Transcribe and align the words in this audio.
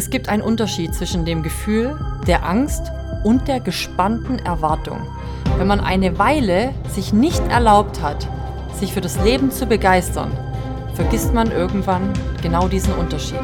Es 0.00 0.08
gibt 0.08 0.30
einen 0.30 0.40
Unterschied 0.40 0.94
zwischen 0.94 1.26
dem 1.26 1.42
Gefühl 1.42 1.94
der 2.26 2.46
Angst 2.48 2.90
und 3.22 3.48
der 3.48 3.60
gespannten 3.60 4.38
Erwartung. 4.38 5.06
Wenn 5.58 5.66
man 5.66 5.78
eine 5.78 6.18
Weile 6.18 6.70
sich 6.88 7.12
nicht 7.12 7.42
erlaubt 7.50 8.00
hat, 8.00 8.26
sich 8.72 8.94
für 8.94 9.02
das 9.02 9.22
Leben 9.22 9.50
zu 9.50 9.66
begeistern, 9.66 10.32
vergisst 10.94 11.34
man 11.34 11.52
irgendwann 11.52 12.14
genau 12.40 12.66
diesen 12.66 12.94
Unterschied. 12.94 13.42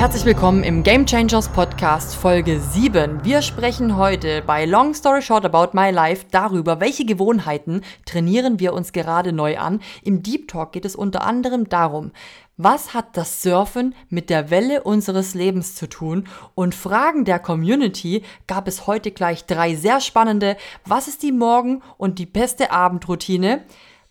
Herzlich 0.00 0.24
willkommen 0.24 0.64
im 0.64 0.82
Game 0.82 1.04
Changers 1.04 1.50
Podcast 1.50 2.16
Folge 2.16 2.58
7. 2.58 3.22
Wir 3.22 3.42
sprechen 3.42 3.98
heute 3.98 4.40
bei 4.40 4.64
Long 4.64 4.94
Story 4.94 5.20
Short 5.20 5.44
About 5.44 5.78
My 5.78 5.90
Life 5.90 6.24
darüber, 6.30 6.80
welche 6.80 7.04
Gewohnheiten 7.04 7.82
trainieren 8.06 8.58
wir 8.58 8.72
uns 8.72 8.92
gerade 8.92 9.34
neu 9.34 9.58
an. 9.58 9.82
Im 10.02 10.22
Deep 10.22 10.48
Talk 10.48 10.72
geht 10.72 10.86
es 10.86 10.96
unter 10.96 11.22
anderem 11.26 11.68
darum, 11.68 12.12
was 12.56 12.94
hat 12.94 13.14
das 13.18 13.42
Surfen 13.42 13.94
mit 14.08 14.30
der 14.30 14.48
Welle 14.48 14.84
unseres 14.84 15.34
Lebens 15.34 15.74
zu 15.74 15.86
tun? 15.86 16.26
Und 16.54 16.74
Fragen 16.74 17.26
der 17.26 17.38
Community 17.38 18.22
gab 18.46 18.68
es 18.68 18.86
heute 18.86 19.10
gleich 19.10 19.44
drei 19.44 19.74
sehr 19.74 20.00
spannende. 20.00 20.56
Was 20.86 21.08
ist 21.08 21.22
die 21.22 21.30
Morgen- 21.30 21.82
und 21.98 22.18
die 22.18 22.24
beste 22.24 22.70
Abendroutine? 22.70 23.64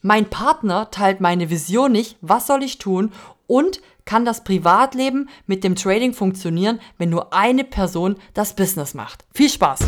Mein 0.04 0.30
Partner 0.30 0.92
teilt 0.92 1.20
meine 1.20 1.50
Vision 1.50 1.92
nicht. 1.94 2.16
Was 2.22 2.46
soll 2.46 2.62
ich 2.62 2.78
tun? 2.78 3.12
Und 3.48 3.82
kann 4.10 4.26
das 4.26 4.44
Privatleben 4.44 5.30
mit 5.46 5.64
dem 5.64 5.76
Trading 5.76 6.14
funktionieren, 6.14 6.80
wenn 6.98 7.12
nur 7.12 7.32
eine 7.32 7.64
Person 7.64 8.16
das 8.34 8.56
Business 8.56 8.96
macht. 8.96 9.24
Viel 9.36 9.50
Spaß! 9.50 9.82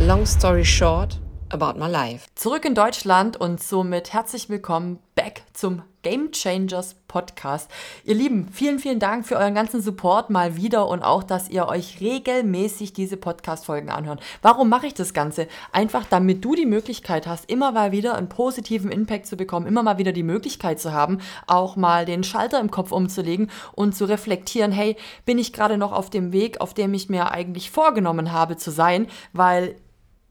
Long 0.00 0.26
story 0.26 0.64
short 0.64 1.20
about 1.50 1.78
my 1.78 1.88
life. 1.88 2.26
Zurück 2.34 2.64
in 2.64 2.74
Deutschland 2.74 3.36
und 3.36 3.62
somit 3.62 4.12
herzlich 4.12 4.48
willkommen 4.48 4.98
back 5.14 5.44
zum 5.52 5.82
Game 6.04 6.30
Changers 6.32 6.96
Podcast. 7.08 7.70
Ihr 8.04 8.14
Lieben, 8.14 8.48
vielen, 8.52 8.78
vielen 8.78 8.98
Dank 8.98 9.26
für 9.26 9.36
euren 9.36 9.54
ganzen 9.54 9.80
Support 9.80 10.28
mal 10.28 10.54
wieder 10.54 10.86
und 10.86 11.02
auch, 11.02 11.22
dass 11.22 11.48
ihr 11.48 11.66
euch 11.66 12.00
regelmäßig 12.00 12.92
diese 12.92 13.16
Podcast-Folgen 13.16 13.88
anhört. 13.88 14.22
Warum 14.42 14.68
mache 14.68 14.86
ich 14.86 14.92
das 14.92 15.14
Ganze? 15.14 15.48
Einfach, 15.72 16.04
damit 16.08 16.44
du 16.44 16.54
die 16.54 16.66
Möglichkeit 16.66 17.26
hast, 17.26 17.50
immer 17.50 17.72
mal 17.72 17.90
wieder 17.90 18.16
einen 18.16 18.28
positiven 18.28 18.92
Impact 18.92 19.26
zu 19.26 19.36
bekommen, 19.36 19.66
immer 19.66 19.82
mal 19.82 19.96
wieder 19.96 20.12
die 20.12 20.22
Möglichkeit 20.22 20.78
zu 20.78 20.92
haben, 20.92 21.20
auch 21.46 21.74
mal 21.74 22.04
den 22.04 22.22
Schalter 22.22 22.60
im 22.60 22.70
Kopf 22.70 22.92
umzulegen 22.92 23.50
und 23.72 23.96
zu 23.96 24.04
reflektieren, 24.04 24.72
hey, 24.72 24.96
bin 25.24 25.38
ich 25.38 25.54
gerade 25.54 25.78
noch 25.78 25.92
auf 25.92 26.10
dem 26.10 26.32
Weg, 26.32 26.60
auf 26.60 26.74
dem 26.74 26.92
ich 26.92 27.08
mir 27.08 27.30
eigentlich 27.30 27.70
vorgenommen 27.70 28.30
habe 28.30 28.58
zu 28.58 28.70
sein, 28.70 29.06
weil 29.32 29.76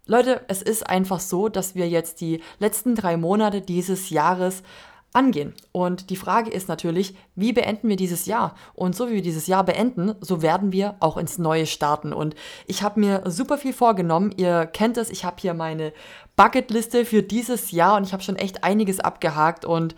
Leute, 0.05 0.41
es 0.49 0.61
ist 0.61 0.87
einfach 0.87 1.21
so, 1.21 1.47
dass 1.47 1.75
wir 1.75 1.87
jetzt 1.87 2.19
die 2.19 2.41
letzten 2.59 2.93
drei 2.93 3.15
Monate 3.15 3.61
dieses 3.61 4.09
Jahres 4.09 4.61
angehen. 5.14 5.53
Und 5.72 6.09
die 6.09 6.16
Frage 6.16 6.50
ist 6.50 6.67
natürlich, 6.67 7.16
wie 7.36 7.53
beenden 7.53 7.88
wir 7.88 7.95
dieses 7.95 8.25
Jahr? 8.25 8.56
Und 8.73 8.95
so 8.95 9.08
wie 9.09 9.14
wir 9.14 9.22
dieses 9.22 9.47
Jahr 9.47 9.64
beenden, 9.64 10.16
so 10.22 10.42
werden 10.42 10.72
wir 10.72 10.95
auch 11.00 11.17
ins 11.17 11.38
neue 11.38 11.67
starten. 11.67 12.14
Und 12.14 12.36
ich 12.66 12.81
habe 12.81 13.00
mir 13.00 13.23
super 13.25 13.58
viel 13.58 13.73
vorgenommen. 13.73 14.33
Ihr 14.38 14.66
kennt 14.66 14.97
es, 14.97 15.09
ich 15.09 15.23
habe 15.23 15.38
hier 15.39 15.53
meine 15.53 15.94
Bucketliste 16.36 17.05
für 17.05 17.22
dieses 17.22 17.72
Jahr 17.72 17.97
und 17.97 18.05
ich 18.05 18.14
habe 18.14 18.23
schon 18.23 18.36
echt 18.36 18.64
einiges 18.64 19.00
abgehakt. 19.00 19.66
Und 19.66 19.95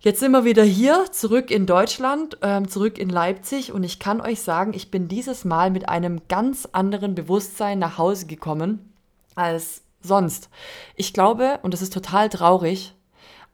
jetzt 0.00 0.20
sind 0.20 0.32
wir 0.32 0.44
wieder 0.44 0.64
hier, 0.64 1.04
zurück 1.12 1.50
in 1.50 1.66
Deutschland, 1.66 2.38
ähm, 2.40 2.68
zurück 2.68 2.98
in 2.98 3.10
Leipzig. 3.10 3.72
Und 3.72 3.84
ich 3.84 3.98
kann 3.98 4.22
euch 4.22 4.40
sagen, 4.40 4.72
ich 4.74 4.90
bin 4.90 5.06
dieses 5.06 5.44
Mal 5.44 5.70
mit 5.70 5.88
einem 5.90 6.22
ganz 6.28 6.66
anderen 6.72 7.14
Bewusstsein 7.14 7.78
nach 7.78 7.98
Hause 7.98 8.26
gekommen 8.26 8.94
als 9.34 9.82
sonst. 10.00 10.48
Ich 10.96 11.12
glaube, 11.12 11.58
und 11.62 11.74
das 11.74 11.82
ist 11.82 11.92
total 11.92 12.30
traurig, 12.30 12.94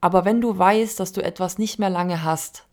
aber 0.00 0.24
wenn 0.24 0.40
du 0.40 0.56
weißt, 0.56 0.98
dass 0.98 1.12
du 1.12 1.22
etwas 1.22 1.58
nicht 1.58 1.78
mehr 1.78 1.90
lange 1.90 2.24
hast, 2.24 2.66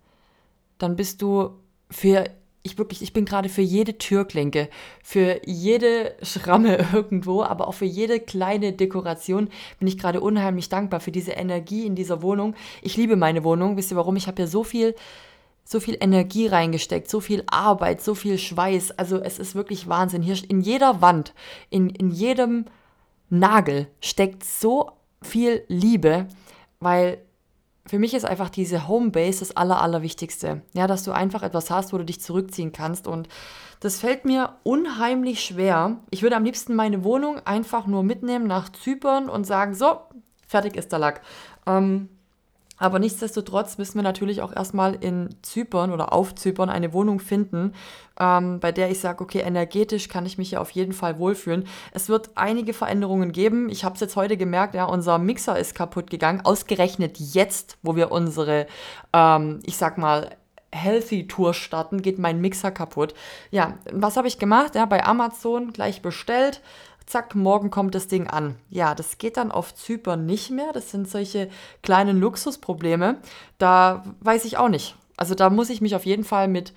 dann 0.78 0.96
bist 0.96 1.22
du 1.22 1.52
für 1.90 2.26
ich 2.68 2.78
wirklich, 2.78 3.02
ich 3.02 3.14
bin 3.14 3.26
gerade 3.26 3.50
für 3.50 3.62
jede 3.62 3.98
Türklinke, 3.98 4.70
für 5.02 5.42
jede 5.46 6.16
Schramme 6.22 6.86
irgendwo, 6.94 7.44
aber 7.44 7.68
auch 7.68 7.74
für 7.74 7.86
jede 7.86 8.20
kleine 8.20 8.74
Dekoration 8.74 9.50
bin 9.80 9.88
ich 9.88 9.98
gerade 9.98 10.22
unheimlich 10.22 10.70
dankbar 10.70 11.00
für 11.00 11.12
diese 11.12 11.32
Energie 11.32 11.86
in 11.86 11.96
dieser 11.96 12.22
Wohnung. 12.22 12.56
Ich 12.82 12.98
liebe 12.98 13.16
meine 13.16 13.44
Wohnung. 13.44 13.78
Wisst 13.78 13.92
ihr 13.92 13.98
warum? 13.98 14.18
Ich 14.18 14.28
habe 14.28 14.38
hier 14.38 14.48
so 14.48 14.64
viel, 14.64 14.96
so 15.64 15.80
viel 15.80 15.98
Energie 16.00 16.48
reingesteckt, 16.48 17.10
so 17.10 17.22
viel 17.22 17.44
Arbeit, 17.48 18.02
so 18.02 18.16
viel 18.16 18.38
Schweiß. 18.38 18.92
Also 18.92 19.18
es 19.18 19.40
ist 19.40 19.56
wirklich 19.56 19.88
Wahnsinn. 19.88 20.22
Hier 20.22 20.38
in 20.50 20.62
jeder 20.62 21.02
Wand, 21.02 21.34
in, 21.70 21.90
in 21.90 22.12
jedem 22.12 22.66
Nagel 23.30 23.88
steckt 24.02 24.44
so 24.44 24.92
viel 25.22 25.64
Liebe, 25.68 26.28
weil 26.80 27.20
für 27.88 28.00
mich 28.00 28.14
ist 28.14 28.26
einfach 28.26 28.50
diese 28.50 28.88
Homebase 28.88 29.40
das 29.40 29.56
Aller, 29.56 29.82
Allerwichtigste. 29.82 30.62
Ja, 30.74 30.88
dass 30.88 31.04
du 31.04 31.12
einfach 31.12 31.42
etwas 31.42 31.72
hast, 31.72 31.94
wo 31.94 31.98
du 31.98 32.06
dich 32.06 32.22
zurückziehen 32.22 32.72
kannst. 32.74 33.08
Und 33.08 33.30
das 33.80 34.00
fällt 34.00 34.26
mir 34.26 34.58
unheimlich 34.64 35.42
schwer. 35.42 35.98
Ich 36.10 36.22
würde 36.22 36.36
am 36.36 36.44
liebsten 36.44 36.76
meine 36.76 37.04
Wohnung 37.04 37.40
einfach 37.46 37.88
nur 37.88 38.04
mitnehmen 38.04 38.48
nach 38.48 38.70
Zypern 38.70 39.30
und 39.30 39.46
sagen, 39.46 39.74
so, 39.74 40.02
fertig 40.48 40.76
ist 40.76 40.92
der 40.92 41.00
Lack. 41.00 41.22
Ähm, 41.66 42.10
aber 42.78 43.00
nichtsdestotrotz 43.00 43.78
müssen 43.78 43.96
wir 43.96 44.04
natürlich 44.04 44.42
auch 44.42 44.56
erstmal 44.56 44.96
in 44.96 45.30
Zypern 45.42 45.92
oder 45.92 46.14
auf 46.14 46.36
Zypern 46.36 46.70
eine 46.70 46.94
Wohnung 46.94 47.20
finden, 47.20 47.74
ähm, 48.20 48.60
bei 48.60 48.72
der 48.72 48.90
ich 48.92 49.00
sage, 49.00 49.24
okay, 49.24 49.40
energetisch 49.40 50.08
kann 50.10 50.26
ich 50.26 50.38
mich 50.38 50.52
ja 50.52 50.60
auf 50.60 50.72
jeden 50.72 50.94
Fall 50.94 51.18
wohlfühlen. 51.18 51.68
Es 51.92 52.10
wird 52.10 52.32
einige 52.36 52.74
Veränderungen 52.74 53.32
geben. 53.32 53.70
Ich 53.70 53.84
habe 53.84 53.96
es 53.96 54.02
jetzt 54.02 54.16
heute 54.16 54.38
gemerkt, 54.38 54.76
ja, 54.76 54.86
unser 54.86 55.18
Mixer 55.18 55.58
ist 55.58 55.76
kaputt 55.76 56.10
gegangen. 56.10 56.42
Ausgerechnet 56.44 57.18
jetzt, 57.20 57.78
wo 57.82 57.96
wir 57.96 58.12
unsere, 58.12 58.68
ähm, 59.14 59.60
ich 59.64 59.78
sag 59.78 59.98
mal, 59.98 60.30
Healthy 60.72 61.28
Tour 61.28 61.54
starten, 61.54 62.02
geht 62.02 62.20
mein 62.20 62.42
Mixer 62.42 62.72
kaputt. 62.72 63.14
Ja, 63.52 63.78
was 63.92 64.18
habe 64.18 64.28
ich 64.28 64.38
gemacht? 64.38 64.76
Ja, 64.76 64.86
bei 64.86 65.04
Amazon 65.06 65.72
gleich 65.72 66.02
bestellt 66.02 66.62
zack, 67.08 67.34
morgen 67.34 67.72
kommt 67.72 67.96
das 67.96 68.08
Ding 68.08 68.28
an. 68.28 68.56
Ja, 68.70 68.94
das 68.94 69.18
geht 69.18 69.38
dann 69.38 69.52
auf 69.52 69.74
Zypern 69.74 70.26
nicht 70.26 70.52
mehr. 70.52 70.72
Das 70.74 70.92
sind 70.92 71.10
solche 71.10 71.50
kleinen 71.82 72.20
Luxusprobleme. 72.20 73.18
Da 73.58 74.04
weiß 74.20 74.46
ich 74.46 74.58
auch 74.58 74.70
nicht. 74.70 74.96
Also 75.16 75.34
da 75.34 75.50
muss 75.50 75.72
ich 75.72 75.82
mich 75.82 75.96
auf 75.96 76.06
jeden 76.06 76.24
Fall 76.24 76.48
mit 76.48 76.74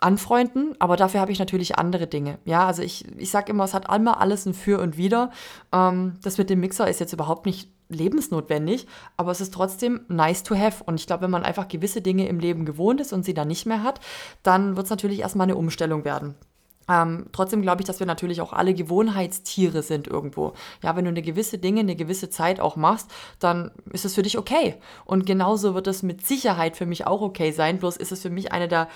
anfreunden, 0.00 0.74
aber 0.78 0.96
dafür 0.96 1.20
habe 1.20 1.32
ich 1.32 1.38
natürlich 1.38 1.78
andere 1.78 2.06
Dinge. 2.06 2.38
Ja, 2.44 2.66
also 2.66 2.82
ich, 2.82 3.06
ich 3.18 3.30
sage 3.30 3.50
immer, 3.50 3.64
es 3.64 3.74
hat 3.74 3.88
einmal 3.88 4.14
alles 4.14 4.46
ein 4.46 4.54
Für 4.54 4.80
und 4.80 4.96
Wider. 4.96 5.30
Ähm, 5.72 6.14
das 6.22 6.38
mit 6.38 6.50
dem 6.50 6.60
Mixer 6.60 6.88
ist 6.88 7.00
jetzt 7.00 7.12
überhaupt 7.12 7.46
nicht 7.46 7.70
lebensnotwendig, 7.88 8.86
aber 9.16 9.30
es 9.30 9.40
ist 9.40 9.54
trotzdem 9.54 10.00
nice 10.08 10.42
to 10.42 10.56
have. 10.56 10.82
Und 10.84 11.00
ich 11.00 11.06
glaube, 11.06 11.22
wenn 11.22 11.30
man 11.30 11.44
einfach 11.44 11.68
gewisse 11.68 12.02
Dinge 12.02 12.28
im 12.28 12.40
Leben 12.40 12.66
gewohnt 12.66 13.00
ist 13.00 13.12
und 13.12 13.24
sie 13.24 13.34
dann 13.34 13.48
nicht 13.48 13.66
mehr 13.66 13.82
hat, 13.82 14.00
dann 14.42 14.76
wird 14.76 14.84
es 14.84 14.90
natürlich 14.90 15.20
erstmal 15.20 15.46
eine 15.46 15.56
Umstellung 15.56 16.04
werden. 16.04 16.34
Ähm, 16.88 17.26
trotzdem 17.32 17.62
glaube 17.62 17.82
ich, 17.82 17.86
dass 17.86 17.98
wir 17.98 18.06
natürlich 18.06 18.40
auch 18.40 18.52
alle 18.52 18.74
Gewohnheitstiere 18.74 19.82
sind 19.82 20.06
irgendwo. 20.06 20.52
Ja, 20.82 20.96
wenn 20.96 21.04
du 21.04 21.10
eine 21.10 21.22
gewisse 21.22 21.58
Dinge 21.58 21.80
eine 21.80 21.96
gewisse 21.96 22.30
Zeit 22.30 22.60
auch 22.60 22.76
machst, 22.76 23.10
dann 23.40 23.70
ist 23.92 24.04
es 24.04 24.14
für 24.14 24.22
dich 24.22 24.38
okay. 24.38 24.76
Und 25.04 25.26
genauso 25.26 25.74
wird 25.74 25.86
es 25.86 26.02
mit 26.02 26.26
Sicherheit 26.26 26.76
für 26.76 26.86
mich 26.86 27.06
auch 27.06 27.20
okay 27.20 27.50
sein. 27.50 27.78
Bloß 27.78 27.96
ist 27.96 28.12
es 28.12 28.22
für 28.22 28.30
mich 28.30 28.52
eine 28.52 28.68
der 28.68 28.88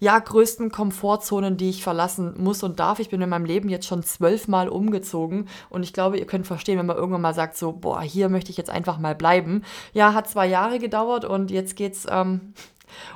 ja, 0.00 0.18
größten 0.18 0.70
Komfortzonen, 0.70 1.56
die 1.56 1.70
ich 1.70 1.82
verlassen 1.82 2.34
muss 2.38 2.62
und 2.62 2.78
darf. 2.78 3.00
Ich 3.00 3.08
bin 3.08 3.20
in 3.20 3.28
meinem 3.28 3.46
Leben 3.46 3.68
jetzt 3.68 3.86
schon 3.86 4.02
zwölfmal 4.02 4.68
umgezogen 4.68 5.48
und 5.70 5.82
ich 5.82 5.92
glaube, 5.92 6.18
ihr 6.18 6.26
könnt 6.26 6.46
verstehen, 6.46 6.78
wenn 6.78 6.86
man 6.86 6.96
irgendwann 6.96 7.22
mal 7.22 7.34
sagt, 7.34 7.56
so, 7.56 7.72
boah, 7.72 8.02
hier 8.02 8.28
möchte 8.28 8.50
ich 8.50 8.56
jetzt 8.56 8.70
einfach 8.70 8.98
mal 8.98 9.14
bleiben. 9.14 9.64
Ja, 9.94 10.14
hat 10.14 10.28
zwei 10.28 10.46
Jahre 10.46 10.78
gedauert 10.78 11.24
und 11.24 11.50
jetzt 11.50 11.76
geht's 11.76 12.06
ähm, 12.08 12.52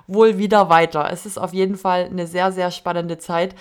wohl 0.07 0.39
wieder 0.39 0.69
weiter. 0.69 1.09
Es 1.11 1.27
ist 1.27 1.39
auf 1.39 1.55
jeden 1.55 1.77
Fall 1.77 2.07
eine 2.07 2.27
sehr, 2.27 2.53
sehr 2.53 2.71
spannende 2.71 3.19
Zeit 3.19 3.55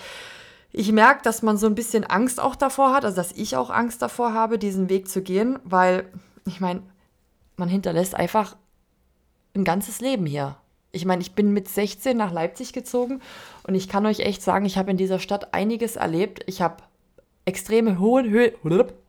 ich 0.72 0.90
merke, 0.90 1.22
dass 1.22 1.42
man 1.42 1.58
so 1.58 1.66
ein 1.66 1.74
bisschen 1.74 2.04
Angst 2.04 2.40
auch 2.40 2.56
davor 2.56 2.94
hat, 2.94 3.04
also 3.04 3.16
dass 3.16 3.32
ich 3.32 3.56
auch 3.56 3.70
Angst 3.70 4.00
davor 4.00 4.32
habe, 4.32 4.58
diesen 4.58 4.88
Weg 4.88 5.08
zu 5.08 5.22
gehen, 5.22 5.58
weil 5.64 6.06
ich 6.46 6.60
meine, 6.60 6.82
man 7.56 7.68
hinterlässt 7.68 8.14
einfach 8.14 8.56
ein 9.54 9.64
ganzes 9.64 10.00
Leben 10.00 10.26
hier. 10.26 10.56
Ich 10.90 11.04
meine, 11.04 11.22
ich 11.22 11.34
bin 11.34 11.52
mit 11.52 11.68
16 11.68 12.16
nach 12.16 12.32
Leipzig 12.32 12.72
gezogen 12.72 13.20
und 13.66 13.74
ich 13.74 13.88
kann 13.88 14.06
euch 14.06 14.20
echt 14.20 14.42
sagen, 14.42 14.64
ich 14.64 14.78
habe 14.78 14.90
in 14.90 14.96
dieser 14.96 15.18
Stadt 15.18 15.54
einiges 15.54 15.96
erlebt. 15.96 16.42
Ich 16.46 16.60
habe 16.62 16.82
extreme 17.44 17.98
hohe, 17.98 18.22
Höhe, 18.22 18.52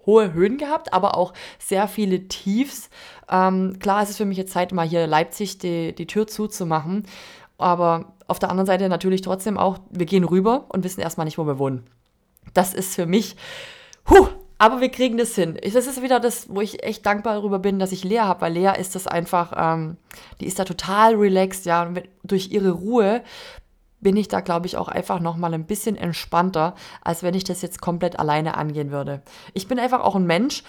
hohe 0.06 0.34
Höhen 0.34 0.58
gehabt, 0.58 0.94
aber 0.94 1.18
auch 1.18 1.34
sehr 1.60 1.88
viele 1.88 2.28
Tiefs. 2.28 2.90
Ähm, 3.30 3.80
klar 3.80 4.04
ist 4.04 4.10
es 4.10 4.18
für 4.18 4.26
mich 4.26 4.38
jetzt 4.38 4.54
Zeit, 4.54 4.72
mal 4.72 4.88
hier 4.88 5.08
Leipzig 5.08 5.60
die, 5.60 5.94
die 5.94 6.08
Tür 6.08 6.28
zuzumachen. 6.28 7.06
Aber 7.58 8.13
auf 8.28 8.40
der 8.40 8.50
anderen 8.50 8.68
Seite 8.68 8.90
natürlich 8.90 9.22
trotzdem 9.22 9.58
auch, 9.58 9.80
wir 9.90 10.06
gehen 10.06 10.24
rüber 10.24 10.66
und 10.70 10.84
wissen 10.84 11.02
erstmal 11.02 11.26
nicht, 11.26 11.38
wo 11.38 11.46
wir 11.46 11.60
wohnen. 11.60 11.84
Das 12.54 12.74
ist 12.74 12.96
für 12.96 13.06
mich, 13.06 13.36
huh, 14.10 14.28
Aber 14.64 14.80
wir 14.80 14.90
kriegen 14.90 15.18
das 15.18 15.36
hin. 15.36 15.60
Das 15.62 15.88
ist 15.88 16.02
wieder 16.02 16.22
das, 16.22 16.48
wo 16.48 16.62
ich 16.62 16.84
echt 16.84 17.06
dankbar 17.06 17.34
darüber 17.34 17.60
bin, 17.60 17.80
dass 17.80 17.92
ich 17.92 18.06
Lea 18.06 18.20
habe, 18.20 18.40
weil 18.40 18.54
Lea 18.54 18.72
ist 18.80 18.96
das 18.96 19.08
einfach, 19.08 19.52
ähm, 19.58 19.98
die 20.40 20.46
ist 20.46 20.58
da 20.58 20.64
total 20.64 21.16
relaxed, 21.16 21.66
ja. 21.66 21.84
Und 21.84 22.02
durch 22.24 22.52
ihre 22.52 22.72
Ruhe 22.72 23.24
bin 24.00 24.16
ich 24.16 24.30
da, 24.30 24.40
glaube 24.40 24.68
ich, 24.68 24.78
auch 24.78 24.88
einfach 24.88 25.20
nochmal 25.20 25.54
ein 25.54 25.66
bisschen 25.66 25.98
entspannter, 25.98 26.76
als 27.02 27.24
wenn 27.24 27.34
ich 27.34 27.44
das 27.44 27.62
jetzt 27.62 27.82
komplett 27.82 28.20
alleine 28.20 28.56
angehen 28.56 28.92
würde. 28.92 29.22
Ich 29.54 29.68
bin 29.68 29.80
einfach 29.80 30.00
auch 30.00 30.16
ein 30.16 30.26
Mensch, 30.26 30.64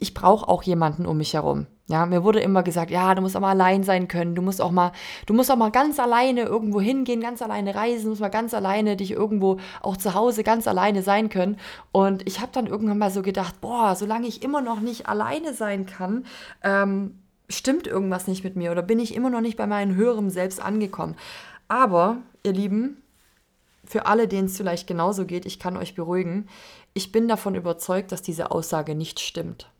ich 0.00 0.14
brauche 0.14 0.48
auch 0.48 0.62
jemanden 0.62 1.06
um 1.06 1.16
mich 1.18 1.34
herum. 1.34 1.66
Ja, 1.90 2.04
mir 2.04 2.22
wurde 2.22 2.40
immer 2.40 2.62
gesagt, 2.62 2.90
ja, 2.90 3.14
du 3.14 3.22
musst 3.22 3.34
auch 3.34 3.40
mal 3.40 3.50
allein 3.50 3.82
sein 3.82 4.08
können, 4.08 4.34
du 4.34 4.42
musst 4.42 4.60
auch 4.60 4.70
mal, 4.70 4.92
du 5.24 5.32
musst 5.32 5.50
auch 5.50 5.56
mal 5.56 5.70
ganz 5.70 5.98
alleine 5.98 6.42
irgendwo 6.42 6.82
hingehen, 6.82 7.22
ganz 7.22 7.40
alleine 7.40 7.74
reisen, 7.74 8.04
du 8.04 8.08
musst 8.10 8.20
mal 8.20 8.28
ganz 8.28 8.52
alleine 8.52 8.96
dich 8.96 9.10
irgendwo 9.10 9.58
auch 9.80 9.96
zu 9.96 10.12
Hause 10.12 10.44
ganz 10.44 10.68
alleine 10.68 11.02
sein 11.02 11.30
können. 11.30 11.56
Und 11.90 12.28
ich 12.28 12.40
habe 12.40 12.52
dann 12.52 12.66
irgendwann 12.66 12.98
mal 12.98 13.10
so 13.10 13.22
gedacht, 13.22 13.62
boah, 13.62 13.96
solange 13.96 14.26
ich 14.26 14.42
immer 14.42 14.60
noch 14.60 14.80
nicht 14.80 15.08
alleine 15.08 15.54
sein 15.54 15.86
kann, 15.86 16.26
ähm, 16.62 17.22
stimmt 17.48 17.86
irgendwas 17.86 18.28
nicht 18.28 18.44
mit 18.44 18.54
mir 18.54 18.70
oder 18.70 18.82
bin 18.82 18.98
ich 18.98 19.14
immer 19.14 19.30
noch 19.30 19.40
nicht 19.40 19.56
bei 19.56 19.66
meinem 19.66 19.94
höheren 19.94 20.28
Selbst 20.28 20.62
angekommen. 20.62 21.16
Aber, 21.68 22.18
ihr 22.42 22.52
Lieben, 22.52 23.02
für 23.86 24.04
alle, 24.04 24.28
denen 24.28 24.48
es 24.48 24.58
vielleicht 24.58 24.86
genauso 24.86 25.24
geht, 25.24 25.46
ich 25.46 25.58
kann 25.58 25.78
euch 25.78 25.94
beruhigen, 25.94 26.48
ich 26.92 27.12
bin 27.12 27.28
davon 27.28 27.54
überzeugt, 27.54 28.12
dass 28.12 28.20
diese 28.20 28.50
Aussage 28.50 28.94
nicht 28.94 29.20
stimmt 29.20 29.70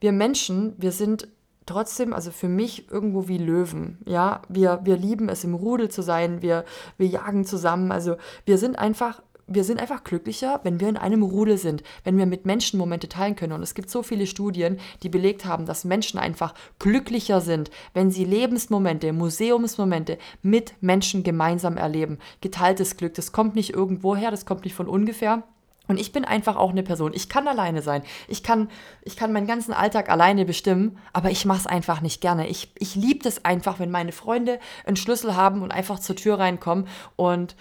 wir 0.00 0.12
Menschen, 0.12 0.74
wir 0.78 0.92
sind 0.92 1.28
trotzdem, 1.68 2.12
also 2.12 2.30
für 2.30 2.48
mich 2.48 2.90
irgendwo 2.90 3.28
wie 3.28 3.38
Löwen. 3.38 3.98
Ja, 4.06 4.42
wir, 4.48 4.80
wir 4.84 4.96
lieben 4.96 5.28
es, 5.28 5.44
im 5.44 5.54
Rudel 5.54 5.88
zu 5.90 6.02
sein, 6.02 6.42
wir, 6.42 6.64
wir 6.96 7.06
jagen 7.06 7.44
zusammen. 7.44 7.92
Also 7.92 8.16
wir 8.44 8.58
sind 8.58 8.78
einfach. 8.78 9.22
Wir 9.50 9.64
sind 9.64 9.80
einfach 9.80 10.04
glücklicher, 10.04 10.60
wenn 10.62 10.78
wir 10.78 10.90
in 10.90 10.98
einem 10.98 11.22
Rudel 11.22 11.56
sind, 11.56 11.82
wenn 12.04 12.18
wir 12.18 12.26
mit 12.26 12.44
Menschen 12.44 12.78
Momente 12.78 13.08
teilen 13.08 13.34
können. 13.34 13.54
Und 13.54 13.62
es 13.62 13.74
gibt 13.74 13.88
so 13.88 14.02
viele 14.02 14.26
Studien, 14.26 14.78
die 15.02 15.08
belegt 15.08 15.46
haben, 15.46 15.64
dass 15.64 15.86
Menschen 15.86 16.20
einfach 16.20 16.52
glücklicher 16.78 17.40
sind, 17.40 17.70
wenn 17.94 18.10
sie 18.10 18.26
Lebensmomente, 18.26 19.10
Museumsmomente 19.14 20.18
mit 20.42 20.74
Menschen 20.82 21.22
gemeinsam 21.22 21.78
erleben. 21.78 22.18
Geteiltes 22.42 22.98
Glück, 22.98 23.14
das 23.14 23.32
kommt 23.32 23.54
nicht 23.54 23.72
irgendwo 23.72 24.14
her, 24.14 24.30
das 24.30 24.44
kommt 24.44 24.64
nicht 24.64 24.74
von 24.74 24.86
ungefähr. 24.86 25.44
Und 25.88 25.98
ich 25.98 26.12
bin 26.12 26.24
einfach 26.24 26.56
auch 26.56 26.70
eine 26.70 26.82
Person. 26.82 27.12
Ich 27.14 27.28
kann 27.28 27.48
alleine 27.48 27.82
sein. 27.82 28.02
Ich 28.28 28.42
kann, 28.42 28.70
ich 29.02 29.16
kann 29.16 29.32
meinen 29.32 29.46
ganzen 29.46 29.72
Alltag 29.72 30.10
alleine 30.10 30.44
bestimmen, 30.44 30.98
aber 31.12 31.30
ich 31.30 31.44
mache 31.44 31.60
es 31.60 31.66
einfach 31.66 32.00
nicht 32.00 32.20
gerne. 32.20 32.46
Ich, 32.46 32.70
ich 32.78 32.94
liebe 32.94 33.26
es 33.28 33.44
einfach, 33.44 33.78
wenn 33.80 33.90
meine 33.90 34.12
Freunde 34.12 34.60
einen 34.86 34.96
Schlüssel 34.96 35.34
haben 35.34 35.62
und 35.62 35.72
einfach 35.72 35.98
zur 35.98 36.14
Tür 36.14 36.38
reinkommen 36.38 36.86
und 37.16 37.56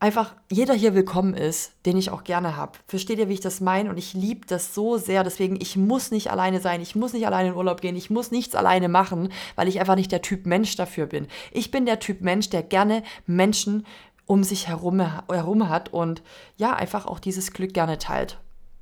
einfach 0.00 0.34
jeder 0.50 0.74
hier 0.74 0.94
willkommen 0.94 1.34
ist, 1.34 1.72
den 1.84 1.96
ich 1.96 2.10
auch 2.10 2.22
gerne 2.22 2.56
habe. 2.56 2.78
Versteht 2.86 3.18
ihr, 3.18 3.28
wie 3.28 3.34
ich 3.34 3.40
das 3.40 3.60
meine? 3.60 3.90
Und 3.90 3.98
ich 3.98 4.14
liebe 4.14 4.46
das 4.46 4.74
so 4.74 4.96
sehr. 4.96 5.24
Deswegen, 5.24 5.60
ich 5.60 5.76
muss 5.76 6.10
nicht 6.10 6.30
alleine 6.30 6.60
sein. 6.60 6.80
Ich 6.80 6.94
muss 6.94 7.12
nicht 7.12 7.26
alleine 7.26 7.50
in 7.50 7.54
Urlaub 7.54 7.80
gehen. 7.80 7.96
Ich 7.96 8.08
muss 8.08 8.30
nichts 8.30 8.54
alleine 8.54 8.88
machen, 8.88 9.32
weil 9.56 9.66
ich 9.66 9.80
einfach 9.80 9.96
nicht 9.96 10.12
der 10.12 10.22
Typ 10.22 10.46
Mensch 10.46 10.76
dafür 10.76 11.06
bin. 11.06 11.26
Ich 11.50 11.70
bin 11.70 11.84
der 11.84 11.98
Typ 11.98 12.20
Mensch, 12.20 12.48
der 12.48 12.62
gerne 12.62 13.02
Menschen 13.26 13.84
um 14.28 14.44
sich 14.44 14.68
herum, 14.68 15.00
herum 15.00 15.68
hat 15.68 15.92
und 15.92 16.22
ja, 16.56 16.74
einfach 16.74 17.06
auch 17.06 17.18
dieses 17.18 17.52
Glück 17.52 17.74
gerne 17.74 17.98
teilt. 17.98 18.38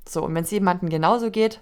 So, 0.07 0.23
und 0.23 0.35
wenn 0.35 0.43
es 0.43 0.51
jemandem 0.51 0.89
genauso 0.89 1.31
geht, 1.31 1.61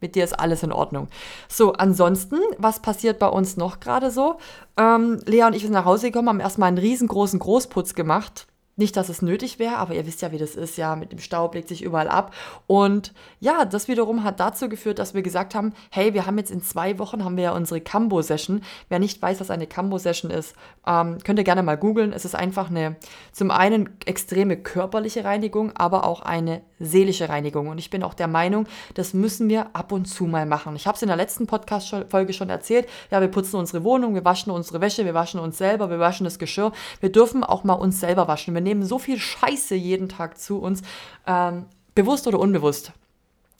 mit 0.00 0.14
dir 0.14 0.24
ist 0.24 0.38
alles 0.38 0.62
in 0.62 0.72
Ordnung. 0.72 1.08
So, 1.48 1.74
ansonsten, 1.74 2.38
was 2.56 2.80
passiert 2.80 3.18
bei 3.18 3.28
uns 3.28 3.56
noch 3.56 3.80
gerade 3.80 4.10
so? 4.10 4.38
Ähm, 4.78 5.20
Lea 5.26 5.44
und 5.44 5.54
ich 5.54 5.62
sind 5.62 5.72
nach 5.72 5.84
Hause 5.84 6.06
gekommen, 6.06 6.28
haben 6.28 6.40
erstmal 6.40 6.68
einen 6.68 6.78
riesengroßen 6.78 7.38
Großputz 7.38 7.94
gemacht. 7.94 8.46
Nicht, 8.80 8.96
dass 8.96 9.10
es 9.10 9.20
nötig 9.20 9.58
wäre, 9.58 9.76
aber 9.76 9.94
ihr 9.94 10.06
wisst 10.06 10.22
ja, 10.22 10.32
wie 10.32 10.38
das 10.38 10.54
ist, 10.54 10.78
ja, 10.78 10.96
mit 10.96 11.12
dem 11.12 11.18
Staub 11.18 11.54
legt 11.54 11.68
sich 11.68 11.82
überall 11.82 12.08
ab. 12.08 12.32
Und 12.66 13.12
ja, 13.38 13.66
das 13.66 13.88
wiederum 13.88 14.24
hat 14.24 14.40
dazu 14.40 14.70
geführt, 14.70 14.98
dass 14.98 15.12
wir 15.12 15.20
gesagt 15.20 15.54
haben, 15.54 15.74
hey, 15.90 16.14
wir 16.14 16.24
haben 16.24 16.38
jetzt 16.38 16.50
in 16.50 16.62
zwei 16.62 16.98
Wochen, 16.98 17.22
haben 17.22 17.36
wir 17.36 17.44
ja 17.44 17.52
unsere 17.52 17.82
Cambo-Session. 17.82 18.62
Wer 18.88 18.98
nicht 18.98 19.20
weiß, 19.20 19.38
was 19.38 19.50
eine 19.50 19.66
Cambo-Session 19.66 20.30
ist, 20.30 20.54
ähm, 20.86 21.18
könnt 21.22 21.38
ihr 21.38 21.44
gerne 21.44 21.62
mal 21.62 21.76
googeln. 21.76 22.14
Es 22.14 22.24
ist 22.24 22.34
einfach 22.34 22.70
eine, 22.70 22.96
zum 23.32 23.50
einen 23.50 23.90
extreme 24.06 24.56
körperliche 24.56 25.24
Reinigung, 25.24 25.76
aber 25.76 26.04
auch 26.04 26.22
eine 26.22 26.62
seelische 26.80 27.28
Reinigung. 27.28 27.68
Und 27.68 27.78
ich 27.78 27.90
bin 27.90 28.02
auch 28.02 28.14
der 28.14 28.26
Meinung, 28.26 28.66
das 28.94 29.14
müssen 29.14 29.48
wir 29.48 29.74
ab 29.74 29.92
und 29.92 30.06
zu 30.06 30.24
mal 30.24 30.46
machen. 30.46 30.74
Ich 30.74 30.86
habe 30.86 30.96
es 30.96 31.02
in 31.02 31.08
der 31.08 31.16
letzten 31.16 31.46
Podcast-Folge 31.46 32.32
schon 32.32 32.50
erzählt. 32.50 32.88
Ja, 33.10 33.20
wir 33.20 33.28
putzen 33.28 33.56
unsere 33.56 33.84
Wohnung, 33.84 34.14
wir 34.14 34.24
waschen 34.24 34.50
unsere 34.50 34.80
Wäsche, 34.80 35.04
wir 35.04 35.14
waschen 35.14 35.38
uns 35.38 35.58
selber, 35.58 35.90
wir 35.90 35.98
waschen 35.98 36.24
das 36.24 36.38
Geschirr. 36.38 36.72
Wir 37.00 37.12
dürfen 37.12 37.44
auch 37.44 37.62
mal 37.64 37.74
uns 37.74 38.00
selber 38.00 38.26
waschen. 38.26 38.54
Wir 38.54 38.62
nehmen 38.62 38.82
so 38.82 38.98
viel 38.98 39.18
Scheiße 39.18 39.74
jeden 39.74 40.08
Tag 40.08 40.38
zu 40.38 40.58
uns, 40.58 40.82
ähm, 41.26 41.66
bewusst 41.94 42.26
oder 42.26 42.38
unbewusst. 42.38 42.92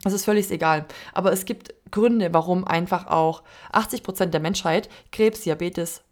Das 0.02 0.12
ist 0.12 0.24
völlig 0.24 0.50
egal. 0.50 0.86
Aber 1.12 1.32
es 1.32 1.44
gibt 1.44 1.74
Gründe, 1.90 2.32
warum 2.32 2.66
einfach 2.66 3.06
auch 3.06 3.42
80 3.72 4.02
Prozent 4.02 4.32
der 4.32 4.40
Menschheit 4.40 4.88
Krebs, 5.12 5.42
Diabetes, 5.42 6.02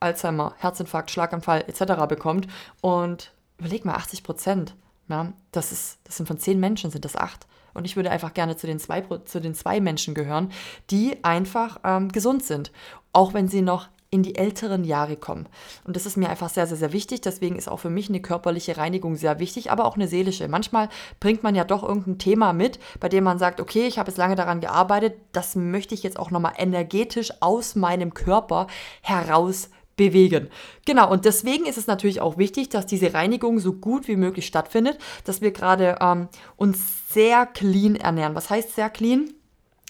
Alzheimer, 0.00 0.54
Herzinfarkt, 0.58 1.10
Schlaganfall 1.10 1.64
etc. 1.66 2.06
bekommt. 2.08 2.46
Und 2.82 3.32
überleg 3.58 3.84
mal, 3.84 3.94
80 3.94 4.22
Prozent. 4.22 4.74
Ja, 5.08 5.32
das, 5.52 5.72
ist, 5.72 5.98
das 6.04 6.16
sind 6.16 6.26
von 6.26 6.38
zehn 6.38 6.60
Menschen, 6.60 6.90
sind 6.90 7.04
das 7.04 7.16
acht. 7.16 7.46
Und 7.74 7.84
ich 7.84 7.96
würde 7.96 8.10
einfach 8.10 8.34
gerne 8.34 8.56
zu 8.56 8.66
den 8.66 8.78
zwei, 8.78 9.02
zu 9.02 9.40
den 9.40 9.54
zwei 9.54 9.80
Menschen 9.80 10.14
gehören, 10.14 10.50
die 10.90 11.22
einfach 11.24 11.80
ähm, 11.84 12.10
gesund 12.10 12.44
sind. 12.44 12.72
Auch 13.12 13.34
wenn 13.34 13.48
sie 13.48 13.62
noch 13.62 13.88
in 14.10 14.22
die 14.22 14.36
älteren 14.36 14.84
Jahre 14.84 15.16
kommen. 15.16 15.46
Und 15.84 15.94
das 15.94 16.06
ist 16.06 16.16
mir 16.16 16.30
einfach 16.30 16.48
sehr, 16.48 16.66
sehr, 16.66 16.78
sehr 16.78 16.92
wichtig. 16.92 17.20
Deswegen 17.20 17.56
ist 17.56 17.68
auch 17.68 17.80
für 17.80 17.90
mich 17.90 18.08
eine 18.08 18.20
körperliche 18.20 18.78
Reinigung 18.78 19.16
sehr 19.16 19.38
wichtig, 19.38 19.70
aber 19.70 19.84
auch 19.84 19.96
eine 19.96 20.08
seelische. 20.08 20.48
Manchmal 20.48 20.88
bringt 21.20 21.42
man 21.42 21.54
ja 21.54 21.64
doch 21.64 21.82
irgendein 21.82 22.18
Thema 22.18 22.54
mit, 22.54 22.78
bei 23.00 23.10
dem 23.10 23.24
man 23.24 23.38
sagt, 23.38 23.60
okay, 23.60 23.86
ich 23.86 23.98
habe 23.98 24.10
jetzt 24.10 24.16
lange 24.16 24.34
daran 24.34 24.60
gearbeitet, 24.60 25.14
das 25.32 25.56
möchte 25.56 25.94
ich 25.94 26.02
jetzt 26.02 26.18
auch 26.18 26.30
nochmal 26.30 26.54
energetisch 26.56 27.32
aus 27.40 27.74
meinem 27.74 28.14
Körper 28.14 28.66
heraus 29.02 29.68
bewegen. 29.98 30.48
Genau, 30.86 31.10
und 31.12 31.26
deswegen 31.26 31.66
ist 31.66 31.76
es 31.76 31.86
natürlich 31.86 32.22
auch 32.22 32.38
wichtig, 32.38 32.70
dass 32.70 32.86
diese 32.86 33.12
Reinigung 33.12 33.58
so 33.58 33.74
gut 33.74 34.08
wie 34.08 34.16
möglich 34.16 34.46
stattfindet, 34.46 34.96
dass 35.24 35.42
wir 35.42 35.50
gerade 35.50 35.98
ähm, 36.00 36.28
uns 36.56 37.12
sehr 37.12 37.44
clean 37.44 37.96
ernähren. 37.96 38.34
Was 38.34 38.48
heißt 38.48 38.74
sehr 38.74 38.88
clean? 38.88 39.34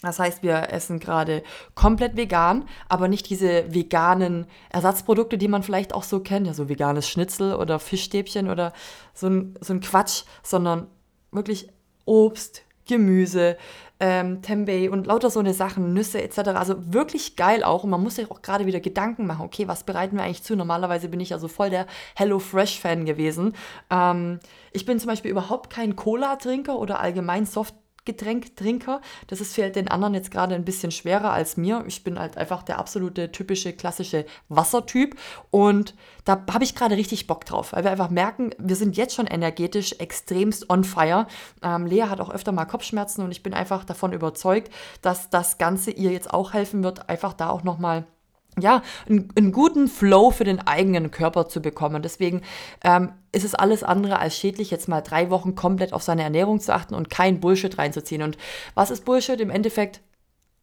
Das 0.01 0.17
heißt, 0.17 0.43
wir 0.43 0.71
essen 0.71 0.99
gerade 0.99 1.43
komplett 1.75 2.15
vegan, 2.15 2.65
aber 2.87 3.09
nicht 3.09 3.29
diese 3.29 3.73
veganen 3.73 4.45
Ersatzprodukte, 4.69 5.37
die 5.37 5.49
man 5.49 5.61
vielleicht 5.61 5.93
auch 5.93 6.03
so 6.03 6.21
kennt, 6.21 6.47
ja, 6.47 6.53
so 6.53 6.69
veganes 6.69 7.09
Schnitzel 7.09 7.53
oder 7.53 7.79
Fischstäbchen 7.79 8.49
oder 8.49 8.71
so 9.13 9.27
ein, 9.27 9.55
so 9.59 9.73
ein 9.73 9.81
Quatsch, 9.81 10.23
sondern 10.41 10.87
wirklich 11.31 11.69
Obst, 12.05 12.63
Gemüse, 12.87 13.57
ähm, 13.99 14.41
Tempeh 14.41 14.89
und 14.89 15.07
lauter 15.07 15.29
so 15.29 15.39
eine 15.39 15.53
Sachen, 15.53 15.93
Nüsse 15.93 16.21
etc. 16.21 16.49
Also 16.55 16.93
wirklich 16.93 17.35
geil 17.35 17.63
auch. 17.63 17.83
Und 17.83 17.89
man 17.89 18.01
muss 18.01 18.15
sich 18.15 18.31
auch 18.31 18.41
gerade 18.41 18.65
wieder 18.65 18.79
Gedanken 18.79 19.27
machen, 19.27 19.45
okay, 19.45 19.67
was 19.67 19.83
bereiten 19.83 20.15
wir 20.15 20.23
eigentlich 20.23 20.43
zu? 20.43 20.55
Normalerweise 20.55 21.09
bin 21.09 21.19
ich 21.19 21.29
ja 21.29 21.39
so 21.39 21.47
voll 21.47 21.69
der 21.69 21.85
Hello 22.15 22.39
Fresh-Fan 22.39 23.05
gewesen. 23.05 23.53
Ähm, 23.89 24.39
ich 24.71 24.85
bin 24.85 24.99
zum 24.99 25.07
Beispiel 25.07 25.31
überhaupt 25.31 25.69
kein 25.69 25.95
Cola-Trinker 25.95 26.77
oder 26.79 26.99
allgemein 26.99 27.45
Soft 27.45 27.75
Getränktrinker. 28.09 29.01
Das 29.27 29.41
ist 29.41 29.55
für 29.55 29.69
den 29.69 29.87
anderen 29.87 30.13
jetzt 30.13 30.31
gerade 30.31 30.55
ein 30.55 30.65
bisschen 30.65 30.91
schwerer 30.91 31.31
als 31.31 31.57
mir. 31.57 31.83
Ich 31.87 32.03
bin 32.03 32.19
halt 32.19 32.37
einfach 32.37 32.63
der 32.63 32.79
absolute 32.79 33.31
typische 33.31 33.73
klassische 33.73 34.25
Wassertyp 34.47 35.15
und 35.51 35.95
da 36.25 36.45
habe 36.51 36.63
ich 36.63 36.75
gerade 36.75 36.95
richtig 36.95 37.27
Bock 37.27 37.45
drauf, 37.45 37.73
weil 37.73 37.83
wir 37.83 37.91
einfach 37.91 38.09
merken, 38.09 38.51
wir 38.59 38.75
sind 38.75 38.97
jetzt 38.97 39.15
schon 39.15 39.27
energetisch 39.27 39.93
extremst 39.99 40.69
on 40.69 40.83
fire. 40.83 41.27
Ähm, 41.63 41.85
Lea 41.85 42.03
hat 42.03 42.21
auch 42.21 42.29
öfter 42.29 42.51
mal 42.51 42.65
Kopfschmerzen 42.65 43.23
und 43.23 43.31
ich 43.31 43.43
bin 43.43 43.53
einfach 43.53 43.83
davon 43.83 44.13
überzeugt, 44.13 44.71
dass 45.01 45.29
das 45.29 45.57
Ganze 45.57 45.91
ihr 45.91 46.11
jetzt 46.11 46.33
auch 46.33 46.53
helfen 46.53 46.83
wird, 46.83 47.09
einfach 47.09 47.33
da 47.33 47.49
auch 47.49 47.63
nochmal 47.63 47.79
mal 47.79 48.05
ja, 48.61 48.81
einen, 49.07 49.29
einen, 49.35 49.51
guten 49.51 49.87
Flow 49.87 50.31
für 50.31 50.43
den 50.43 50.59
eigenen 50.65 51.11
Körper 51.11 51.47
zu 51.47 51.61
bekommen. 51.61 52.01
Deswegen 52.01 52.41
ähm, 52.83 53.11
ist 53.31 53.45
es 53.45 53.55
alles 53.55 53.83
andere 53.83 54.19
als 54.19 54.37
schädlich, 54.37 54.71
jetzt 54.71 54.87
mal 54.87 55.01
drei 55.01 55.29
Wochen 55.29 55.55
komplett 55.55 55.93
auf 55.93 56.03
seine 56.03 56.23
Ernährung 56.23 56.59
zu 56.59 56.73
achten 56.73 56.95
und 56.95 57.09
kein 57.09 57.39
Bullshit 57.39 57.77
reinzuziehen. 57.77 58.21
Und 58.21 58.37
was 58.75 58.91
ist 58.91 59.05
Bullshit? 59.05 59.39
Im 59.39 59.49
Endeffekt 59.49 60.01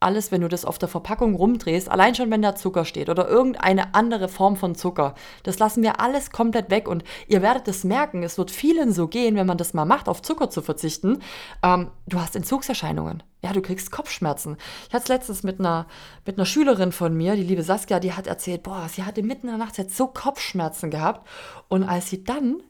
alles, 0.01 0.31
wenn 0.31 0.43
du 0.43 0.49
das 0.49 0.65
auf 0.65 0.79
der 0.79 0.89
Verpackung 0.89 1.35
rumdrehst, 1.35 1.91
allein 1.91 2.15
schon 2.15 2.31
wenn 2.31 2.43
da 2.43 2.55
Zucker 2.55 2.85
steht 2.85 3.09
oder 3.09 3.29
irgendeine 3.29 3.95
andere 3.95 4.29
Form 4.29 4.57
von 4.57 4.75
Zucker, 4.75 5.15
das 5.43 5.59
lassen 5.59 5.83
wir 5.83 6.01
alles 6.01 6.31
komplett 6.31 6.71
weg 6.71 6.89
und 6.89 7.05
ihr 7.29 7.43
werdet 7.43 7.69
es 7.69 7.85
merken, 7.85 8.23
es 8.23 8.39
wird 8.39 8.51
vielen 8.51 8.93
so 8.93 9.09
gehen, 9.09 9.37
wenn 9.37 9.47
man 9.47 9.59
das 9.59 9.75
mal 9.75 9.85
macht, 9.85 10.09
auf 10.09 10.23
Zucker 10.23 10.51
zu 10.51 10.63
verzichten. 10.63 11.23
Ähm, 11.63 11.91
du 12.07 12.21
hast 12.21 12.37
Entzugserscheinungen. 12.37 13.23
Ja, 13.43 13.53
du 13.53 13.63
kriegst 13.63 13.93
Kopfschmerzen. 13.93 14.57
Ich 14.89 14.95
hatte 14.95 15.05
es 15.05 15.09
letztens 15.09 15.43
mit 15.43 15.61
einer, 15.61 15.87
mit 16.25 16.37
einer 16.37 16.47
Schülerin 16.47 16.93
von 16.93 17.15
mir, 17.17 17.37
die 17.37 17.45
liebe 17.45 17.63
Saskia, 17.63 18.01
die 18.01 18.13
hat 18.13 18.27
erzählt, 18.27 18.63
boah, 18.63 18.89
sie 18.89 19.05
hatte 19.05 19.23
mitten 19.23 19.47
in 19.49 19.57
der 19.57 19.65
Nacht 19.65 19.79
jetzt 19.79 19.97
so 19.97 20.09
Kopfschmerzen 20.09 20.91
gehabt 20.91 21.27
und 21.69 21.85
als 21.85 22.11
sie 22.11 22.25
dann 22.25 22.63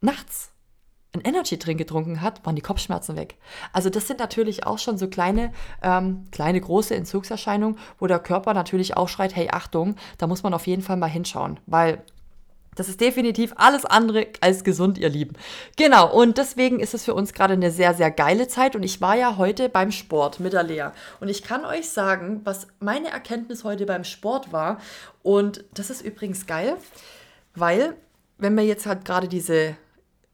nachts 0.00 0.52
einen 1.12 1.24
Energy-Drink 1.24 1.78
getrunken 1.78 2.20
hat, 2.20 2.44
waren 2.46 2.54
die 2.54 2.62
Kopfschmerzen 2.62 3.16
weg. 3.16 3.36
Also 3.72 3.90
das 3.90 4.06
sind 4.06 4.20
natürlich 4.20 4.66
auch 4.66 4.78
schon 4.78 4.96
so 4.96 5.08
kleine, 5.08 5.52
ähm, 5.82 6.24
kleine, 6.30 6.60
große 6.60 6.94
Entzugserscheinungen, 6.94 7.78
wo 7.98 8.06
der 8.06 8.20
Körper 8.20 8.54
natürlich 8.54 8.96
auch 8.96 9.08
schreit, 9.08 9.34
hey, 9.34 9.48
Achtung, 9.50 9.96
da 10.18 10.26
muss 10.26 10.42
man 10.42 10.54
auf 10.54 10.66
jeden 10.66 10.82
Fall 10.82 10.96
mal 10.96 11.08
hinschauen, 11.08 11.58
weil 11.66 12.02
Das 12.76 12.88
ist 12.88 13.00
definitiv 13.00 13.52
alles 13.56 13.84
andere 13.84 14.28
als 14.40 14.62
gesund, 14.62 14.96
ihr 14.96 15.08
Lieben. 15.08 15.34
Genau, 15.76 16.10
und 16.14 16.38
deswegen 16.38 16.78
ist 16.78 16.94
es 16.94 17.04
für 17.04 17.14
uns 17.14 17.32
gerade 17.34 17.54
eine 17.54 17.72
sehr, 17.72 17.94
sehr 17.94 18.12
geile 18.12 18.46
Zeit. 18.46 18.76
Und 18.76 18.84
ich 18.84 19.00
war 19.00 19.16
ja 19.16 19.36
heute 19.36 19.68
beim 19.68 19.90
Sport 19.90 20.38
mit 20.38 20.52
der 20.52 20.62
Lea. 20.62 20.90
Und 21.18 21.28
ich 21.28 21.42
kann 21.42 21.64
euch 21.64 21.90
sagen, 21.90 22.40
was 22.44 22.68
meine 22.78 23.08
Erkenntnis 23.08 23.64
heute 23.64 23.86
beim 23.86 24.04
Sport 24.04 24.52
war. 24.52 24.78
Und 25.22 25.64
das 25.74 25.90
ist 25.90 26.00
übrigens 26.00 26.46
geil, 26.46 26.76
weil 27.54 27.96
wenn 28.38 28.54
wir 28.54 28.64
jetzt 28.64 28.86
halt 28.86 29.04
gerade 29.04 29.26
diese 29.28 29.76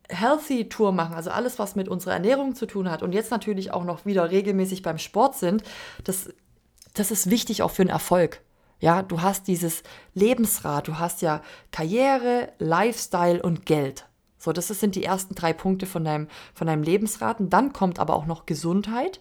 Healthy 0.09 0.69
Tour 0.69 0.93
machen, 0.93 1.15
also 1.15 1.31
alles, 1.31 1.59
was 1.59 1.77
mit 1.77 1.89
unserer 1.89 2.15
Ernährung 2.15 2.55
zu 2.55 2.67
tun 2.67 2.91
hat 2.91 3.03
und 3.03 3.13
jetzt 3.13 3.31
natürlich 3.31 3.73
auch 3.73 3.85
noch 3.85 4.07
wieder 4.07 4.31
regelmäßig 4.31 4.83
beim 4.83 4.99
Sport 4.99 5.37
sind, 5.37 5.63
das, 6.05 6.31
das 6.95 7.11
ist 7.11 7.31
wichtig 7.31 7.63
auch 7.63 7.71
für 7.71 7.85
den 7.85 7.91
Erfolg. 7.91 8.41
Ja, 8.79 9.03
du 9.03 9.23
hast 9.23 9.49
dieses 9.49 9.83
Lebensrad, 10.15 10.89
du 10.89 10.99
hast 10.99 11.23
ja 11.23 11.43
Karriere, 11.73 12.53
Lifestyle 12.59 13.43
und 13.43 13.65
Geld. 13.65 14.07
So, 14.39 14.53
das 14.53 14.69
sind 14.69 14.95
die 14.95 15.05
ersten 15.05 15.35
drei 15.35 15.53
Punkte 15.53 15.87
von 15.87 16.05
deinem, 16.05 16.29
von 16.55 16.67
deinem 16.67 16.83
Lebensrad. 16.83 17.41
Und 17.41 17.51
dann 17.51 17.73
kommt 17.73 17.99
aber 17.99 18.15
auch 18.15 18.27
noch 18.27 18.45
Gesundheit, 18.45 19.21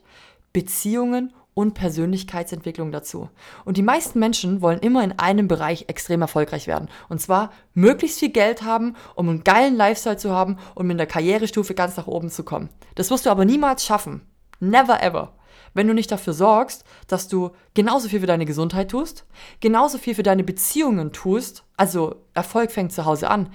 Beziehungen 0.52 1.34
und 1.56 1.74
Persönlichkeitsentwicklung 1.74 2.92
dazu. 2.92 3.30
Und 3.64 3.78
die 3.78 3.82
meisten 3.82 4.20
Menschen 4.20 4.62
wollen 4.62 4.80
immer 4.80 5.04
in 5.04 5.18
einem 5.18 5.48
Bereich 5.48 5.86
extrem 5.88 6.22
erfolgreich 6.22 6.68
werden. 6.68 6.90
Und 7.10 7.20
zwar 7.20 7.52
möglichst 7.74 8.20
viel 8.20 8.30
Geld 8.30 8.62
haben, 8.62 8.96
um 9.16 9.30
einen 9.30 9.44
geilen 9.44 9.76
Lifestyle 9.76 10.18
zu 10.18 10.30
haben 10.30 10.58
und 10.76 10.86
mit 10.86 11.00
der 11.00 11.08
Karrierestufe 11.08 11.74
ganz 11.74 11.98
nach 11.98 12.08
oben 12.08 12.30
zu 12.30 12.44
kommen. 12.44 12.70
Das 12.94 13.10
wirst 13.10 13.26
du 13.26 13.32
aber 13.32 13.46
niemals 13.46 13.84
schaffen. 13.84 14.22
Never 14.60 15.02
ever 15.02 15.34
wenn 15.76 15.88
du 15.88 15.94
nicht 15.94 16.12
dafür 16.12 16.34
sorgst, 16.34 16.84
dass 17.08 17.28
du 17.28 17.52
genauso 17.76 18.10
viel 18.10 18.22
für 18.22 18.26
deine 18.26 18.46
Gesundheit 18.46 18.90
tust, 18.90 19.26
genauso 19.60 20.00
viel 20.00 20.16
für 20.16 20.24
deine 20.24 20.44
Beziehungen 20.44 21.12
tust, 21.12 21.64
also 21.78 22.16
Erfolg 22.34 22.72
fängt 22.72 22.94
zu 22.94 23.06
Hause 23.06 23.30
an. 23.30 23.50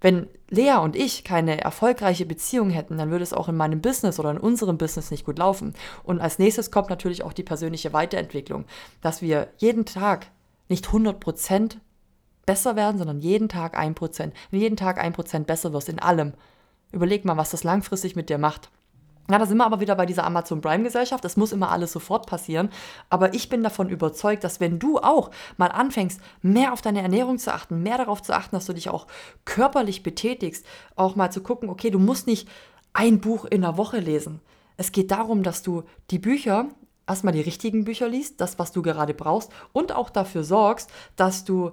Wenn 0.00 0.28
Lea 0.50 0.76
und 0.76 0.94
ich 0.94 1.24
keine 1.24 1.60
erfolgreiche 1.60 2.26
Beziehung 2.26 2.70
hätten, 2.70 2.98
dann 2.98 3.10
würde 3.10 3.24
es 3.24 3.32
auch 3.32 3.48
in 3.48 3.56
meinem 3.56 3.80
Business 3.80 4.20
oder 4.20 4.30
in 4.30 4.38
unserem 4.38 4.78
Business 4.78 5.10
nicht 5.10 5.24
gut 5.24 5.38
laufen. 5.38 5.74
Und 6.04 6.20
als 6.20 6.38
nächstes 6.38 6.70
kommt 6.70 6.90
natürlich 6.90 7.24
auch 7.24 7.32
die 7.32 7.42
persönliche 7.42 7.92
Weiterentwicklung, 7.92 8.66
dass 9.00 9.22
wir 9.22 9.48
jeden 9.56 9.86
Tag 9.86 10.30
nicht 10.68 10.86
100% 10.86 11.76
besser 12.44 12.76
werden, 12.76 12.98
sondern 12.98 13.20
jeden 13.20 13.48
Tag 13.48 13.78
1%. 13.78 14.32
Wenn 14.50 14.60
jeden 14.60 14.76
Tag 14.76 15.02
1% 15.02 15.44
besser 15.44 15.72
wirst 15.72 15.88
in 15.88 15.98
allem, 15.98 16.34
überleg 16.92 17.24
mal, 17.24 17.36
was 17.36 17.50
das 17.50 17.64
langfristig 17.64 18.16
mit 18.16 18.28
dir 18.30 18.38
macht. 18.38 18.70
Ja, 19.28 19.38
da 19.38 19.46
sind 19.46 19.58
wir 19.58 19.66
aber 19.66 19.80
wieder 19.80 19.96
bei 19.96 20.06
dieser 20.06 20.24
Amazon 20.24 20.60
Prime 20.60 20.84
Gesellschaft. 20.84 21.24
Das 21.24 21.36
muss 21.36 21.52
immer 21.52 21.70
alles 21.70 21.92
sofort 21.92 22.26
passieren. 22.26 22.70
Aber 23.10 23.34
ich 23.34 23.48
bin 23.48 23.62
davon 23.62 23.88
überzeugt, 23.88 24.44
dass 24.44 24.60
wenn 24.60 24.78
du 24.78 24.98
auch 24.98 25.30
mal 25.56 25.68
anfängst, 25.68 26.20
mehr 26.42 26.72
auf 26.72 26.80
deine 26.80 27.02
Ernährung 27.02 27.38
zu 27.38 27.52
achten, 27.52 27.82
mehr 27.82 27.98
darauf 27.98 28.22
zu 28.22 28.34
achten, 28.34 28.54
dass 28.54 28.66
du 28.66 28.72
dich 28.72 28.88
auch 28.88 29.06
körperlich 29.44 30.04
betätigst, 30.04 30.64
auch 30.94 31.16
mal 31.16 31.32
zu 31.32 31.42
gucken, 31.42 31.68
okay, 31.68 31.90
du 31.90 31.98
musst 31.98 32.26
nicht 32.28 32.48
ein 32.92 33.20
Buch 33.20 33.44
in 33.44 33.62
der 33.62 33.76
Woche 33.76 33.98
lesen. 33.98 34.40
Es 34.76 34.92
geht 34.92 35.10
darum, 35.10 35.42
dass 35.42 35.62
du 35.62 35.82
die 36.10 36.18
Bücher, 36.18 36.66
erstmal 37.06 37.32
die 37.32 37.40
richtigen 37.40 37.84
Bücher 37.84 38.08
liest, 38.08 38.40
das, 38.40 38.58
was 38.58 38.72
du 38.72 38.82
gerade 38.82 39.14
brauchst, 39.14 39.50
und 39.72 39.92
auch 39.92 40.10
dafür 40.10 40.44
sorgst, 40.44 40.90
dass 41.16 41.44
du 41.44 41.72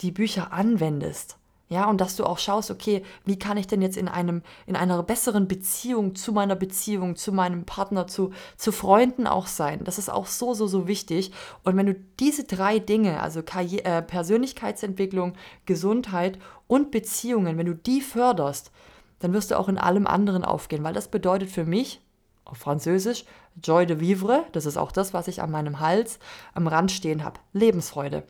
die 0.00 0.10
Bücher 0.10 0.52
anwendest. 0.52 1.36
Ja, 1.74 1.90
und 1.90 2.00
dass 2.00 2.14
du 2.14 2.22
auch 2.22 2.38
schaust, 2.38 2.70
okay, 2.70 3.02
wie 3.24 3.36
kann 3.36 3.56
ich 3.56 3.66
denn 3.66 3.82
jetzt 3.82 3.96
in 3.96 4.06
einem, 4.06 4.42
in 4.64 4.76
einer 4.76 5.02
besseren 5.02 5.48
Beziehung 5.48 6.14
zu 6.14 6.30
meiner 6.30 6.54
Beziehung, 6.54 7.16
zu 7.16 7.32
meinem 7.32 7.64
Partner, 7.64 8.06
zu, 8.06 8.30
zu 8.56 8.70
Freunden 8.70 9.26
auch 9.26 9.48
sein. 9.48 9.82
Das 9.82 9.98
ist 9.98 10.08
auch 10.08 10.26
so, 10.26 10.54
so, 10.54 10.68
so 10.68 10.86
wichtig. 10.86 11.32
Und 11.64 11.76
wenn 11.76 11.86
du 11.86 11.96
diese 12.20 12.44
drei 12.44 12.78
Dinge, 12.78 13.20
also 13.20 13.42
Karriere, 13.42 13.82
äh, 13.82 14.02
Persönlichkeitsentwicklung, 14.02 15.32
Gesundheit 15.66 16.38
und 16.68 16.92
Beziehungen, 16.92 17.58
wenn 17.58 17.66
du 17.66 17.74
die 17.74 18.02
förderst, 18.02 18.70
dann 19.18 19.32
wirst 19.32 19.50
du 19.50 19.58
auch 19.58 19.68
in 19.68 19.76
allem 19.76 20.06
anderen 20.06 20.44
aufgehen, 20.44 20.84
weil 20.84 20.94
das 20.94 21.08
bedeutet 21.08 21.50
für 21.50 21.64
mich, 21.64 22.00
auf 22.44 22.58
Französisch, 22.58 23.24
Joy 23.60 23.84
de 23.84 23.98
vivre, 23.98 24.44
das 24.52 24.64
ist 24.64 24.76
auch 24.76 24.92
das, 24.92 25.12
was 25.12 25.26
ich 25.26 25.42
an 25.42 25.50
meinem 25.50 25.80
Hals 25.80 26.20
am 26.52 26.68
Rand 26.68 26.92
stehen 26.92 27.24
habe, 27.24 27.40
Lebensfreude. 27.52 28.22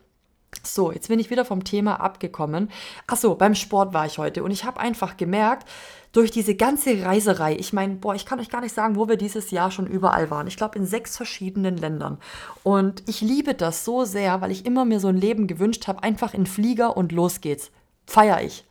So, 0.63 0.91
jetzt 0.91 1.07
bin 1.09 1.19
ich 1.19 1.29
wieder 1.29 1.45
vom 1.45 1.63
Thema 1.63 1.99
abgekommen. 1.99 2.69
Achso, 3.07 3.35
beim 3.35 3.55
Sport 3.55 3.93
war 3.93 4.05
ich 4.05 4.17
heute 4.17 4.43
und 4.43 4.51
ich 4.51 4.63
habe 4.63 4.79
einfach 4.79 5.17
gemerkt, 5.17 5.67
durch 6.11 6.31
diese 6.31 6.55
ganze 6.55 7.03
Reiserei, 7.03 7.55
ich 7.57 7.73
meine, 7.73 7.95
boah, 7.95 8.15
ich 8.15 8.25
kann 8.25 8.39
euch 8.39 8.49
gar 8.49 8.61
nicht 8.61 8.73
sagen, 8.73 8.95
wo 8.95 9.09
wir 9.09 9.17
dieses 9.17 9.51
Jahr 9.51 9.69
schon 9.69 9.85
überall 9.85 10.31
waren. 10.31 10.47
Ich 10.47 10.55
glaube, 10.55 10.79
in 10.79 10.85
sechs 10.85 11.17
verschiedenen 11.17 11.75
Ländern. 11.75 12.19
Und 12.63 13.03
ich 13.05 13.19
liebe 13.19 13.53
das 13.53 13.83
so 13.83 14.05
sehr, 14.05 14.39
weil 14.39 14.51
ich 14.51 14.65
immer 14.65 14.85
mir 14.85 15.01
so 15.01 15.09
ein 15.09 15.17
Leben 15.17 15.45
gewünscht 15.45 15.87
habe, 15.87 16.03
einfach 16.03 16.33
in 16.33 16.45
Flieger 16.45 16.95
und 16.95 17.11
los 17.11 17.41
geht's. 17.41 17.69
Feier 18.07 18.41
ich. 18.41 18.63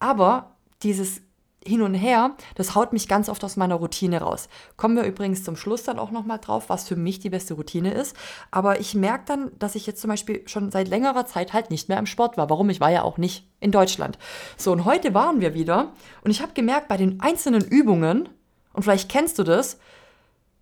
Aber 0.00 0.50
dieses 0.82 1.20
hin 1.66 1.82
und 1.82 1.94
her, 1.94 2.36
das 2.54 2.74
haut 2.74 2.92
mich 2.92 3.08
ganz 3.08 3.28
oft 3.28 3.42
aus 3.44 3.56
meiner 3.56 3.76
Routine 3.76 4.20
raus. 4.20 4.48
Kommen 4.76 4.96
wir 4.96 5.04
übrigens 5.04 5.44
zum 5.44 5.56
Schluss 5.56 5.82
dann 5.82 5.98
auch 5.98 6.10
nochmal 6.10 6.38
drauf, 6.38 6.68
was 6.68 6.88
für 6.88 6.96
mich 6.96 7.20
die 7.20 7.30
beste 7.30 7.54
Routine 7.54 7.92
ist. 7.92 8.16
Aber 8.50 8.80
ich 8.80 8.94
merke 8.94 9.24
dann, 9.26 9.52
dass 9.58 9.74
ich 9.74 9.86
jetzt 9.86 10.00
zum 10.00 10.08
Beispiel 10.08 10.42
schon 10.46 10.70
seit 10.70 10.88
längerer 10.88 11.26
Zeit 11.26 11.52
halt 11.52 11.70
nicht 11.70 11.88
mehr 11.88 11.98
im 11.98 12.06
Sport 12.06 12.36
war. 12.36 12.50
Warum? 12.50 12.70
Ich 12.70 12.80
war 12.80 12.90
ja 12.90 13.02
auch 13.02 13.18
nicht 13.18 13.48
in 13.60 13.70
Deutschland. 13.70 14.18
So, 14.56 14.72
und 14.72 14.84
heute 14.84 15.14
waren 15.14 15.40
wir 15.40 15.54
wieder 15.54 15.92
und 16.22 16.30
ich 16.30 16.42
habe 16.42 16.52
gemerkt, 16.52 16.88
bei 16.88 16.96
den 16.96 17.20
einzelnen 17.20 17.64
Übungen, 17.64 18.28
und 18.72 18.82
vielleicht 18.82 19.08
kennst 19.08 19.38
du 19.38 19.42
das, 19.42 19.78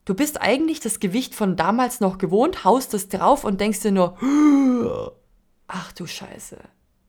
du 0.04 0.14
bist 0.14 0.40
eigentlich 0.40 0.80
das 0.80 1.00
Gewicht 1.00 1.34
von 1.34 1.56
damals 1.56 2.00
noch 2.00 2.18
gewohnt, 2.18 2.64
haust 2.64 2.94
es 2.94 3.08
drauf 3.08 3.44
und 3.44 3.60
denkst 3.60 3.80
dir 3.80 3.92
nur, 3.92 4.16
ach 5.66 5.92
du 5.92 6.06
Scheiße 6.06 6.58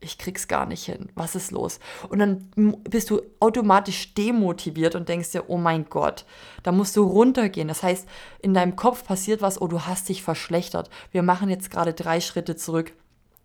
ich 0.04 0.18
krieg's 0.18 0.48
gar 0.48 0.66
nicht 0.66 0.86
hin. 0.86 1.10
Was 1.16 1.36
ist 1.36 1.52
los? 1.52 1.80
Und 2.10 2.20
dann 2.20 2.50
bist 2.90 3.10
du 3.10 3.22
automatisch 3.40 4.14
demotiviert 4.14 4.96
und 4.96 5.10
denkst 5.10 5.32
dir, 5.32 5.50
oh 5.50 5.58
mein 5.58 5.86
Gott, 5.90 6.26
da 6.64 6.72
musst 6.72 6.96
du 6.96 7.04
runtergehen. 7.04 7.68
Das 7.68 7.84
heißt, 7.84 8.08
in 8.40 8.54
deinem 8.54 8.76
Kopf 8.76 9.06
passiert 9.06 9.42
was, 9.42 9.62
oh, 9.62 9.68
du 9.68 9.82
hast 9.82 10.10
dich 10.10 10.24
verschlechtert. 10.24 10.90
Wir 11.12 11.24
machen 11.24 11.50
jetzt 11.50 11.72
gerade 11.72 11.94
drei 11.94 12.20
Schritte 12.20 12.56
zurück. 12.56 12.94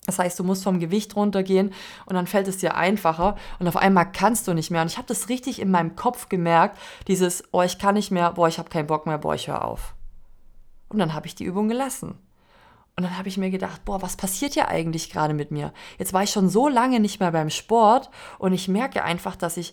Das 0.06 0.18
heißt, 0.18 0.38
du 0.38 0.44
musst 0.44 0.64
vom 0.64 0.80
Gewicht 0.80 1.16
runtergehen 1.16 1.74
und 2.06 2.14
dann 2.14 2.26
fällt 2.26 2.48
es 2.48 2.56
dir 2.56 2.76
einfacher 2.76 3.36
und 3.58 3.68
auf 3.68 3.76
einmal 3.76 4.10
kannst 4.10 4.48
du 4.48 4.54
nicht 4.54 4.70
mehr. 4.70 4.80
Und 4.80 4.90
ich 4.90 4.96
habe 4.96 5.06
das 5.06 5.28
richtig 5.28 5.60
in 5.60 5.70
meinem 5.70 5.96
Kopf 5.96 6.30
gemerkt, 6.30 6.78
dieses, 7.08 7.44
oh, 7.52 7.60
ich 7.60 7.78
kann 7.78 7.94
nicht 7.94 8.10
mehr, 8.10 8.32
boah, 8.32 8.48
ich 8.48 8.58
habe 8.58 8.70
keinen 8.70 8.86
Bock 8.86 9.04
mehr, 9.04 9.18
boah, 9.18 9.34
ich 9.34 9.48
höre 9.48 9.64
auf. 9.64 9.94
Und 10.88 10.98
dann 10.98 11.12
habe 11.12 11.26
ich 11.26 11.34
die 11.34 11.44
Übung 11.44 11.68
gelassen. 11.68 12.14
Und 12.98 13.04
dann 13.04 13.16
habe 13.16 13.28
ich 13.28 13.38
mir 13.38 13.50
gedacht, 13.50 13.84
boah, 13.84 14.02
was 14.02 14.16
passiert 14.16 14.54
hier 14.54 14.66
eigentlich 14.66 15.08
gerade 15.08 15.32
mit 15.32 15.52
mir? 15.52 15.72
Jetzt 16.00 16.12
war 16.12 16.24
ich 16.24 16.30
schon 16.30 16.48
so 16.48 16.66
lange 16.66 16.98
nicht 16.98 17.20
mehr 17.20 17.30
beim 17.30 17.48
Sport 17.48 18.10
und 18.40 18.52
ich 18.52 18.66
merke 18.66 19.04
einfach, 19.04 19.36
dass 19.36 19.56
ich 19.56 19.72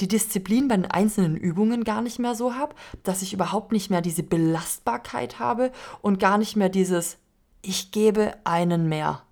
die 0.00 0.08
Disziplin 0.08 0.66
bei 0.66 0.76
den 0.76 0.90
einzelnen 0.90 1.36
Übungen 1.36 1.84
gar 1.84 2.02
nicht 2.02 2.18
mehr 2.18 2.34
so 2.34 2.56
habe, 2.56 2.74
dass 3.04 3.22
ich 3.22 3.32
überhaupt 3.32 3.70
nicht 3.70 3.88
mehr 3.88 4.00
diese 4.00 4.24
Belastbarkeit 4.24 5.38
habe 5.38 5.70
und 6.02 6.18
gar 6.18 6.38
nicht 6.38 6.56
mehr 6.56 6.70
dieses, 6.70 7.18
ich 7.62 7.92
gebe 7.92 8.32
einen 8.42 8.88
mehr. 8.88 9.22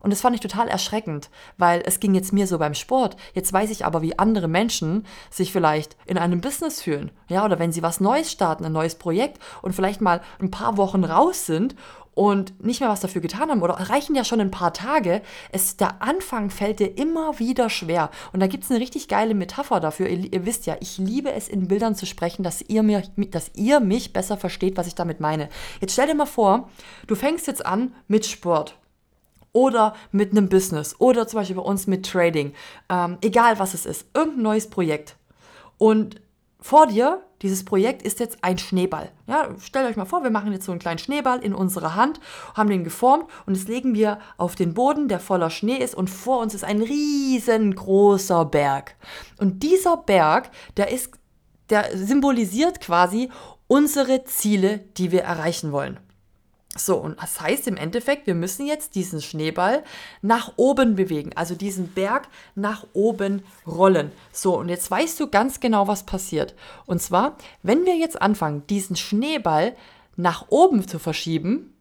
Und 0.00 0.10
das 0.10 0.20
fand 0.20 0.34
ich 0.34 0.42
total 0.42 0.68
erschreckend, 0.68 1.30
weil 1.56 1.82
es 1.86 1.98
ging 1.98 2.14
jetzt 2.14 2.34
mir 2.34 2.46
so 2.46 2.58
beim 2.58 2.74
Sport. 2.74 3.16
Jetzt 3.32 3.54
weiß 3.54 3.70
ich 3.70 3.86
aber, 3.86 4.02
wie 4.02 4.18
andere 4.18 4.48
Menschen 4.48 5.06
sich 5.30 5.50
vielleicht 5.50 5.96
in 6.04 6.18
einem 6.18 6.42
Business 6.42 6.82
fühlen. 6.82 7.10
Ja, 7.28 7.42
oder 7.46 7.58
wenn 7.58 7.72
sie 7.72 7.82
was 7.82 8.00
Neues 8.00 8.30
starten, 8.30 8.66
ein 8.66 8.72
neues 8.72 8.96
Projekt 8.96 9.38
und 9.62 9.74
vielleicht 9.74 10.02
mal 10.02 10.20
ein 10.42 10.50
paar 10.50 10.76
Wochen 10.76 11.04
raus 11.04 11.46
sind 11.46 11.74
und 12.14 12.64
nicht 12.64 12.80
mehr 12.80 12.88
was 12.88 13.00
dafür 13.00 13.20
getan 13.20 13.50
haben 13.50 13.62
oder 13.62 13.74
reichen 13.74 14.14
ja 14.14 14.24
schon 14.24 14.40
ein 14.40 14.50
paar 14.50 14.72
Tage, 14.72 15.22
es, 15.52 15.76
der 15.76 16.02
Anfang 16.02 16.50
fällt 16.50 16.80
dir 16.80 16.96
immer 16.96 17.38
wieder 17.38 17.68
schwer. 17.70 18.10
Und 18.32 18.40
da 18.40 18.46
gibt 18.46 18.64
es 18.64 18.70
eine 18.70 18.80
richtig 18.80 19.08
geile 19.08 19.34
Metapher 19.34 19.80
dafür. 19.80 20.08
Ihr, 20.08 20.32
ihr, 20.32 20.46
wisst 20.46 20.66
ja, 20.66 20.76
ich 20.80 20.98
liebe 20.98 21.32
es 21.32 21.48
in 21.48 21.68
Bildern 21.68 21.94
zu 21.94 22.06
sprechen, 22.06 22.42
dass 22.42 22.62
ihr, 22.62 22.82
mir, 22.82 23.02
dass 23.30 23.50
ihr 23.54 23.80
mich 23.80 24.12
besser 24.12 24.36
versteht, 24.36 24.76
was 24.76 24.86
ich 24.86 24.94
damit 24.94 25.20
meine. 25.20 25.48
Jetzt 25.80 25.92
stell 25.92 26.06
dir 26.06 26.14
mal 26.14 26.26
vor, 26.26 26.70
du 27.06 27.14
fängst 27.14 27.46
jetzt 27.46 27.66
an 27.66 27.94
mit 28.06 28.26
Sport 28.26 28.78
oder 29.52 29.94
mit 30.10 30.32
einem 30.32 30.48
Business 30.48 30.96
oder 30.98 31.26
zum 31.26 31.40
Beispiel 31.40 31.56
bei 31.56 31.62
uns 31.62 31.86
mit 31.86 32.06
Trading. 32.06 32.52
Ähm, 32.88 33.18
egal 33.22 33.58
was 33.58 33.74
es 33.74 33.86
ist, 33.86 34.06
irgendein 34.14 34.42
neues 34.42 34.70
Projekt. 34.70 35.16
Und 35.78 36.20
vor 36.60 36.86
dir, 36.86 37.22
dieses 37.44 37.64
Projekt 37.64 38.02
ist 38.02 38.20
jetzt 38.20 38.38
ein 38.40 38.56
Schneeball. 38.56 39.10
Ja, 39.26 39.50
stellt 39.60 39.86
euch 39.86 39.96
mal 39.96 40.06
vor, 40.06 40.22
wir 40.22 40.30
machen 40.30 40.50
jetzt 40.52 40.64
so 40.64 40.72
einen 40.72 40.78
kleinen 40.78 40.98
Schneeball 40.98 41.40
in 41.40 41.54
unserer 41.54 41.94
Hand, 41.94 42.18
haben 42.54 42.70
den 42.70 42.84
geformt 42.84 43.26
und 43.44 43.54
jetzt 43.54 43.68
legen 43.68 43.94
wir 43.94 44.18
auf 44.38 44.54
den 44.54 44.72
Boden, 44.72 45.08
der 45.08 45.20
voller 45.20 45.50
Schnee 45.50 45.76
ist 45.76 45.94
und 45.94 46.08
vor 46.08 46.40
uns 46.40 46.54
ist 46.54 46.64
ein 46.64 46.80
riesengroßer 46.80 48.46
Berg. 48.46 48.96
Und 49.38 49.62
dieser 49.62 49.98
Berg, 49.98 50.50
der 50.78 50.90
ist, 50.90 51.10
der 51.68 51.94
symbolisiert 51.94 52.80
quasi 52.80 53.28
unsere 53.66 54.24
Ziele, 54.24 54.78
die 54.96 55.12
wir 55.12 55.22
erreichen 55.22 55.70
wollen. 55.70 56.00
So, 56.76 56.96
und 56.96 57.20
das 57.22 57.40
heißt 57.40 57.68
im 57.68 57.76
Endeffekt, 57.76 58.26
wir 58.26 58.34
müssen 58.34 58.66
jetzt 58.66 58.96
diesen 58.96 59.22
Schneeball 59.22 59.84
nach 60.22 60.54
oben 60.56 60.96
bewegen, 60.96 61.30
also 61.36 61.54
diesen 61.54 61.88
Berg 61.88 62.28
nach 62.56 62.84
oben 62.94 63.44
rollen. 63.66 64.10
So, 64.32 64.58
und 64.58 64.68
jetzt 64.68 64.90
weißt 64.90 65.20
du 65.20 65.28
ganz 65.28 65.60
genau, 65.60 65.86
was 65.86 66.04
passiert. 66.04 66.54
Und 66.86 67.00
zwar, 67.00 67.36
wenn 67.62 67.84
wir 67.84 67.96
jetzt 67.96 68.20
anfangen, 68.20 68.66
diesen 68.66 68.96
Schneeball 68.96 69.76
nach 70.16 70.46
oben 70.48 70.86
zu 70.86 70.98
verschieben, 70.98 71.74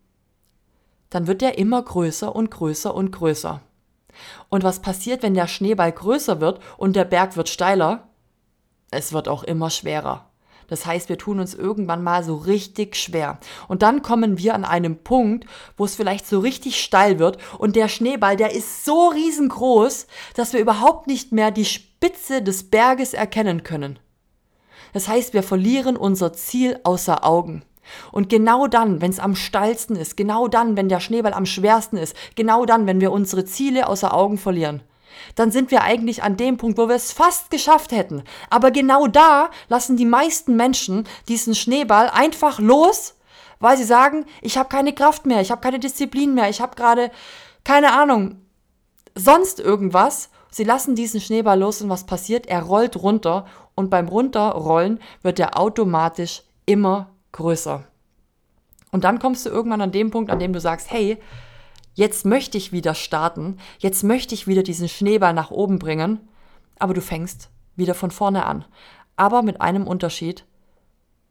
dann 1.09 1.27
wird 1.27 1.41
der 1.41 1.57
immer 1.57 1.81
größer 1.81 2.35
und 2.35 2.51
größer 2.51 2.93
und 2.93 3.12
größer. 3.12 3.62
Und 4.50 4.63
was 4.63 4.79
passiert, 4.79 5.23
wenn 5.23 5.33
der 5.33 5.47
Schneeball 5.47 5.91
größer 5.91 6.39
wird 6.39 6.59
und 6.77 6.95
der 6.95 7.05
Berg 7.05 7.35
wird 7.35 7.50
steiler? 7.50 8.09
Es 8.91 9.12
wird 9.12 9.27
auch 9.27 9.43
immer 9.43 9.71
schwerer. 9.71 10.29
Das 10.67 10.86
heißt, 10.86 11.10
wir 11.10 11.17
tun 11.17 11.39
uns 11.39 11.53
irgendwann 11.53 12.03
mal 12.03 12.24
so 12.24 12.36
richtig 12.36 12.96
schwer. 12.96 13.39
Und 13.67 13.82
dann 13.82 14.01
kommen 14.01 14.38
wir 14.38 14.55
an 14.55 14.65
einem 14.65 14.98
Punkt, 14.98 15.46
wo 15.77 15.86
es 15.86 15.96
vielleicht 15.96 16.27
so 16.27 16.39
richtig 16.39 16.82
steil 16.82 17.20
wird 17.20 17.38
und 17.58 17.75
der 17.75 17.88
Schneeball, 17.88 18.38
der 18.38 18.53
ist 18.53 18.86
so 18.86 19.10
riesengroß, 19.10 20.08
dass 20.36 20.53
wir 20.53 20.60
überhaupt 20.60 21.08
nicht 21.08 21.32
mehr 21.32 21.51
die 21.51 21.65
Spitze 21.65 22.41
des 22.41 22.70
Berges 22.70 23.13
erkennen 23.13 23.63
können. 23.63 24.00
Das 24.93 25.08
heißt, 25.08 25.34
wir 25.34 25.43
verlieren 25.43 25.98
unser 25.98 26.34
Ziel 26.34 26.79
außer 26.84 27.25
Augen. 27.25 27.63
Und 28.12 28.29
genau 28.29 28.67
dann, 28.67 29.01
wenn 29.01 29.12
es 29.12 29.20
am 29.20 29.36
steilsten 29.36 29.96
ist, 29.96 30.15
genau 30.15 30.48
dann, 30.48 30.77
wenn 30.77 30.89
der 30.89 31.00
Schneeball 31.00 31.34
am 31.34 31.46
schwersten 31.46 31.98
ist, 31.98 32.15
genau 32.36 32.65
dann, 32.65 32.88
wenn 32.88 33.01
wir 33.01 33.12
unsere 33.12 33.46
Ziele 33.46 33.88
außer 33.88 34.13
Augen 34.13 34.38
verlieren, 34.38 34.82
dann 35.36 35.52
sind 35.52 35.72
wir 35.72 35.84
eigentlich 35.84 36.24
an 36.24 36.38
dem 36.38 36.58
Punkt, 36.58 36.78
wo 36.78 36.88
wir 36.88 36.96
es 36.96 37.12
fast 37.12 37.50
geschafft 37.50 37.92
hätten. 37.92 38.24
Aber 38.50 38.72
genau 38.72 39.08
da 39.08 39.50
lassen 39.68 39.98
die 39.98 40.06
meisten 40.06 40.56
Menschen 40.56 41.08
diesen 41.28 41.56
Schneeball 41.56 42.10
einfach 42.10 42.60
los, 42.60 43.16
weil 43.60 43.78
sie 43.78 43.84
sagen, 43.84 44.25
ich 44.42 44.58
habe 44.58 44.70
keine 44.70 44.94
Kraft 44.94 45.25
mehr, 45.25 45.42
ich 45.42 45.52
habe 45.52 45.62
keine 45.62 45.80
Disziplin 45.80 46.34
mehr, 46.34 46.50
ich 46.50 46.62
habe 46.62 46.75
gerade 46.75 47.12
keine 47.63 47.94
Ahnung, 47.94 48.42
sonst 49.16 49.60
irgendwas. 49.60 50.30
Sie 50.52 50.63
lassen 50.63 50.96
diesen 50.96 51.22
Schneeball 51.22 51.60
los 51.60 51.82
und 51.82 51.90
was 51.90 52.06
passiert? 52.06 52.46
Er 52.46 52.62
rollt 52.62 53.02
runter 53.02 53.46
und 53.75 53.90
beim 53.90 54.08
Runterrollen 54.08 55.00
wird 55.24 55.40
er 55.40 55.58
automatisch 55.60 56.44
immer 56.66 57.10
größer. 57.32 57.84
Und 58.92 59.04
dann 59.04 59.18
kommst 59.18 59.46
du 59.46 59.50
irgendwann 59.50 59.82
an 59.82 59.92
dem 59.92 60.12
Punkt, 60.12 60.30
an 60.30 60.38
dem 60.38 60.54
du 60.54 60.60
sagst, 60.60 60.92
hey, 60.92 61.18
jetzt 61.93 62.25
möchte 62.25 62.57
ich 62.57 62.71
wieder 62.71 62.95
starten, 62.95 63.57
jetzt 63.79 64.03
möchte 64.03 64.35
ich 64.35 64.47
wieder 64.47 64.63
diesen 64.63 64.89
Schneeball 64.89 65.33
nach 65.33 65.51
oben 65.51 65.79
bringen, 65.79 66.19
aber 66.79 66.93
du 66.93 67.01
fängst 67.01 67.50
wieder 67.75 67.95
von 67.95 68.12
vorne 68.12 68.45
an. 68.45 68.65
Aber 69.15 69.41
mit 69.41 69.62
einem 69.62 69.88
Unterschied, 69.88 70.45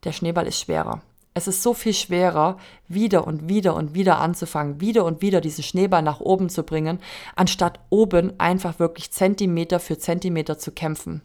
der 0.04 0.12
Schneeball 0.12 0.47
ist 0.47 0.61
schwerer. 0.61 1.02
Es 1.35 1.49
ist 1.49 1.62
so 1.62 1.73
viel 1.73 1.95
schwerer, 1.95 2.59
wieder 2.88 3.26
und 3.26 3.49
wieder 3.49 3.75
und 3.75 3.95
wieder 3.95 4.19
anzufangen, 4.19 4.83
wieder 4.83 5.07
und 5.07 5.23
wieder 5.23 5.40
diesen 5.40 5.64
Schneeball 5.64 6.02
nach 6.02 6.21
oben 6.21 6.50
zu 6.50 6.62
bringen, 6.62 6.99
anstatt 7.37 7.81
oben 7.88 8.38
einfach 8.38 8.78
wirklich 8.78 9.12
Zentimeter 9.12 9.81
für 9.81 9.97
Zentimeter 9.97 10.59
zu 10.59 10.73
kämpfen. 10.73 11.23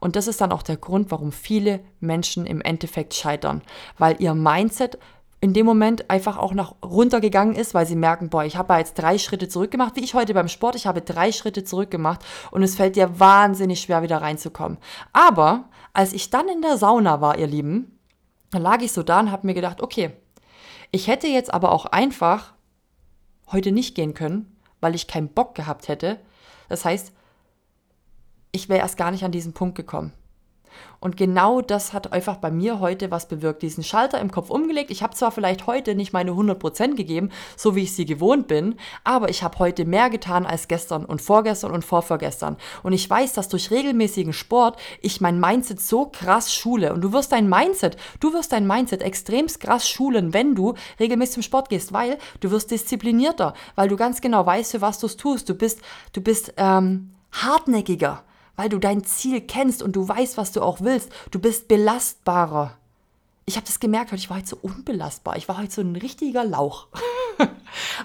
Und 0.00 0.16
das 0.16 0.26
ist 0.26 0.40
dann 0.40 0.52
auch 0.52 0.62
der 0.62 0.78
Grund, 0.78 1.10
warum 1.10 1.32
viele 1.32 1.80
Menschen 2.00 2.46
im 2.46 2.62
Endeffekt 2.62 3.12
scheitern, 3.12 3.60
weil 3.98 4.16
ihr 4.20 4.32
Mindset 4.32 4.98
in 5.42 5.52
dem 5.54 5.66
Moment 5.66 6.08
einfach 6.08 6.38
auch 6.38 6.54
nach 6.54 6.76
runtergegangen 6.84 7.56
ist, 7.56 7.74
weil 7.74 7.84
sie 7.84 7.96
merken, 7.96 8.30
boah, 8.30 8.44
ich 8.44 8.56
habe 8.56 8.74
jetzt 8.74 8.94
drei 8.94 9.18
Schritte 9.18 9.48
zurückgemacht, 9.48 9.96
wie 9.96 10.04
ich 10.04 10.14
heute 10.14 10.34
beim 10.34 10.46
Sport, 10.46 10.76
ich 10.76 10.86
habe 10.86 11.02
drei 11.02 11.32
Schritte 11.32 11.64
zurückgemacht 11.64 12.24
und 12.52 12.62
es 12.62 12.76
fällt 12.76 12.94
dir 12.94 13.18
wahnsinnig 13.18 13.80
schwer 13.80 14.02
wieder 14.02 14.22
reinzukommen. 14.22 14.78
Aber 15.12 15.64
als 15.92 16.12
ich 16.12 16.30
dann 16.30 16.46
in 16.46 16.62
der 16.62 16.76
Sauna 16.78 17.20
war, 17.20 17.38
ihr 17.38 17.48
Lieben, 17.48 17.98
dann 18.52 18.62
lag 18.62 18.82
ich 18.82 18.92
so 18.92 19.02
da 19.02 19.18
und 19.18 19.32
habe 19.32 19.48
mir 19.48 19.54
gedacht, 19.54 19.82
okay, 19.82 20.12
ich 20.92 21.08
hätte 21.08 21.26
jetzt 21.26 21.52
aber 21.52 21.72
auch 21.72 21.86
einfach 21.86 22.54
heute 23.50 23.72
nicht 23.72 23.96
gehen 23.96 24.14
können, 24.14 24.56
weil 24.80 24.94
ich 24.94 25.08
keinen 25.08 25.28
Bock 25.28 25.56
gehabt 25.56 25.88
hätte. 25.88 26.20
Das 26.68 26.84
heißt, 26.84 27.12
ich 28.52 28.68
wäre 28.68 28.80
erst 28.80 28.96
gar 28.96 29.10
nicht 29.10 29.24
an 29.24 29.32
diesen 29.32 29.54
Punkt 29.54 29.74
gekommen. 29.74 30.12
Und 31.00 31.16
genau 31.16 31.60
das 31.60 31.92
hat 31.92 32.12
einfach 32.12 32.36
bei 32.36 32.50
mir 32.50 32.78
heute 32.78 33.10
was 33.10 33.26
bewirkt. 33.26 33.62
Diesen 33.62 33.82
Schalter 33.82 34.20
im 34.20 34.30
Kopf 34.30 34.50
umgelegt. 34.50 34.92
Ich 34.92 35.02
habe 35.02 35.14
zwar 35.14 35.32
vielleicht 35.32 35.66
heute 35.66 35.96
nicht 35.96 36.12
meine 36.12 36.30
100% 36.30 36.94
gegeben, 36.94 37.30
so 37.56 37.74
wie 37.74 37.82
ich 37.82 37.94
sie 37.94 38.04
gewohnt 38.04 38.46
bin, 38.46 38.76
aber 39.02 39.28
ich 39.28 39.42
habe 39.42 39.58
heute 39.58 39.84
mehr 39.84 40.10
getan 40.10 40.46
als 40.46 40.68
gestern 40.68 41.04
und 41.04 41.20
vorgestern 41.20 41.72
und 41.72 41.84
vorvorgestern. 41.84 42.56
Und 42.84 42.92
ich 42.92 43.10
weiß, 43.10 43.32
dass 43.32 43.48
durch 43.48 43.72
regelmäßigen 43.72 44.32
Sport 44.32 44.78
ich 45.00 45.20
mein 45.20 45.40
Mindset 45.40 45.80
so 45.80 46.06
krass 46.06 46.54
schule. 46.54 46.92
Und 46.92 47.00
du 47.00 47.12
wirst 47.12 47.32
dein 47.32 47.48
Mindset, 47.48 47.96
du 48.20 48.32
wirst 48.32 48.52
dein 48.52 48.66
Mindset 48.66 49.02
extremst 49.02 49.58
krass 49.58 49.88
schulen, 49.88 50.32
wenn 50.32 50.54
du 50.54 50.74
regelmäßig 51.00 51.34
zum 51.34 51.42
Sport 51.42 51.68
gehst, 51.68 51.92
weil 51.92 52.16
du 52.38 52.52
wirst 52.52 52.70
disziplinierter, 52.70 53.54
weil 53.74 53.88
du 53.88 53.96
ganz 53.96 54.20
genau 54.20 54.46
weißt, 54.46 54.70
für 54.70 54.80
was 54.80 55.00
du 55.00 55.06
es 55.06 55.16
tust. 55.16 55.48
Du 55.48 55.54
bist, 55.54 55.80
du 56.12 56.20
bist 56.20 56.54
ähm, 56.56 57.10
hartnäckiger 57.32 58.22
weil 58.56 58.68
du 58.68 58.78
dein 58.78 59.04
Ziel 59.04 59.40
kennst 59.40 59.82
und 59.82 59.96
du 59.96 60.06
weißt, 60.06 60.36
was 60.36 60.52
du 60.52 60.60
auch 60.62 60.80
willst. 60.80 61.10
Du 61.30 61.38
bist 61.38 61.68
belastbarer. 61.68 62.76
Ich 63.44 63.56
habe 63.56 63.66
das 63.66 63.80
gemerkt, 63.80 64.12
weil 64.12 64.18
ich 64.18 64.30
war 64.30 64.36
heute 64.36 64.48
so 64.48 64.58
unbelastbar. 64.62 65.36
Ich 65.36 65.48
war 65.48 65.58
heute 65.58 65.72
so 65.72 65.80
ein 65.80 65.96
richtiger 65.96 66.44
Lauch. 66.44 66.86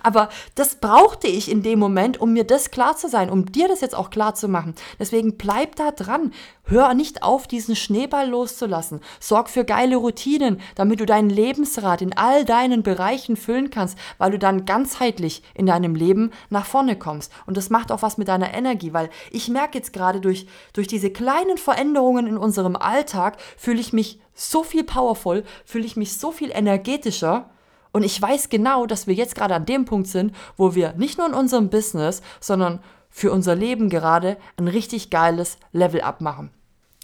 Aber 0.04 0.30
das 0.56 0.76
brauchte 0.76 1.28
ich 1.28 1.52
in 1.52 1.62
dem 1.62 1.78
Moment, 1.78 2.19
um 2.19 2.34
mir 2.34 2.43
das 2.43 2.71
klar 2.71 2.97
zu 2.97 3.08
sein, 3.08 3.30
um 3.30 3.52
dir 3.52 3.67
das 3.67 3.82
jetzt 3.82 3.95
auch 3.95 4.10
klar 4.10 4.34
zu 4.34 4.47
machen. 4.47 4.73
Deswegen 5.00 5.38
bleib 5.38 5.76
da 5.76 5.91
dran. 5.91 6.34
Hör 6.63 6.93
nicht 6.93 7.23
auf, 7.23 7.47
diesen 7.47 7.76
Schneeball 7.76 8.30
loszulassen. 8.30 9.02
Sorg 9.19 9.50
für 9.50 9.63
geile 9.63 9.97
Routinen, 9.97 10.60
damit 10.76 11.00
du 11.00 11.06
deinen 11.06 11.30
Lebensrat 11.30 12.02
in 12.02 12.17
all 12.17 12.43
deinen 12.43 12.82
Bereichen 12.84 13.38
füllen 13.38 13.69
kannst, 13.69 13.97
weil 14.17 14.32
du 14.32 14.39
dann 14.39 14.65
ganzheitlich 14.65 15.43
in 15.54 15.67
deinem 15.67 15.95
Leben 15.95 16.32
nach 16.50 16.65
vorne 16.65 16.97
kommst. 16.97 17.32
Und 17.45 17.58
das 17.58 17.69
macht 17.69 17.91
auch 17.91 18.02
was 18.02 18.17
mit 18.17 18.28
deiner 18.28 18.54
Energie, 18.54 18.93
weil 18.93 19.10
ich 19.32 19.50
merke 19.50 19.78
jetzt 19.78 19.93
gerade 19.93 20.19
durch, 20.19 20.47
durch 20.73 20.88
diese 20.88 21.12
kleinen 21.12 21.58
Veränderungen 21.58 22.28
in 22.28 22.38
unserem 22.38 22.76
Alltag 22.76 23.38
fühle 23.58 23.80
ich 23.80 23.93
mich 23.93 24.19
so 24.38 24.63
viel 24.63 24.84
powerful, 24.84 25.43
fühle 25.65 25.86
ich 25.86 25.97
mich 25.97 26.17
so 26.17 26.32
viel 26.32 26.52
energetischer 26.52 27.50
und 27.91 28.04
ich 28.04 28.21
weiß 28.21 28.50
genau, 28.50 28.86
dass 28.86 29.08
wir 29.08 29.15
jetzt 29.15 29.36
gerade 29.36 29.56
an 29.56 29.65
dem 29.65 29.86
Punkt 29.86 30.08
sind, 30.08 30.36
wo 30.56 30.76
wir 30.76 30.93
nicht 30.93 31.17
nur 31.17 31.28
in 31.28 31.34
unserem 31.34 31.69
Business, 31.69 32.21
sondern 32.39 32.80
für 33.10 33.32
unser 33.32 33.56
Leben 33.56 33.89
gerade 33.89 34.38
ein 34.58 34.67
richtig 34.67 35.10
geiles 35.10 35.58
Level 35.71 36.02
abmachen. 36.02 36.52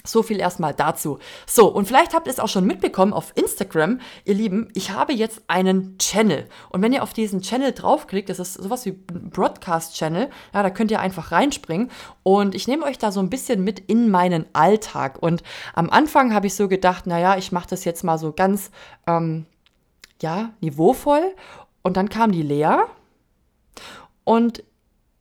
So 0.05 0.21
viel 0.21 0.39
erstmal 0.39 0.73
dazu. 0.73 1.19
So, 1.47 1.67
und 1.67 1.85
vielleicht 1.85 2.13
habt 2.13 2.27
ihr 2.27 2.31
es 2.31 2.39
auch 2.39 2.49
schon 2.49 2.65
mitbekommen 2.65 3.13
auf 3.13 3.31
Instagram, 3.35 4.01
ihr 4.25 4.33
Lieben, 4.33 4.67
ich 4.73 4.91
habe 4.91 5.13
jetzt 5.13 5.43
einen 5.47 5.97
Channel. 5.97 6.49
Und 6.69 6.81
wenn 6.81 6.91
ihr 6.91 7.03
auf 7.03 7.13
diesen 7.13 7.41
Channel 7.41 7.71
draufklickt, 7.71 8.27
das 8.27 8.39
ist 8.39 8.55
sowas 8.55 8.85
wie 8.85 8.91
Broadcast-Channel, 8.91 10.29
ja, 10.53 10.63
da 10.63 10.69
könnt 10.69 10.91
ihr 10.91 10.99
einfach 10.99 11.31
reinspringen. 11.31 11.89
Und 12.21 12.53
ich 12.53 12.67
nehme 12.67 12.83
euch 12.83 12.97
da 12.97 13.13
so 13.13 13.21
ein 13.21 13.29
bisschen 13.29 13.63
mit 13.63 13.79
in 13.79 14.09
meinen 14.11 14.45
Alltag. 14.51 15.23
Und 15.23 15.41
am 15.73 15.89
Anfang 15.89 16.33
habe 16.33 16.47
ich 16.47 16.55
so 16.55 16.67
gedacht, 16.67 17.07
naja, 17.07 17.37
ich 17.37 17.53
mache 17.53 17.69
das 17.69 17.85
jetzt 17.85 18.03
mal 18.03 18.17
so 18.17 18.33
ganz 18.33 18.71
ähm, 19.07 19.45
ja, 20.21 20.51
niveauvoll. 20.59 21.33
Und 21.81 21.95
dann 21.95 22.09
kam 22.09 22.33
die 22.33 22.43
Lea 22.43 22.75
und 24.23 24.63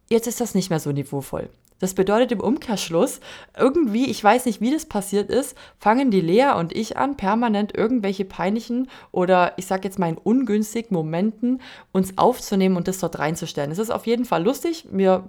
jetzt 0.08 0.26
ist 0.26 0.40
das 0.40 0.54
nicht 0.54 0.70
mehr 0.70 0.80
so 0.80 0.90
niveauvoll. 0.90 1.50
Das 1.82 1.94
bedeutet 1.94 2.30
im 2.30 2.38
Umkehrschluss, 2.38 3.18
irgendwie, 3.58 4.08
ich 4.08 4.22
weiß 4.22 4.46
nicht, 4.46 4.60
wie 4.60 4.70
das 4.70 4.86
passiert 4.86 5.28
ist, 5.30 5.56
fangen 5.80 6.12
die 6.12 6.20
Lea 6.20 6.52
und 6.56 6.72
ich 6.72 6.96
an, 6.96 7.16
permanent 7.16 7.76
irgendwelche 7.76 8.24
peinlichen 8.24 8.88
oder 9.10 9.54
ich 9.56 9.66
sag 9.66 9.84
jetzt 9.84 9.98
mal 9.98 10.08
in 10.08 10.16
ungünstigen 10.16 10.94
Momenten 10.94 11.60
uns 11.90 12.16
aufzunehmen 12.18 12.76
und 12.76 12.86
das 12.86 13.00
dort 13.00 13.18
reinzustellen. 13.18 13.72
Es 13.72 13.80
ist 13.80 13.90
auf 13.90 14.06
jeden 14.06 14.24
Fall 14.24 14.44
lustig. 14.44 14.86
Wir 14.92 15.24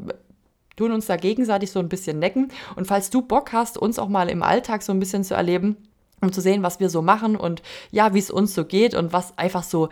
tun 0.75 0.91
uns 0.91 1.07
da 1.07 1.15
gegenseitig 1.15 1.71
so 1.71 1.79
ein 1.79 1.89
bisschen 1.89 2.19
necken. 2.19 2.49
Und 2.75 2.85
falls 2.85 3.09
du 3.09 3.23
Bock 3.23 3.51
hast, 3.51 3.79
uns 3.79 3.97
auch 3.97 4.07
mal 4.07 4.29
im 4.29 4.43
Alltag 4.43 4.83
so 4.83 4.93
ein 4.93 4.99
bisschen 4.99 5.23
zu 5.23 5.33
erleben, 5.33 5.75
um 6.21 6.31
zu 6.31 6.39
sehen, 6.39 6.61
was 6.61 6.79
wir 6.79 6.91
so 6.91 7.01
machen 7.01 7.35
und 7.35 7.63
ja, 7.89 8.13
wie 8.13 8.19
es 8.19 8.29
uns 8.29 8.53
so 8.53 8.63
geht 8.63 8.93
und 8.93 9.11
was 9.11 9.35
einfach 9.39 9.63
so 9.63 9.89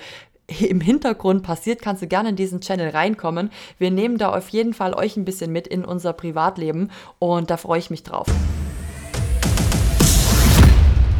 im 0.59 0.81
Hintergrund 0.81 1.43
passiert, 1.43 1.81
kannst 1.81 2.01
du 2.01 2.07
gerne 2.07 2.29
in 2.29 2.35
diesen 2.35 2.61
Channel 2.61 2.89
reinkommen. 2.89 3.51
Wir 3.77 3.91
nehmen 3.91 4.17
da 4.17 4.35
auf 4.35 4.49
jeden 4.49 4.73
Fall 4.73 4.93
euch 4.93 5.17
ein 5.17 5.25
bisschen 5.25 5.51
mit 5.51 5.67
in 5.67 5.85
unser 5.85 6.13
Privatleben 6.13 6.89
und 7.19 7.49
da 7.49 7.57
freue 7.57 7.79
ich 7.79 7.89
mich 7.89 8.03
drauf. 8.03 8.27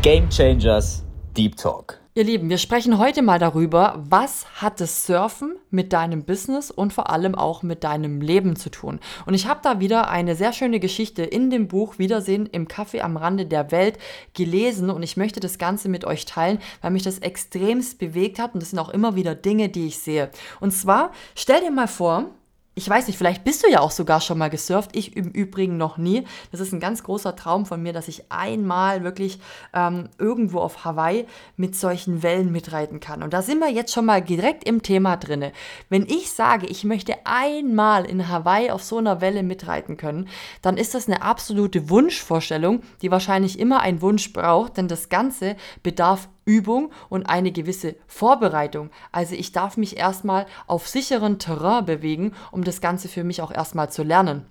Game 0.02 0.30
Changers 0.30 1.04
Deep 1.38 1.56
Talk. 1.56 2.01
Ihr 2.14 2.26
Lieben, 2.26 2.50
wir 2.50 2.58
sprechen 2.58 2.98
heute 2.98 3.22
mal 3.22 3.40
darüber, 3.40 4.04
was 4.06 4.46
hat 4.56 4.82
das 4.82 5.06
Surfen 5.06 5.56
mit 5.70 5.94
deinem 5.94 6.26
Business 6.26 6.70
und 6.70 6.92
vor 6.92 7.10
allem 7.10 7.36
auch 7.36 7.64
mit 7.64 7.86
deinem 7.86 8.20
Leben 8.20 8.58
zu 8.58 8.70
tun. 8.70 9.00
Und 9.26 9.34
ich 9.34 9.48
habe 9.48 9.62
da 9.64 9.80
wieder 9.80 10.10
eine 10.10 10.36
sehr 10.36 10.52
schöne 10.52 10.82
Geschichte 10.82 11.24
in 11.24 11.50
dem 11.50 11.70
Buch 11.70 12.00
Wiedersehen 12.00 12.48
im 12.48 12.68
Kaffee 12.68 13.00
am 13.00 13.16
Rande 13.16 13.46
der 13.46 13.72
Welt 13.72 13.98
gelesen 14.34 14.90
und 14.90 15.04
ich 15.04 15.16
möchte 15.16 15.40
das 15.40 15.58
Ganze 15.58 15.88
mit 15.88 16.04
euch 16.04 16.26
teilen, 16.26 16.60
weil 16.82 16.92
mich 16.92 17.04
das 17.04 17.20
extremst 17.20 17.98
bewegt 17.98 18.40
hat 18.40 18.56
und 18.56 18.62
das 18.62 18.72
sind 18.72 18.80
auch 18.80 18.90
immer 18.90 19.16
wieder 19.16 19.34
Dinge, 19.34 19.70
die 19.70 19.88
ich 19.88 20.00
sehe. 20.00 20.32
Und 20.60 20.72
zwar, 20.72 21.14
stell 21.34 21.62
dir 21.62 21.72
mal 21.72 21.88
vor, 21.88 22.26
ich 22.74 22.90
weiß 22.90 23.08
nicht, 23.08 23.18
vielleicht 23.18 23.44
bist 23.44 23.64
du 23.64 23.70
ja 23.70 23.82
auch 23.82 23.92
sogar 23.92 24.22
schon 24.22 24.38
mal 24.38 24.50
gesurft. 24.50 24.92
Ich 24.96 25.18
im 25.18 25.30
Übrigen 25.30 25.76
noch 25.76 25.98
nie. 25.98 26.24
Das 26.52 26.62
ist 26.62 26.72
ein 26.72 26.80
ganz 26.80 27.04
großer 27.04 27.36
Traum 27.36 27.66
von 27.66 27.84
mir, 27.84 27.92
dass 27.92 28.08
ich 28.08 28.32
einmal 28.32 29.04
wirklich 29.04 29.40
ähm, 29.74 30.08
irgendwo 30.18 30.60
auf 30.60 30.86
Hawaii 30.86 31.26
mit 31.58 31.76
solchen 31.76 32.24
Wellen 32.24 32.50
mitreiten 32.50 33.02
kann. 33.02 33.24
Und 33.24 33.34
da 33.34 33.42
sind 33.42 33.60
wir 33.60 33.70
jetzt 33.70 33.94
schon 33.94 34.06
mal 34.06 34.22
direkt 34.22 34.64
im 34.64 34.84
Thema 34.84 35.18
drinne. 35.18 35.52
Wenn 35.90 36.04
ich 36.04 36.32
sage, 36.32 36.66
ich 36.66 36.86
möchte 36.86 37.16
einmal 37.26 38.06
in 38.06 38.30
Hawaii 38.30 38.72
auf 38.72 38.84
so 38.84 39.00
einer 39.00 39.20
Welle 39.20 39.44
mitreiten 39.44 39.98
können, 39.98 40.30
dann 40.62 40.78
ist 40.78 40.96
das 40.96 41.08
eine 41.08 41.24
absolute 41.24 41.90
Wunschvorstellung, 41.90 42.84
die 43.02 43.12
wahrscheinlich 43.12 43.60
immer 43.60 43.82
einen 43.82 44.02
Wunsch 44.02 44.32
braucht, 44.32 44.78
denn 44.78 44.88
das 44.88 45.10
Ganze 45.10 45.58
bedarf 45.84 46.30
Übung 46.46 46.92
und 47.10 47.28
eine 47.28 47.52
gewisse 47.52 47.96
Vorbereitung. 48.08 48.90
Also 49.12 49.36
ich 49.36 49.52
darf 49.52 49.78
mich 49.78 49.98
erstmal 49.98 50.46
auf 50.68 50.88
sicheren 50.88 51.40
Terrain 51.40 51.86
bewegen, 51.86 52.34
um 52.52 52.64
das 52.64 52.82
Ganze 52.82 53.08
für 53.08 53.24
mich 53.24 53.42
auch 53.42 53.52
erstmal 53.52 53.92
zu 53.92 54.04
lernen. 54.04 54.46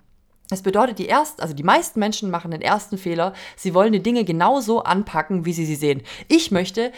Das 0.50 0.62
bedeutet, 0.62 0.98
die 0.98 1.08
ersten, 1.08 1.40
also 1.40 1.54
die 1.54 1.62
meisten 1.62 2.00
Menschen 2.00 2.28
machen 2.28 2.50
den 2.50 2.60
ersten 2.60 2.98
Fehler. 2.98 3.34
Sie 3.56 3.72
wollen 3.72 3.92
die 3.92 4.02
Dinge 4.02 4.24
genauso 4.24 4.82
anpacken, 4.82 5.44
wie 5.44 5.52
sie 5.52 5.64
sie 5.64 5.76
sehen. 5.76 6.02
Ich 6.26 6.50
möchte 6.50 6.90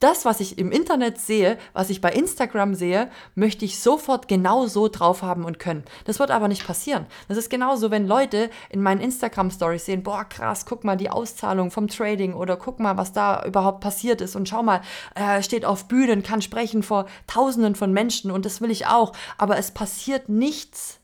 das, 0.00 0.24
was 0.24 0.40
ich 0.40 0.58
im 0.58 0.72
Internet 0.72 1.18
sehe, 1.18 1.58
was 1.72 1.90
ich 1.90 2.00
bei 2.00 2.10
Instagram 2.10 2.74
sehe, 2.74 3.10
möchte 3.34 3.64
ich 3.64 3.78
sofort 3.80 4.28
genau 4.28 4.66
so 4.66 4.88
drauf 4.88 5.22
haben 5.22 5.44
und 5.44 5.58
können. 5.58 5.84
Das 6.04 6.18
wird 6.18 6.30
aber 6.30 6.48
nicht 6.48 6.66
passieren. 6.66 7.06
Das 7.28 7.36
ist 7.36 7.50
genauso, 7.50 7.90
wenn 7.90 8.06
Leute 8.06 8.50
in 8.70 8.82
meinen 8.82 9.00
Instagram-Stories 9.00 9.84
sehen, 9.84 10.02
boah, 10.02 10.24
krass, 10.24 10.64
guck 10.66 10.84
mal 10.84 10.96
die 10.96 11.10
Auszahlung 11.10 11.70
vom 11.70 11.88
Trading 11.88 12.32
oder 12.34 12.56
guck 12.56 12.80
mal, 12.80 12.96
was 12.96 13.12
da 13.12 13.44
überhaupt 13.44 13.80
passiert 13.80 14.20
ist 14.20 14.36
und 14.36 14.48
schau 14.48 14.62
mal, 14.62 14.80
er 15.14 15.42
steht 15.42 15.64
auf 15.64 15.86
Bühnen, 15.86 16.22
kann 16.22 16.42
sprechen 16.42 16.82
vor 16.82 17.06
Tausenden 17.26 17.74
von 17.74 17.92
Menschen 17.92 18.30
und 18.30 18.46
das 18.46 18.60
will 18.60 18.70
ich 18.70 18.86
auch. 18.86 19.12
Aber 19.36 19.58
es 19.58 19.70
passiert 19.70 20.28
nichts 20.28 20.98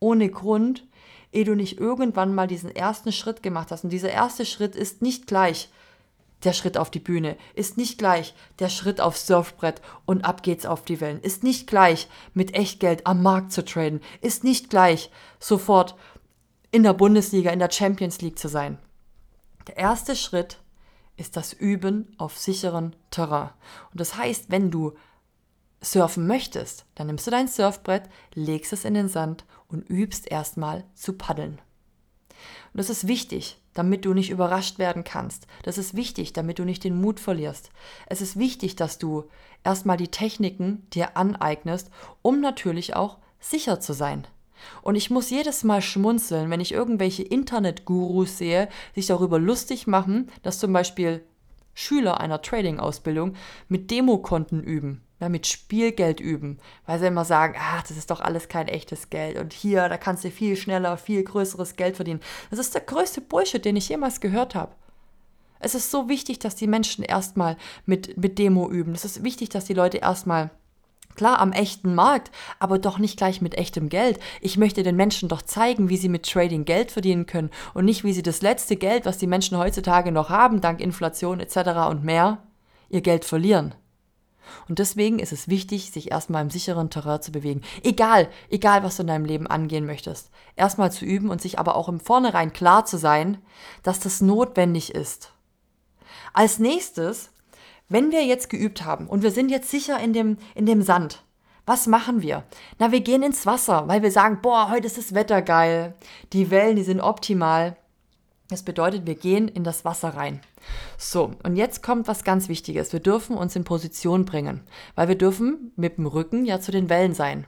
ohne 0.00 0.28
Grund, 0.28 0.84
ehe 1.32 1.44
du 1.44 1.54
nicht 1.54 1.80
irgendwann 1.80 2.34
mal 2.34 2.46
diesen 2.46 2.74
ersten 2.74 3.12
Schritt 3.12 3.42
gemacht 3.42 3.70
hast. 3.70 3.84
Und 3.84 3.90
dieser 3.90 4.10
erste 4.10 4.44
Schritt 4.44 4.76
ist 4.76 5.00
nicht 5.00 5.26
gleich 5.26 5.70
der 6.44 6.52
Schritt 6.52 6.76
auf 6.76 6.90
die 6.90 7.00
Bühne, 7.00 7.36
ist 7.54 7.76
nicht 7.76 7.98
gleich 7.98 8.34
der 8.58 8.68
Schritt 8.68 9.00
aufs 9.00 9.26
Surfbrett 9.26 9.80
und 10.04 10.24
ab 10.24 10.42
geht's 10.42 10.66
auf 10.66 10.84
die 10.84 11.00
Wellen, 11.00 11.20
ist 11.20 11.42
nicht 11.42 11.66
gleich 11.66 12.08
mit 12.34 12.54
Echtgeld 12.54 13.06
am 13.06 13.22
Markt 13.22 13.52
zu 13.52 13.64
traden, 13.64 14.00
ist 14.20 14.44
nicht 14.44 14.70
gleich 14.70 15.10
sofort 15.38 15.94
in 16.70 16.82
der 16.82 16.94
Bundesliga, 16.94 17.50
in 17.50 17.58
der 17.58 17.70
Champions 17.70 18.20
League 18.20 18.38
zu 18.38 18.48
sein. 18.48 18.78
Der 19.66 19.76
erste 19.76 20.16
Schritt 20.16 20.58
ist 21.16 21.36
das 21.36 21.52
Üben 21.52 22.14
auf 22.18 22.38
sicheren 22.38 22.96
Terrain. 23.10 23.50
Und 23.90 24.00
das 24.00 24.16
heißt, 24.16 24.46
wenn 24.48 24.70
du 24.70 24.94
surfen 25.80 26.26
möchtest, 26.26 26.86
dann 26.94 27.08
nimmst 27.08 27.26
du 27.26 27.30
dein 27.30 27.48
Surfbrett, 27.48 28.08
legst 28.34 28.72
es 28.72 28.84
in 28.84 28.94
den 28.94 29.08
Sand 29.08 29.44
und 29.68 29.88
übst 29.88 30.30
erstmal 30.30 30.84
zu 30.94 31.12
paddeln. 31.12 31.60
Und 32.72 32.78
das 32.78 32.90
ist 32.90 33.06
wichtig, 33.06 33.60
damit 33.74 34.04
du 34.04 34.14
nicht 34.14 34.30
überrascht 34.30 34.78
werden 34.78 35.04
kannst. 35.04 35.46
Das 35.62 35.78
ist 35.78 35.94
wichtig, 35.94 36.32
damit 36.32 36.58
du 36.58 36.64
nicht 36.64 36.84
den 36.84 37.00
Mut 37.00 37.20
verlierst. 37.20 37.70
Es 38.06 38.20
ist 38.20 38.38
wichtig, 38.38 38.76
dass 38.76 38.98
du 38.98 39.24
erstmal 39.64 39.96
die 39.96 40.08
Techniken 40.08 40.86
dir 40.90 41.16
aneignest, 41.16 41.90
um 42.22 42.40
natürlich 42.40 42.94
auch 42.96 43.18
sicher 43.40 43.80
zu 43.80 43.92
sein. 43.92 44.26
Und 44.82 44.94
ich 44.94 45.10
muss 45.10 45.30
jedes 45.30 45.64
Mal 45.64 45.82
schmunzeln, 45.82 46.50
wenn 46.50 46.60
ich 46.60 46.72
irgendwelche 46.72 47.22
Internet-Gurus 47.22 48.38
sehe, 48.38 48.68
sich 48.94 49.06
darüber 49.06 49.38
lustig 49.38 49.86
machen, 49.86 50.30
dass 50.42 50.60
zum 50.60 50.72
Beispiel 50.72 51.24
Schüler 51.74 52.20
einer 52.20 52.42
Trading-Ausbildung 52.42 53.34
mit 53.68 53.90
Demokonten 53.90 54.62
üben 54.62 55.02
ja, 55.22 55.28
mit 55.28 55.46
Spielgeld 55.46 56.18
üben, 56.18 56.58
weil 56.84 56.98
sie 56.98 57.06
immer 57.06 57.24
sagen, 57.24 57.54
ach, 57.56 57.82
das 57.82 57.96
ist 57.96 58.10
doch 58.10 58.20
alles 58.20 58.48
kein 58.48 58.66
echtes 58.66 59.08
Geld 59.08 59.38
und 59.38 59.52
hier, 59.52 59.88
da 59.88 59.96
kannst 59.96 60.24
du 60.24 60.32
viel 60.32 60.56
schneller, 60.56 60.96
viel 60.96 61.22
größeres 61.22 61.76
Geld 61.76 61.94
verdienen. 61.94 62.18
Das 62.50 62.58
ist 62.58 62.74
der 62.74 62.80
größte 62.80 63.20
Bullshit, 63.20 63.64
den 63.64 63.76
ich 63.76 63.88
jemals 63.88 64.20
gehört 64.20 64.56
habe. 64.56 64.74
Es 65.60 65.76
ist 65.76 65.92
so 65.92 66.08
wichtig, 66.08 66.40
dass 66.40 66.56
die 66.56 66.66
Menschen 66.66 67.04
erstmal 67.04 67.56
mit, 67.86 68.16
mit 68.18 68.36
Demo 68.40 68.68
üben. 68.68 68.96
Es 68.96 69.04
ist 69.04 69.22
wichtig, 69.22 69.48
dass 69.48 69.64
die 69.64 69.74
Leute 69.74 69.98
erstmal 69.98 70.50
Klar, 71.14 71.40
am 71.40 71.52
echten 71.52 71.94
Markt, 71.94 72.30
aber 72.58 72.78
doch 72.78 72.98
nicht 72.98 73.18
gleich 73.18 73.42
mit 73.42 73.54
echtem 73.58 73.90
Geld. 73.90 74.18
Ich 74.40 74.56
möchte 74.56 74.82
den 74.82 74.96
Menschen 74.96 75.28
doch 75.28 75.42
zeigen, 75.42 75.90
wie 75.90 75.98
sie 75.98 76.08
mit 76.08 76.26
Trading 76.26 76.64
Geld 76.64 76.90
verdienen 76.90 77.26
können 77.26 77.50
und 77.74 77.84
nicht, 77.84 78.02
wie 78.02 78.14
sie 78.14 78.22
das 78.22 78.40
letzte 78.40 78.76
Geld, 78.76 79.04
was 79.04 79.18
die 79.18 79.26
Menschen 79.26 79.58
heutzutage 79.58 80.10
noch 80.10 80.30
haben, 80.30 80.62
dank 80.62 80.80
Inflation 80.80 81.38
etc. 81.38 81.90
und 81.90 82.02
mehr, 82.02 82.38
ihr 82.88 83.02
Geld 83.02 83.26
verlieren. 83.26 83.74
Und 84.68 84.78
deswegen 84.78 85.18
ist 85.18 85.32
es 85.32 85.48
wichtig, 85.48 85.90
sich 85.90 86.10
erstmal 86.10 86.42
im 86.42 86.50
sicheren 86.50 86.90
Terrain 86.90 87.22
zu 87.22 87.32
bewegen. 87.32 87.62
Egal, 87.82 88.28
egal, 88.50 88.82
was 88.82 88.96
du 88.96 89.02
in 89.02 89.08
deinem 89.08 89.24
Leben 89.24 89.46
angehen 89.46 89.86
möchtest. 89.86 90.30
Erstmal 90.56 90.92
zu 90.92 91.04
üben 91.04 91.30
und 91.30 91.40
sich 91.40 91.58
aber 91.58 91.76
auch 91.76 91.88
im 91.88 92.00
Vornherein 92.00 92.52
klar 92.52 92.84
zu 92.84 92.98
sein, 92.98 93.38
dass 93.82 94.00
das 94.00 94.20
notwendig 94.20 94.94
ist. 94.94 95.32
Als 96.32 96.58
nächstes, 96.58 97.30
wenn 97.88 98.10
wir 98.10 98.24
jetzt 98.24 98.48
geübt 98.48 98.84
haben 98.84 99.06
und 99.06 99.22
wir 99.22 99.30
sind 99.30 99.50
jetzt 99.50 99.70
sicher 99.70 99.98
in 99.98 100.12
dem, 100.12 100.38
in 100.54 100.66
dem 100.66 100.82
Sand, 100.82 101.22
was 101.64 101.86
machen 101.86 102.22
wir? 102.22 102.44
Na, 102.78 102.90
wir 102.90 103.00
gehen 103.00 103.22
ins 103.22 103.46
Wasser, 103.46 103.86
weil 103.86 104.02
wir 104.02 104.10
sagen, 104.10 104.40
boah, 104.42 104.70
heute 104.70 104.86
ist 104.86 104.98
das 104.98 105.14
Wetter 105.14 105.42
geil, 105.42 105.94
die 106.32 106.50
Wellen, 106.50 106.76
die 106.76 106.82
sind 106.82 107.00
optimal. 107.00 107.76
Das 108.52 108.62
bedeutet, 108.62 109.06
wir 109.06 109.14
gehen 109.14 109.48
in 109.48 109.64
das 109.64 109.86
Wasser 109.86 110.10
rein. 110.10 110.38
So, 110.98 111.32
und 111.42 111.56
jetzt 111.56 111.82
kommt 111.82 112.06
was 112.06 112.22
ganz 112.22 112.50
Wichtiges. 112.50 112.92
Wir 112.92 113.00
dürfen 113.00 113.34
uns 113.34 113.56
in 113.56 113.64
Position 113.64 114.26
bringen, 114.26 114.60
weil 114.94 115.08
wir 115.08 115.16
dürfen 115.16 115.72
mit 115.76 115.96
dem 115.96 116.04
Rücken 116.04 116.44
ja 116.44 116.60
zu 116.60 116.70
den 116.70 116.90
Wellen 116.90 117.14
sein. 117.14 117.46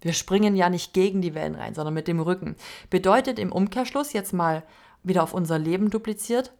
Wir 0.00 0.12
springen 0.12 0.54
ja 0.54 0.70
nicht 0.70 0.92
gegen 0.92 1.22
die 1.22 1.34
Wellen 1.34 1.56
rein, 1.56 1.74
sondern 1.74 1.94
mit 1.94 2.06
dem 2.06 2.20
Rücken. 2.20 2.54
Bedeutet 2.88 3.40
im 3.40 3.50
Umkehrschluss 3.50 4.12
jetzt 4.12 4.32
mal 4.32 4.62
wieder 5.02 5.24
auf 5.24 5.34
unser 5.34 5.58
Leben 5.58 5.90
dupliziert, 5.90 6.52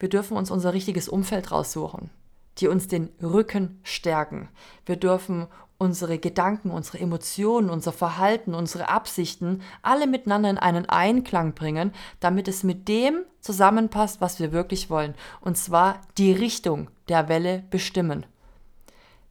wir 0.00 0.08
dürfen 0.08 0.36
uns 0.36 0.50
unser 0.50 0.72
richtiges 0.72 1.08
Umfeld 1.08 1.52
raussuchen, 1.52 2.10
die 2.58 2.66
uns 2.66 2.88
den 2.88 3.10
Rücken 3.22 3.78
stärken. 3.84 4.48
Wir 4.86 4.96
dürfen 4.96 5.46
unsere 5.82 6.20
Gedanken, 6.20 6.70
unsere 6.70 7.00
Emotionen, 7.00 7.68
unser 7.68 7.90
Verhalten, 7.90 8.54
unsere 8.54 8.88
Absichten 8.88 9.62
alle 9.82 10.06
miteinander 10.06 10.48
in 10.48 10.58
einen 10.58 10.88
Einklang 10.88 11.54
bringen, 11.54 11.90
damit 12.20 12.46
es 12.46 12.62
mit 12.62 12.86
dem 12.86 13.24
zusammenpasst, 13.40 14.20
was 14.20 14.38
wir 14.38 14.52
wirklich 14.52 14.90
wollen. 14.90 15.16
Und 15.40 15.58
zwar 15.58 16.00
die 16.18 16.30
Richtung 16.30 16.88
der 17.08 17.28
Welle 17.28 17.64
bestimmen. 17.70 18.26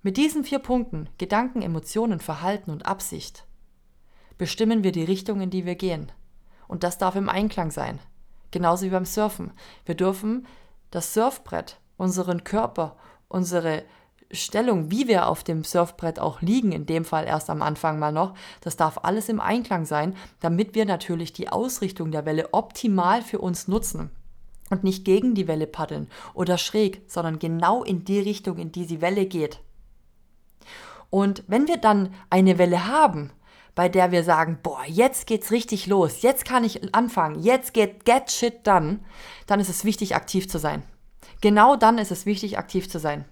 Mit 0.01 0.17
diesen 0.17 0.43
vier 0.43 0.59
Punkten, 0.59 1.07
Gedanken, 1.17 1.61
Emotionen, 1.61 2.19
Verhalten 2.19 2.71
und 2.71 2.85
Absicht, 2.85 3.45
bestimmen 4.37 4.83
wir 4.83 4.91
die 4.91 5.05
Richtung, 5.05 5.39
in 5.39 5.51
die 5.51 5.65
wir 5.65 5.75
gehen. 5.75 6.11
Und 6.67 6.83
das 6.83 6.97
darf 6.97 7.15
im 7.15 7.29
Einklang 7.29 7.71
sein. 7.71 7.99
Genauso 8.51 8.85
wie 8.85 8.89
beim 8.89 9.05
Surfen. 9.05 9.53
Wir 9.85 9.95
dürfen 9.95 10.45
das 10.89 11.13
Surfbrett, 11.13 11.79
unseren 11.95 12.43
Körper, 12.43 12.97
unsere 13.29 13.83
Stellung, 14.33 14.91
wie 14.91 15.07
wir 15.07 15.27
auf 15.27 15.43
dem 15.43 15.63
Surfbrett 15.63 16.19
auch 16.19 16.41
liegen, 16.41 16.71
in 16.71 16.85
dem 16.85 17.05
Fall 17.05 17.25
erst 17.25 17.49
am 17.49 17.61
Anfang 17.61 17.99
mal 17.99 18.11
noch, 18.11 18.33
das 18.61 18.77
darf 18.77 18.99
alles 19.03 19.29
im 19.29 19.39
Einklang 19.39 19.85
sein, 19.85 20.15
damit 20.39 20.75
wir 20.75 20.85
natürlich 20.85 21.33
die 21.33 21.49
Ausrichtung 21.49 22.11
der 22.11 22.25
Welle 22.25 22.53
optimal 22.53 23.21
für 23.21 23.39
uns 23.39 23.67
nutzen 23.67 24.11
und 24.69 24.83
nicht 24.83 25.05
gegen 25.05 25.35
die 25.35 25.47
Welle 25.47 25.67
paddeln 25.67 26.07
oder 26.33 26.57
schräg, 26.57 27.01
sondern 27.07 27.39
genau 27.39 27.83
in 27.83 28.05
die 28.05 28.19
Richtung, 28.19 28.57
in 28.57 28.71
die 28.71 28.85
die 28.85 29.01
Welle 29.01 29.25
geht. 29.25 29.59
Und 31.09 31.43
wenn 31.47 31.67
wir 31.67 31.77
dann 31.77 32.13
eine 32.29 32.57
Welle 32.57 32.87
haben, 32.87 33.31
bei 33.75 33.89
der 33.89 34.11
wir 34.11 34.23
sagen, 34.23 34.59
boah, 34.63 34.83
jetzt 34.87 35.27
geht's 35.27 35.51
richtig 35.51 35.87
los, 35.87 36.21
jetzt 36.21 36.45
kann 36.45 36.63
ich 36.63 36.93
anfangen, 36.95 37.41
jetzt 37.41 37.73
geht 37.73 38.05
get 38.05 38.31
shit 38.31 38.65
done, 38.65 38.99
dann 39.45 39.59
ist 39.59 39.69
es 39.69 39.85
wichtig, 39.85 40.15
aktiv 40.15 40.49
zu 40.49 40.57
sein. 40.57 40.83
Genau 41.41 41.75
dann 41.75 41.97
ist 41.97 42.11
es 42.11 42.25
wichtig, 42.25 42.57
aktiv 42.57 42.89
zu 42.89 42.99
sein. 42.99 43.25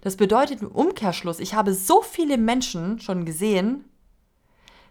Das 0.00 0.16
bedeutet 0.16 0.62
im 0.62 0.68
Umkehrschluss, 0.68 1.40
ich 1.40 1.54
habe 1.54 1.74
so 1.74 2.02
viele 2.02 2.38
Menschen 2.38 3.00
schon 3.00 3.24
gesehen, 3.24 3.84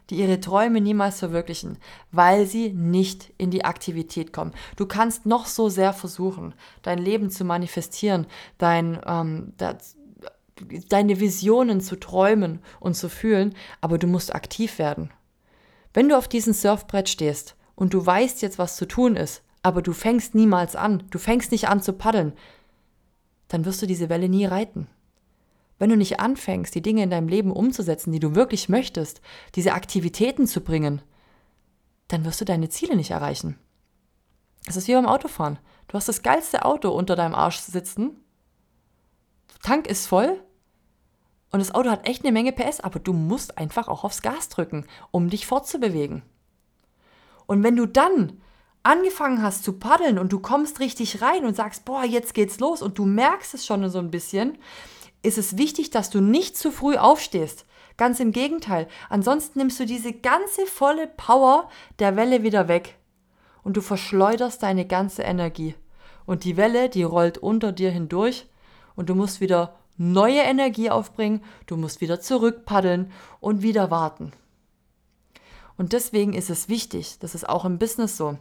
die 0.09 0.15
ihre 0.15 0.39
Träume 0.39 0.81
niemals 0.81 1.19
verwirklichen, 1.19 1.77
weil 2.11 2.45
sie 2.45 2.69
nicht 2.69 3.33
in 3.37 3.51
die 3.51 3.65
Aktivität 3.65 4.31
kommen. 4.31 4.53
Du 4.75 4.85
kannst 4.85 5.25
noch 5.25 5.45
so 5.45 5.69
sehr 5.69 5.93
versuchen, 5.93 6.53
dein 6.81 6.97
Leben 6.97 7.29
zu 7.29 7.43
manifestieren, 7.43 8.25
dein, 8.57 9.01
ähm, 9.05 9.53
das, 9.57 9.97
deine 10.89 11.19
Visionen 11.19 11.81
zu 11.81 11.99
träumen 11.99 12.59
und 12.79 12.95
zu 12.95 13.09
fühlen, 13.09 13.53
aber 13.81 13.97
du 13.97 14.07
musst 14.07 14.33
aktiv 14.33 14.79
werden. 14.79 15.11
Wenn 15.93 16.09
du 16.09 16.17
auf 16.17 16.27
diesem 16.27 16.53
Surfbrett 16.53 17.09
stehst 17.09 17.55
und 17.75 17.93
du 17.93 18.05
weißt 18.05 18.41
jetzt, 18.41 18.57
was 18.57 18.77
zu 18.77 18.87
tun 18.87 19.15
ist, 19.15 19.43
aber 19.61 19.81
du 19.81 19.91
fängst 19.91 20.35
niemals 20.35 20.75
an, 20.75 21.03
du 21.11 21.19
fängst 21.19 21.51
nicht 21.51 21.67
an 21.67 21.81
zu 21.81 21.93
paddeln, 21.93 22.33
dann 23.47 23.65
wirst 23.65 23.81
du 23.81 23.85
diese 23.85 24.09
Welle 24.09 24.29
nie 24.29 24.45
reiten. 24.45 24.87
Wenn 25.79 25.89
du 25.89 25.97
nicht 25.97 26.19
anfängst, 26.19 26.73
die 26.73 26.81
Dinge 26.81 27.03
in 27.03 27.09
deinem 27.09 27.27
Leben 27.27 27.51
umzusetzen, 27.51 28.11
die 28.11 28.19
du 28.19 28.35
wirklich 28.35 28.67
möchtest, 28.67 29.21
diese 29.55 29.73
Aktivitäten 29.73 30.47
zu 30.47 30.61
bringen, 30.61 31.01
dann 32.07 32.25
wirst 32.25 32.41
du 32.41 32.45
deine 32.45 32.69
Ziele 32.69 32.95
nicht 32.95 33.11
erreichen. 33.11 33.59
Es 34.65 34.75
ist 34.75 34.87
wie 34.87 34.93
beim 34.93 35.05
Autofahren. 35.05 35.59
Du 35.87 35.93
hast 35.93 36.09
das 36.09 36.23
geilste 36.23 36.65
Auto 36.65 36.89
unter 36.89 37.15
deinem 37.15 37.35
Arsch 37.35 37.59
sitzen, 37.59 38.17
Tank 39.61 39.87
ist 39.87 40.07
voll 40.07 40.41
und 41.51 41.59
das 41.59 41.73
Auto 41.73 41.89
hat 41.89 42.07
echt 42.07 42.23
eine 42.23 42.31
Menge 42.31 42.51
PS, 42.51 42.79
aber 42.79 42.99
du 42.99 43.13
musst 43.13 43.57
einfach 43.57 43.87
auch 43.87 44.03
aufs 44.03 44.21
Gas 44.21 44.49
drücken, 44.49 44.85
um 45.11 45.29
dich 45.29 45.47
fortzubewegen. 45.47 46.23
Und 47.45 47.63
wenn 47.63 47.75
du 47.75 47.85
dann 47.85 48.41
angefangen 48.87 49.43
hast 49.43 49.63
zu 49.63 49.73
paddeln 49.73 50.17
und 50.17 50.31
du 50.31 50.39
kommst 50.39 50.79
richtig 50.79 51.21
rein 51.21 51.45
und 51.45 51.55
sagst, 51.55 51.83
boah, 51.83 52.03
jetzt 52.03 52.33
geht's 52.33 52.59
los 52.59 52.81
und 52.81 52.97
du 52.97 53.05
merkst 53.05 53.53
es 53.53 53.65
schon 53.65 53.87
so 53.89 53.99
ein 53.99 54.11
bisschen, 54.11 54.57
ist 55.21 55.37
es 55.37 55.57
wichtig, 55.57 55.91
dass 55.91 56.09
du 56.09 56.21
nicht 56.21 56.57
zu 56.57 56.71
früh 56.71 56.95
aufstehst. 56.95 57.65
Ganz 57.97 58.19
im 58.19 58.31
Gegenteil. 58.31 58.87
Ansonsten 59.09 59.59
nimmst 59.59 59.79
du 59.79 59.85
diese 59.85 60.13
ganze 60.13 60.65
volle 60.67 61.07
Power 61.07 61.69
der 61.99 62.15
Welle 62.15 62.43
wieder 62.43 62.67
weg 62.67 62.97
und 63.63 63.75
du 63.75 63.81
verschleuderst 63.81 64.63
deine 64.63 64.85
ganze 64.85 65.23
Energie. 65.23 65.75
Und 66.25 66.45
die 66.45 66.55
Welle, 66.55 66.89
die 66.89 67.03
rollt 67.03 67.37
unter 67.37 67.73
dir 67.73 67.91
hindurch 67.91 68.47
und 68.95 69.09
du 69.09 69.15
musst 69.15 69.41
wieder 69.41 69.75
neue 69.97 70.41
Energie 70.41 70.89
aufbringen, 70.89 71.43
du 71.65 71.75
musst 71.75 71.99
wieder 71.99 72.21
zurückpaddeln 72.21 73.11
und 73.41 73.63
wieder 73.63 73.91
warten. 73.91 74.31
Und 75.77 75.91
deswegen 75.93 76.33
ist 76.33 76.49
es 76.49 76.69
wichtig, 76.69 77.19
das 77.19 77.35
ist 77.35 77.49
auch 77.49 77.65
im 77.65 77.79
Business 77.79 78.15
so. 78.15 78.37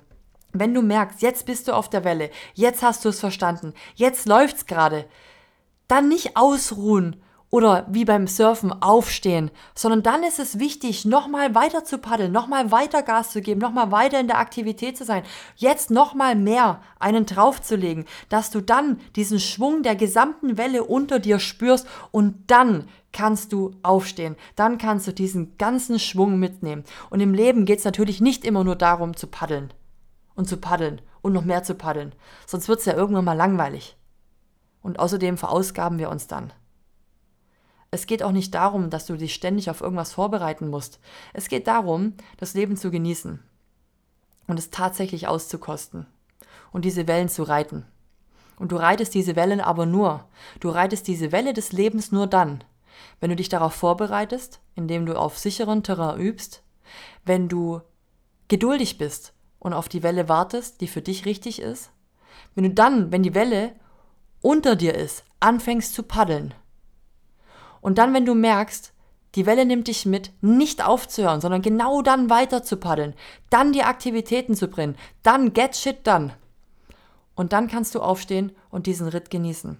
Wenn 0.52 0.74
du 0.74 0.82
merkst, 0.82 1.22
jetzt 1.22 1.46
bist 1.46 1.68
du 1.68 1.72
auf 1.72 1.90
der 1.90 2.04
Welle, 2.04 2.30
jetzt 2.54 2.82
hast 2.82 3.04
du 3.04 3.10
es 3.10 3.20
verstanden, 3.20 3.74
jetzt 3.94 4.26
läuft's 4.26 4.66
gerade, 4.66 5.06
dann 5.88 6.08
nicht 6.08 6.36
ausruhen 6.36 7.22
oder 7.50 7.86
wie 7.88 8.04
beim 8.04 8.26
Surfen 8.26 8.82
aufstehen, 8.82 9.50
sondern 9.74 10.02
dann 10.02 10.22
ist 10.24 10.38
es 10.38 10.58
wichtig, 10.58 11.04
nochmal 11.04 11.54
weiter 11.54 11.84
zu 11.84 11.98
paddeln, 11.98 12.32
nochmal 12.32 12.72
weiter 12.72 13.02
Gas 13.02 13.30
zu 13.30 13.40
geben, 13.40 13.60
nochmal 13.60 13.90
weiter 13.92 14.18
in 14.18 14.26
der 14.26 14.38
Aktivität 14.38 14.96
zu 14.96 15.04
sein, 15.04 15.22
jetzt 15.54 15.90
nochmal 15.90 16.34
mehr 16.34 16.80
einen 16.98 17.24
draufzulegen, 17.24 18.04
dass 18.28 18.50
du 18.50 18.60
dann 18.60 19.00
diesen 19.14 19.38
Schwung 19.38 19.82
der 19.82 19.94
gesamten 19.94 20.58
Welle 20.58 20.84
unter 20.84 21.18
dir 21.18 21.38
spürst 21.38 21.86
und 22.10 22.34
dann 22.48 22.88
kannst 23.12 23.52
du 23.52 23.70
aufstehen, 23.82 24.36
dann 24.56 24.76
kannst 24.76 25.06
du 25.06 25.12
diesen 25.12 25.56
ganzen 25.56 25.98
Schwung 25.98 26.38
mitnehmen. 26.38 26.84
Und 27.08 27.20
im 27.20 27.32
Leben 27.32 27.64
geht 27.64 27.78
es 27.78 27.84
natürlich 27.86 28.20
nicht 28.20 28.44
immer 28.44 28.64
nur 28.64 28.76
darum 28.76 29.16
zu 29.16 29.26
paddeln 29.26 29.72
und 30.36 30.48
zu 30.48 30.58
paddeln 30.58 31.00
und 31.22 31.32
noch 31.32 31.44
mehr 31.44 31.64
zu 31.64 31.74
paddeln, 31.74 32.14
sonst 32.46 32.68
wird 32.68 32.78
es 32.78 32.84
ja 32.84 32.94
irgendwann 32.94 33.24
mal 33.24 33.32
langweilig. 33.32 33.96
Und 34.82 35.00
außerdem 35.00 35.36
verausgaben 35.36 35.98
wir 35.98 36.10
uns 36.10 36.28
dann. 36.28 36.52
Es 37.90 38.06
geht 38.06 38.22
auch 38.22 38.32
nicht 38.32 38.54
darum, 38.54 38.90
dass 38.90 39.06
du 39.06 39.16
dich 39.16 39.34
ständig 39.34 39.70
auf 39.70 39.80
irgendwas 39.80 40.12
vorbereiten 40.12 40.68
musst. 40.68 41.00
Es 41.32 41.48
geht 41.48 41.66
darum, 41.66 42.14
das 42.36 42.54
Leben 42.54 42.76
zu 42.76 42.90
genießen 42.90 43.42
und 44.46 44.58
es 44.58 44.70
tatsächlich 44.70 45.26
auszukosten 45.26 46.06
und 46.72 46.84
diese 46.84 47.08
Wellen 47.08 47.28
zu 47.28 47.42
reiten. 47.42 47.86
Und 48.58 48.72
du 48.72 48.76
reitest 48.76 49.14
diese 49.14 49.36
Wellen 49.36 49.60
aber 49.60 49.86
nur, 49.86 50.28
du 50.60 50.68
reitest 50.68 51.08
diese 51.08 51.32
Welle 51.32 51.52
des 51.52 51.72
Lebens 51.72 52.12
nur 52.12 52.26
dann, 52.26 52.64
wenn 53.20 53.30
du 53.30 53.36
dich 53.36 53.48
darauf 53.48 53.74
vorbereitest, 53.74 54.60
indem 54.74 55.06
du 55.06 55.18
auf 55.18 55.38
sicheren 55.38 55.82
Terrain 55.82 56.18
übst, 56.20 56.62
wenn 57.24 57.48
du 57.48 57.80
geduldig 58.48 58.98
bist 58.98 59.32
und 59.58 59.72
auf 59.72 59.88
die 59.88 60.02
Welle 60.02 60.28
wartest, 60.28 60.80
die 60.80 60.88
für 60.88 61.02
dich 61.02 61.24
richtig 61.24 61.60
ist, 61.60 61.90
wenn 62.54 62.64
du 62.64 62.70
dann, 62.70 63.12
wenn 63.12 63.22
die 63.22 63.34
Welle 63.34 63.72
unter 64.40 64.76
dir 64.76 64.94
ist, 64.94 65.24
anfängst 65.40 65.94
zu 65.94 66.02
paddeln 66.02 66.54
und 67.80 67.98
dann, 67.98 68.14
wenn 68.14 68.26
du 68.26 68.34
merkst, 68.34 68.92
die 69.36 69.46
Welle 69.46 69.66
nimmt 69.66 69.86
dich 69.86 70.06
mit, 70.06 70.32
nicht 70.40 70.84
aufzuhören, 70.84 71.40
sondern 71.40 71.62
genau 71.62 72.02
dann 72.02 72.30
weiter 72.30 72.62
zu 72.62 72.78
paddeln, 72.78 73.14
dann 73.50 73.72
die 73.72 73.82
Aktivitäten 73.82 74.56
zu 74.56 74.68
bringen, 74.68 74.96
dann 75.22 75.52
get 75.52 75.76
shit 75.76 76.06
done. 76.06 76.34
Und 77.36 77.52
dann 77.52 77.68
kannst 77.68 77.94
du 77.94 78.00
aufstehen 78.00 78.50
und 78.70 78.86
diesen 78.86 79.08
Ritt 79.08 79.30
genießen. 79.30 79.78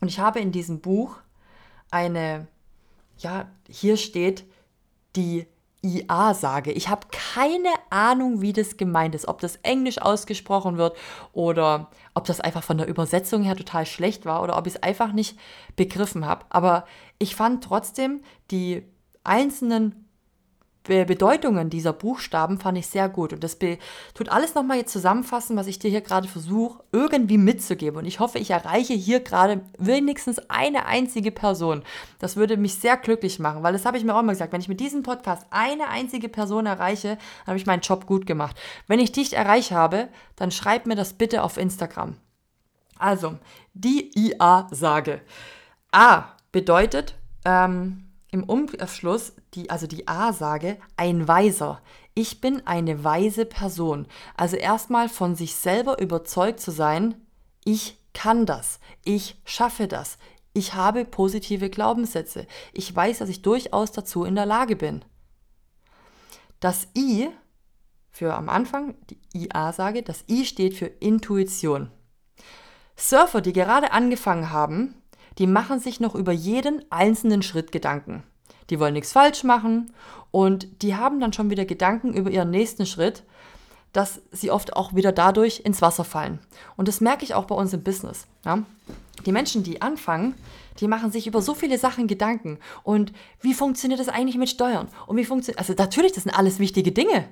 Und 0.00 0.08
ich 0.08 0.20
habe 0.20 0.38
in 0.38 0.52
diesem 0.52 0.80
Buch 0.80 1.16
eine, 1.90 2.46
ja, 3.18 3.50
hier 3.68 3.96
steht 3.96 4.44
die 5.16 5.46
IA 5.82 6.34
sage. 6.34 6.72
Ich 6.72 6.88
habe 6.88 7.06
keine 7.10 7.70
Ahnung, 7.90 8.40
wie 8.40 8.52
das 8.52 8.76
gemeint 8.76 9.14
ist, 9.14 9.28
ob 9.28 9.40
das 9.40 9.56
Englisch 9.56 9.98
ausgesprochen 9.98 10.76
wird 10.76 10.96
oder 11.32 11.90
ob 12.14 12.24
das 12.24 12.40
einfach 12.40 12.64
von 12.64 12.78
der 12.78 12.88
Übersetzung 12.88 13.42
her 13.42 13.56
total 13.56 13.86
schlecht 13.86 14.24
war 14.24 14.42
oder 14.42 14.58
ob 14.58 14.66
ich 14.66 14.74
es 14.74 14.82
einfach 14.82 15.12
nicht 15.12 15.38
begriffen 15.76 16.26
habe. 16.26 16.44
Aber 16.50 16.84
ich 17.18 17.36
fand 17.36 17.62
trotzdem 17.62 18.22
die 18.50 18.82
einzelnen 19.22 20.07
Bedeutungen 20.88 21.68
dieser 21.68 21.92
Buchstaben 21.92 22.58
fand 22.58 22.78
ich 22.78 22.86
sehr 22.86 23.08
gut. 23.10 23.34
Und 23.34 23.44
das 23.44 23.58
tut 24.14 24.28
alles 24.30 24.54
nochmal 24.54 24.78
jetzt 24.78 24.92
zusammenfassen, 24.92 25.56
was 25.56 25.66
ich 25.66 25.78
dir 25.78 25.90
hier 25.90 26.00
gerade 26.00 26.26
versuche, 26.26 26.82
irgendwie 26.92 27.36
mitzugeben. 27.36 27.98
Und 27.98 28.06
ich 28.06 28.20
hoffe, 28.20 28.38
ich 28.38 28.50
erreiche 28.50 28.94
hier 28.94 29.20
gerade 29.20 29.60
wenigstens 29.76 30.38
eine 30.48 30.86
einzige 30.86 31.30
Person. 31.30 31.82
Das 32.18 32.36
würde 32.36 32.56
mich 32.56 32.76
sehr 32.76 32.96
glücklich 32.96 33.38
machen, 33.38 33.62
weil 33.62 33.74
das 33.74 33.84
habe 33.84 33.98
ich 33.98 34.04
mir 34.04 34.14
auch 34.14 34.20
immer 34.20 34.32
gesagt. 34.32 34.52
Wenn 34.52 34.62
ich 34.62 34.68
mit 34.68 34.80
diesem 34.80 35.02
Podcast 35.02 35.46
eine 35.50 35.88
einzige 35.88 36.30
Person 36.30 36.66
erreiche, 36.66 37.08
dann 37.08 37.48
habe 37.48 37.58
ich 37.58 37.66
meinen 37.66 37.82
Job 37.82 38.06
gut 38.06 38.26
gemacht. 38.26 38.56
Wenn 38.86 38.98
ich 38.98 39.12
dich 39.12 39.34
erreicht 39.34 39.72
habe, 39.72 40.08
dann 40.36 40.50
schreib 40.50 40.86
mir 40.86 40.96
das 40.96 41.12
bitte 41.12 41.42
auf 41.42 41.58
Instagram. 41.58 42.16
Also, 42.98 43.38
die 43.74 44.10
IA-Sage. 44.16 45.20
A 45.92 46.24
bedeutet, 46.50 47.14
ähm, 47.44 48.07
im 48.30 48.44
Umschluss, 48.44 49.32
die, 49.54 49.70
also 49.70 49.86
die 49.86 50.06
A-Sage, 50.06 50.78
ein 50.96 51.26
Weiser. 51.26 51.80
Ich 52.14 52.40
bin 52.40 52.66
eine 52.66 53.04
weise 53.04 53.46
Person. 53.46 54.06
Also 54.36 54.56
erstmal 54.56 55.08
von 55.08 55.34
sich 55.34 55.54
selber 55.54 56.00
überzeugt 56.00 56.60
zu 56.60 56.70
sein, 56.70 57.14
ich 57.64 57.98
kann 58.12 58.46
das, 58.46 58.80
ich 59.04 59.40
schaffe 59.44 59.88
das, 59.88 60.18
ich 60.52 60.74
habe 60.74 61.04
positive 61.04 61.70
Glaubenssätze, 61.70 62.46
ich 62.72 62.94
weiß, 62.94 63.18
dass 63.18 63.28
ich 63.28 63.42
durchaus 63.42 63.92
dazu 63.92 64.24
in 64.24 64.34
der 64.34 64.46
Lage 64.46 64.76
bin. 64.76 65.04
Das 66.60 66.88
I 66.96 67.28
für 68.10 68.34
am 68.34 68.48
Anfang, 68.48 68.96
die 69.10 69.20
IA-Sage, 69.34 70.02
das 70.02 70.24
I 70.28 70.44
steht 70.44 70.74
für 70.74 70.86
Intuition. 70.86 71.92
Surfer, 72.96 73.40
die 73.40 73.52
gerade 73.52 73.92
angefangen 73.92 74.50
haben, 74.50 74.97
die 75.38 75.46
machen 75.46 75.80
sich 75.80 76.00
noch 76.00 76.14
über 76.14 76.32
jeden 76.32 76.84
einzelnen 76.90 77.42
Schritt 77.42 77.72
Gedanken. 77.72 78.22
Die 78.70 78.78
wollen 78.80 78.94
nichts 78.94 79.12
falsch 79.12 79.44
machen 79.44 79.92
und 80.30 80.82
die 80.82 80.96
haben 80.96 81.20
dann 81.20 81.32
schon 81.32 81.50
wieder 81.50 81.64
Gedanken 81.64 82.12
über 82.12 82.30
ihren 82.30 82.50
nächsten 82.50 82.86
Schritt, 82.86 83.22
dass 83.92 84.20
sie 84.30 84.50
oft 84.50 84.76
auch 84.76 84.94
wieder 84.94 85.12
dadurch 85.12 85.60
ins 85.64 85.80
Wasser 85.80 86.04
fallen. 86.04 86.40
Und 86.76 86.88
das 86.88 87.00
merke 87.00 87.24
ich 87.24 87.34
auch 87.34 87.46
bei 87.46 87.54
uns 87.54 87.72
im 87.72 87.82
Business. 87.82 88.26
Ja? 88.44 88.62
Die 89.24 89.32
Menschen, 89.32 89.62
die 89.62 89.80
anfangen, 89.80 90.34
die 90.80 90.88
machen 90.88 91.10
sich 91.10 91.26
über 91.26 91.40
so 91.40 91.54
viele 91.54 91.78
Sachen 91.78 92.06
Gedanken. 92.06 92.58
Und 92.82 93.12
wie 93.40 93.54
funktioniert 93.54 94.00
das 94.00 94.08
eigentlich 94.08 94.36
mit 94.36 94.50
Steuern? 94.50 94.88
Und 95.06 95.16
wie 95.16 95.24
funktioniert, 95.24 95.58
also 95.58 95.72
natürlich, 95.72 96.12
das 96.12 96.24
sind 96.24 96.36
alles 96.36 96.58
wichtige 96.58 96.92
Dinge. 96.92 97.28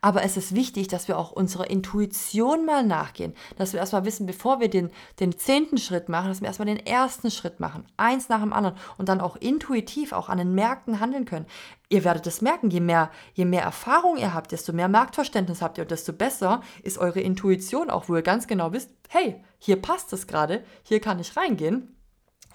Aber 0.00 0.22
es 0.22 0.36
ist 0.36 0.54
wichtig, 0.54 0.86
dass 0.86 1.08
wir 1.08 1.18
auch 1.18 1.32
unserer 1.32 1.68
Intuition 1.68 2.64
mal 2.64 2.84
nachgehen. 2.84 3.34
Dass 3.56 3.72
wir 3.72 3.80
erstmal 3.80 4.04
wissen, 4.04 4.26
bevor 4.26 4.60
wir 4.60 4.70
den, 4.70 4.90
den 5.18 5.36
zehnten 5.36 5.76
Schritt 5.76 6.08
machen, 6.08 6.28
dass 6.28 6.40
wir 6.40 6.46
erstmal 6.46 6.66
den 6.66 6.84
ersten 6.84 7.30
Schritt 7.32 7.58
machen. 7.58 7.84
Eins 7.96 8.28
nach 8.28 8.40
dem 8.40 8.52
anderen. 8.52 8.76
Und 8.96 9.08
dann 9.08 9.20
auch 9.20 9.36
intuitiv 9.36 10.12
auch 10.12 10.28
an 10.28 10.38
den 10.38 10.54
Märkten 10.54 11.00
handeln 11.00 11.24
können. 11.24 11.46
Ihr 11.88 12.04
werdet 12.04 12.26
es 12.26 12.42
merken, 12.42 12.70
je 12.70 12.80
mehr, 12.80 13.10
je 13.34 13.44
mehr 13.44 13.62
Erfahrung 13.62 14.18
ihr 14.18 14.34
habt, 14.34 14.52
desto 14.52 14.72
mehr 14.72 14.88
Marktverständnis 14.88 15.62
habt 15.62 15.78
ihr 15.78 15.82
und 15.82 15.90
desto 15.90 16.12
besser 16.12 16.60
ist 16.82 16.98
eure 16.98 17.20
Intuition 17.20 17.88
auch, 17.90 18.08
wo 18.08 18.16
ihr 18.16 18.22
ganz 18.22 18.46
genau 18.46 18.72
wisst, 18.72 18.90
hey, 19.08 19.42
hier 19.58 19.80
passt 19.80 20.12
es 20.12 20.26
gerade, 20.26 20.62
hier 20.82 21.00
kann 21.00 21.18
ich 21.18 21.36
reingehen. 21.36 21.96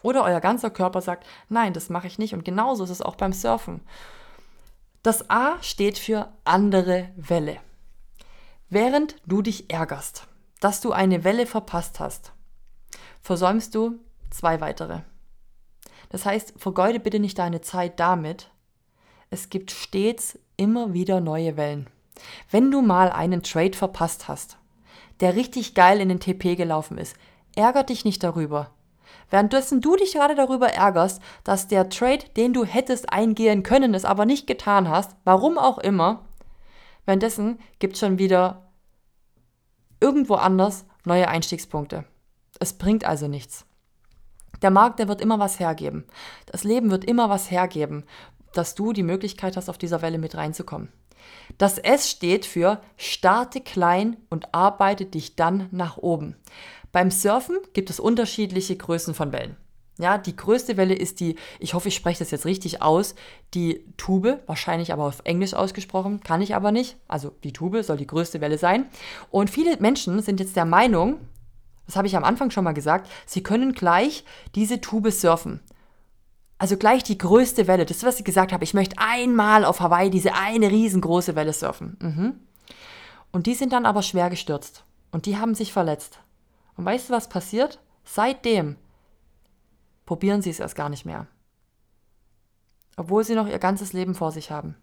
Oder 0.03 0.23
euer 0.23 0.41
ganzer 0.41 0.69
Körper 0.69 1.01
sagt, 1.01 1.25
nein, 1.49 1.73
das 1.73 1.89
mache 1.89 2.07
ich 2.07 2.19
nicht. 2.19 2.33
Und 2.33 2.45
genauso 2.45 2.83
ist 2.83 2.89
es 2.89 3.01
auch 3.01 3.15
beim 3.15 3.33
Surfen. 3.33 3.81
Das 5.03 5.29
A 5.29 5.61
steht 5.61 5.97
für 5.97 6.31
andere 6.45 7.09
Welle. 7.17 7.57
Während 8.69 9.17
du 9.25 9.41
dich 9.41 9.69
ärgerst, 9.69 10.27
dass 10.61 10.79
du 10.79 10.93
eine 10.93 11.25
Welle 11.25 11.45
verpasst 11.45 11.99
hast, 11.99 12.31
versäumst 13.21 13.75
du 13.75 13.99
zwei 14.29 14.61
weitere. 14.61 15.01
Das 16.07 16.25
heißt, 16.25 16.53
vergeude 16.55 17.01
bitte 17.01 17.19
nicht 17.19 17.37
deine 17.37 17.59
Zeit 17.59 17.99
damit. 17.99 18.49
Es 19.29 19.49
gibt 19.49 19.71
stets 19.71 20.39
immer 20.55 20.93
wieder 20.93 21.19
neue 21.19 21.57
Wellen. 21.57 21.89
Wenn 22.49 22.71
du 22.71 22.81
mal 22.81 23.11
einen 23.11 23.43
Trade 23.43 23.77
verpasst 23.77 24.29
hast, 24.29 24.57
der 25.19 25.35
richtig 25.35 25.75
geil 25.75 25.99
in 25.99 26.07
den 26.07 26.21
TP 26.21 26.55
gelaufen 26.55 26.97
ist, 26.97 27.17
ärger 27.55 27.83
dich 27.83 28.05
nicht 28.05 28.23
darüber. 28.23 28.71
Währenddessen 29.29 29.81
du 29.81 29.95
dich 29.95 30.13
gerade 30.13 30.35
darüber 30.35 30.69
ärgerst, 30.69 31.21
dass 31.43 31.67
der 31.67 31.89
Trade, 31.89 32.25
den 32.37 32.53
du 32.53 32.65
hättest 32.65 33.11
eingehen 33.11 33.63
können, 33.63 33.93
es 33.93 34.05
aber 34.05 34.25
nicht 34.25 34.47
getan 34.47 34.89
hast, 34.89 35.15
warum 35.23 35.57
auch 35.57 35.77
immer, 35.77 36.25
währenddessen 37.05 37.59
gibt 37.79 37.93
es 37.93 37.99
schon 37.99 38.19
wieder 38.19 38.71
irgendwo 39.99 40.35
anders 40.35 40.85
neue 41.05 41.27
Einstiegspunkte. 41.27 42.05
Es 42.59 42.73
bringt 42.73 43.05
also 43.05 43.27
nichts. 43.27 43.65
Der 44.61 44.71
Markt, 44.71 44.99
der 44.99 45.07
wird 45.07 45.19
immer 45.19 45.39
was 45.39 45.59
hergeben. 45.59 46.05
Das 46.45 46.63
Leben 46.63 46.91
wird 46.91 47.03
immer 47.03 47.29
was 47.29 47.51
hergeben, 47.51 48.05
dass 48.53 48.75
du 48.75 48.93
die 48.93 49.03
Möglichkeit 49.03 49.57
hast, 49.57 49.69
auf 49.69 49.77
dieser 49.77 50.01
Welle 50.01 50.17
mit 50.17 50.35
reinzukommen. 50.35 50.89
Das 51.57 51.77
S 51.77 52.09
steht 52.09 52.45
für 52.45 52.81
starte 52.97 53.61
klein 53.61 54.17
und 54.29 54.53
arbeite 54.53 55.05
dich 55.05 55.35
dann 55.35 55.67
nach 55.71 55.97
oben. 55.97 56.35
Beim 56.93 57.11
Surfen 57.11 57.57
gibt 57.73 57.89
es 57.89 57.99
unterschiedliche 57.99 58.77
Größen 58.77 59.13
von 59.13 59.33
Wellen. 59.33 59.57
Ja, 59.99 60.17
die 60.17 60.35
größte 60.35 60.77
Welle 60.77 60.93
ist 60.93 61.19
die, 61.19 61.35
ich 61.59 61.73
hoffe, 61.73 61.87
ich 61.87 61.95
spreche 61.95 62.19
das 62.19 62.31
jetzt 62.31 62.45
richtig 62.45 62.81
aus, 62.81 63.15
die 63.53 63.83
Tube, 63.97 64.39
wahrscheinlich 64.45 64.93
aber 64.93 65.03
auf 65.03 65.21
Englisch 65.23 65.53
ausgesprochen, 65.53 66.21
kann 66.21 66.41
ich 66.41 66.55
aber 66.55 66.71
nicht. 66.71 66.95
Also 67.07 67.31
die 67.43 67.51
Tube 67.51 67.83
soll 67.83 67.97
die 67.97 68.07
größte 68.07 68.41
Welle 68.41 68.57
sein. 68.57 68.85
Und 69.31 69.49
viele 69.49 69.75
Menschen 69.77 70.21
sind 70.21 70.39
jetzt 70.39 70.55
der 70.55 70.65
Meinung, 70.65 71.17
das 71.85 71.95
habe 71.95 72.07
ich 72.07 72.15
am 72.15 72.23
Anfang 72.23 72.51
schon 72.51 72.63
mal 72.63 72.73
gesagt, 72.73 73.09
sie 73.25 73.43
können 73.43 73.73
gleich 73.73 74.23
diese 74.55 74.79
Tube 74.79 75.11
surfen. 75.11 75.61
Also 76.59 76.77
gleich 76.77 77.03
die 77.03 77.17
größte 77.17 77.67
Welle. 77.67 77.85
Das 77.85 78.03
was 78.03 78.19
ich 78.19 78.25
gesagt 78.25 78.53
habe. 78.53 78.63
Ich 78.63 78.73
möchte 78.73 78.97
einmal 78.99 79.65
auf 79.65 79.79
Hawaii 79.81 80.09
diese 80.09 80.33
eine 80.35 80.69
riesengroße 80.69 81.35
Welle 81.35 81.53
surfen. 81.53 81.97
Mhm. 81.99 82.33
Und 83.31 83.47
die 83.47 83.55
sind 83.55 83.73
dann 83.73 83.85
aber 83.85 84.03
schwer 84.03 84.29
gestürzt. 84.29 84.85
Und 85.11 85.25
die 85.25 85.37
haben 85.37 85.55
sich 85.55 85.73
verletzt. 85.73 86.19
Und 86.75 86.85
weißt 86.85 87.09
du, 87.09 87.13
was 87.13 87.29
passiert? 87.29 87.79
Seitdem 88.03 88.77
probieren 90.05 90.41
sie 90.41 90.49
es 90.49 90.59
erst 90.59 90.75
gar 90.75 90.89
nicht 90.89 91.05
mehr. 91.05 91.27
Obwohl 92.97 93.23
sie 93.23 93.35
noch 93.35 93.47
ihr 93.47 93.59
ganzes 93.59 93.93
Leben 93.93 94.15
vor 94.15 94.31
sich 94.31 94.51
haben. 94.51 94.75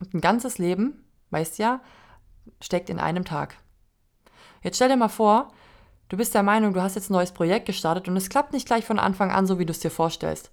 Und 0.00 0.14
ein 0.14 0.20
ganzes 0.20 0.58
Leben, 0.58 1.04
weißt 1.30 1.58
ja, 1.58 1.80
steckt 2.60 2.90
in 2.90 2.98
einem 2.98 3.24
Tag. 3.24 3.56
Jetzt 4.62 4.76
stell 4.76 4.88
dir 4.88 4.96
mal 4.96 5.08
vor, 5.08 5.52
du 6.08 6.16
bist 6.16 6.34
der 6.34 6.42
Meinung, 6.42 6.74
du 6.74 6.82
hast 6.82 6.96
jetzt 6.96 7.10
ein 7.10 7.14
neues 7.14 7.32
Projekt 7.32 7.66
gestartet 7.66 8.08
und 8.08 8.16
es 8.16 8.28
klappt 8.28 8.52
nicht 8.52 8.66
gleich 8.66 8.84
von 8.84 8.98
Anfang 8.98 9.30
an, 9.30 9.46
so 9.46 9.58
wie 9.58 9.66
du 9.66 9.70
es 9.70 9.80
dir 9.80 9.90
vorstellst. 9.90 10.50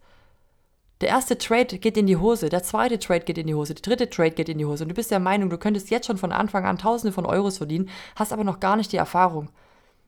Der 1.04 1.10
erste 1.10 1.38
Trade 1.38 1.80
geht 1.80 1.98
in 1.98 2.08
die 2.08 2.16
Hose, 2.16 2.48
der 2.48 2.64
zweite 2.64 2.98
Trade 2.98 3.26
geht 3.26 3.38
in 3.38 3.48
die 3.48 3.56
Hose, 3.56 3.74
der 3.74 3.82
dritte 3.82 4.10
Trade 4.10 4.32
geht 4.32 4.48
in 4.48 4.58
die 4.58 4.66
Hose 4.66 4.86
und 4.86 4.88
du 4.88 4.96
bist 4.96 5.12
der 5.12 5.20
Meinung, 5.20 5.50
du 5.50 5.58
könntest 5.58 5.90
jetzt 5.90 6.08
schon 6.08 6.18
von 6.18 6.32
Anfang 6.32 6.66
an 6.66 6.78
Tausende 6.78 7.12
von 7.12 7.26
Euros 7.26 7.58
verdienen, 7.58 7.90
hast 8.16 8.32
aber 8.32 8.46
noch 8.46 8.62
gar 8.62 8.78
nicht 8.78 8.94
die 8.94 8.98
Erfahrung. 8.98 9.50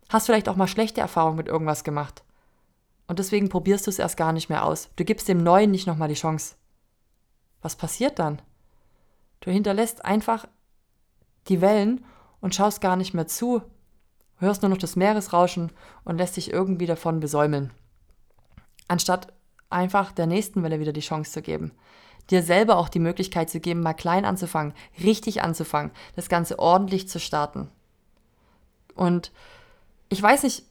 Hast 0.08 0.28
vielleicht 0.28 0.48
auch 0.48 0.56
mal 0.56 0.70
schlechte 0.70 1.02
Erfahrungen 1.02 1.36
mit 1.36 1.50
irgendwas 1.50 1.84
gemacht. 1.84 2.24
Und 3.08 3.20
deswegen 3.20 3.50
probierst 3.50 3.86
du 3.86 3.92
es 3.92 4.00
erst 4.00 4.16
gar 4.16 4.32
nicht 4.32 4.48
mehr 4.48 4.64
aus. 4.64 4.88
Du 4.96 5.04
gibst 5.04 5.28
dem 5.28 5.44
Neuen 5.44 5.70
nicht 5.70 5.86
nochmal 5.86 6.08
die 6.08 6.14
Chance. 6.14 6.56
Was 7.62 7.76
passiert 7.76 8.18
dann? 8.18 8.42
Du 9.42 9.52
hinterlässt 9.52 10.06
einfach 10.06 10.48
die 11.50 11.60
Wellen 11.60 12.06
und 12.40 12.56
schaust 12.56 12.80
gar 12.80 12.96
nicht 12.96 13.14
mehr 13.14 13.28
zu, 13.28 13.62
hörst 14.38 14.62
nur 14.62 14.70
noch 14.70 14.78
das 14.78 14.96
Meeresrauschen 14.96 15.74
und 16.06 16.20
lässt 16.20 16.38
dich 16.38 16.54
irgendwie 16.54 16.86
davon 16.86 17.20
besäumeln. 17.20 17.74
Anstatt 18.88 19.34
einfach 19.76 20.12
der 20.12 20.26
nächsten 20.26 20.64
Welle 20.64 20.80
wieder 20.80 20.94
die 20.94 21.02
Chance 21.02 21.32
zu 21.32 21.42
geben. 21.42 21.72
Dir 22.32 22.42
selber 22.42 22.78
auch 22.78 22.90
die 22.90 23.00
Möglichkeit 23.00 23.50
zu 23.50 23.60
geben, 23.60 23.82
mal 23.82 23.94
klein 23.94 24.26
anzufangen, 24.26 24.74
richtig 25.04 25.44
anzufangen, 25.44 25.92
das 26.16 26.30
Ganze 26.30 26.58
ordentlich 26.58 27.08
zu 27.08 27.20
starten. 27.20 27.70
Und 28.96 29.32
ich 30.10 30.22
weiß 30.22 30.44
nicht, 30.44 30.64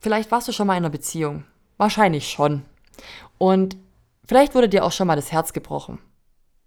vielleicht 0.00 0.30
warst 0.30 0.48
du 0.48 0.52
schon 0.52 0.66
mal 0.66 0.74
in 0.74 0.84
einer 0.84 0.90
Beziehung. 0.90 1.44
Wahrscheinlich 1.76 2.30
schon. 2.30 2.64
Und 3.36 3.76
vielleicht 4.24 4.54
wurde 4.54 4.68
dir 4.68 4.84
auch 4.84 4.92
schon 4.92 5.06
mal 5.06 5.16
das 5.16 5.32
Herz 5.32 5.52
gebrochen. 5.52 5.98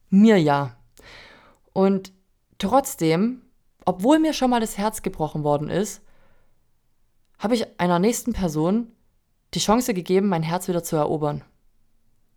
Mir 0.10 0.38
ja. 0.38 0.76
Und 1.74 2.12
trotzdem, 2.60 3.42
obwohl 3.86 4.20
mir 4.20 4.34
schon 4.34 4.50
mal 4.50 4.60
das 4.60 4.78
Herz 4.78 5.02
gebrochen 5.02 5.44
worden 5.44 5.70
ist, 5.70 6.02
habe 7.40 7.56
ich 7.56 7.80
einer 7.80 8.00
nächsten 8.00 8.34
Person 8.34 8.92
die 9.54 9.60
Chance 9.60 9.94
gegeben, 9.94 10.28
mein 10.28 10.44
Herz 10.44 10.68
wieder 10.68 10.84
zu 10.84 10.96
erobern. 10.96 11.44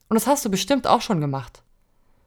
Und 0.08 0.14
das 0.14 0.26
hast 0.26 0.44
du 0.44 0.50
bestimmt 0.50 0.86
auch 0.86 1.00
schon 1.00 1.20
gemacht. 1.20 1.62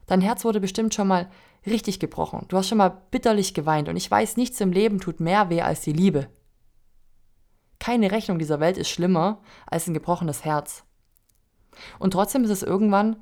Dein 0.07 0.21
Herz 0.21 0.43
wurde 0.45 0.59
bestimmt 0.59 0.93
schon 0.93 1.07
mal 1.07 1.29
richtig 1.65 1.99
gebrochen. 1.99 2.45
Du 2.47 2.57
hast 2.57 2.67
schon 2.67 2.77
mal 2.77 3.01
bitterlich 3.11 3.53
geweint. 3.53 3.89
Und 3.89 3.97
ich 3.97 4.09
weiß, 4.09 4.37
nichts 4.37 4.59
im 4.61 4.71
Leben 4.71 4.99
tut 4.99 5.19
mehr 5.19 5.49
weh 5.49 5.61
als 5.61 5.81
die 5.81 5.93
Liebe. 5.93 6.27
Keine 7.79 8.11
Rechnung 8.11 8.37
dieser 8.37 8.59
Welt 8.59 8.77
ist 8.77 8.89
schlimmer 8.89 9.41
als 9.65 9.87
ein 9.87 9.93
gebrochenes 9.93 10.45
Herz. 10.45 10.83
Und 11.97 12.11
trotzdem 12.11 12.43
ist 12.43 12.51
es 12.51 12.63
irgendwann 12.63 13.17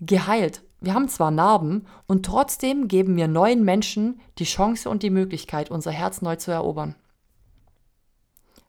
geheilt. 0.00 0.62
Wir 0.80 0.94
haben 0.94 1.08
zwar 1.08 1.30
Narben 1.30 1.86
und 2.06 2.26
trotzdem 2.26 2.88
geben 2.88 3.16
wir 3.16 3.28
neuen 3.28 3.64
Menschen 3.64 4.20
die 4.38 4.44
Chance 4.44 4.90
und 4.90 5.02
die 5.02 5.10
Möglichkeit, 5.10 5.70
unser 5.70 5.92
Herz 5.92 6.22
neu 6.22 6.36
zu 6.36 6.50
erobern. 6.50 6.94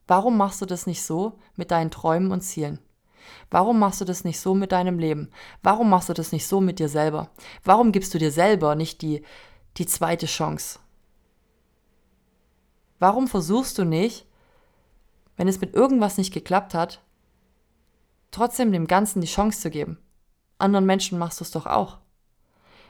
Warum 0.08 0.38
machst 0.38 0.62
du 0.62 0.66
das 0.66 0.86
nicht 0.86 1.02
so 1.02 1.40
mit 1.56 1.72
deinen 1.72 1.92
Träumen 1.92 2.32
und 2.32 2.42
Zielen? 2.42 2.80
Warum 3.52 3.80
machst 3.80 4.02
du 4.02 4.06
das 4.06 4.24
nicht 4.24 4.40
so 4.40 4.54
mit 4.54 4.72
deinem 4.72 5.00
Leben? 5.00 5.30
Warum 5.64 5.90
machst 5.90 6.10
du 6.10 6.14
das 6.14 6.32
nicht 6.32 6.48
so 6.48 6.62
mit 6.62 6.80
dir 6.80 6.90
selber? 6.90 7.30
Warum 7.64 7.92
gibst 7.92 8.14
du 8.14 8.18
dir 8.18 8.32
selber 8.32 8.76
nicht 8.76 9.02
die, 9.02 9.24
die 9.78 9.86
zweite 9.86 10.26
Chance? 10.26 10.80
Warum 13.00 13.28
versuchst 13.28 13.78
du 13.78 13.84
nicht, 13.84 14.26
wenn 15.38 15.48
es 15.48 15.62
mit 15.62 15.74
irgendwas 15.74 16.18
nicht 16.18 16.34
geklappt 16.34 16.74
hat, 16.74 17.02
trotzdem 18.32 18.72
dem 18.72 18.88
Ganzen 18.88 19.22
die 19.22 19.28
Chance 19.28 19.60
zu 19.60 19.70
geben? 19.70 19.98
Anderen 20.58 20.86
Menschen 20.86 21.20
machst 21.20 21.40
du 21.40 21.44
es 21.44 21.52
doch 21.52 21.66
auch. 21.66 21.98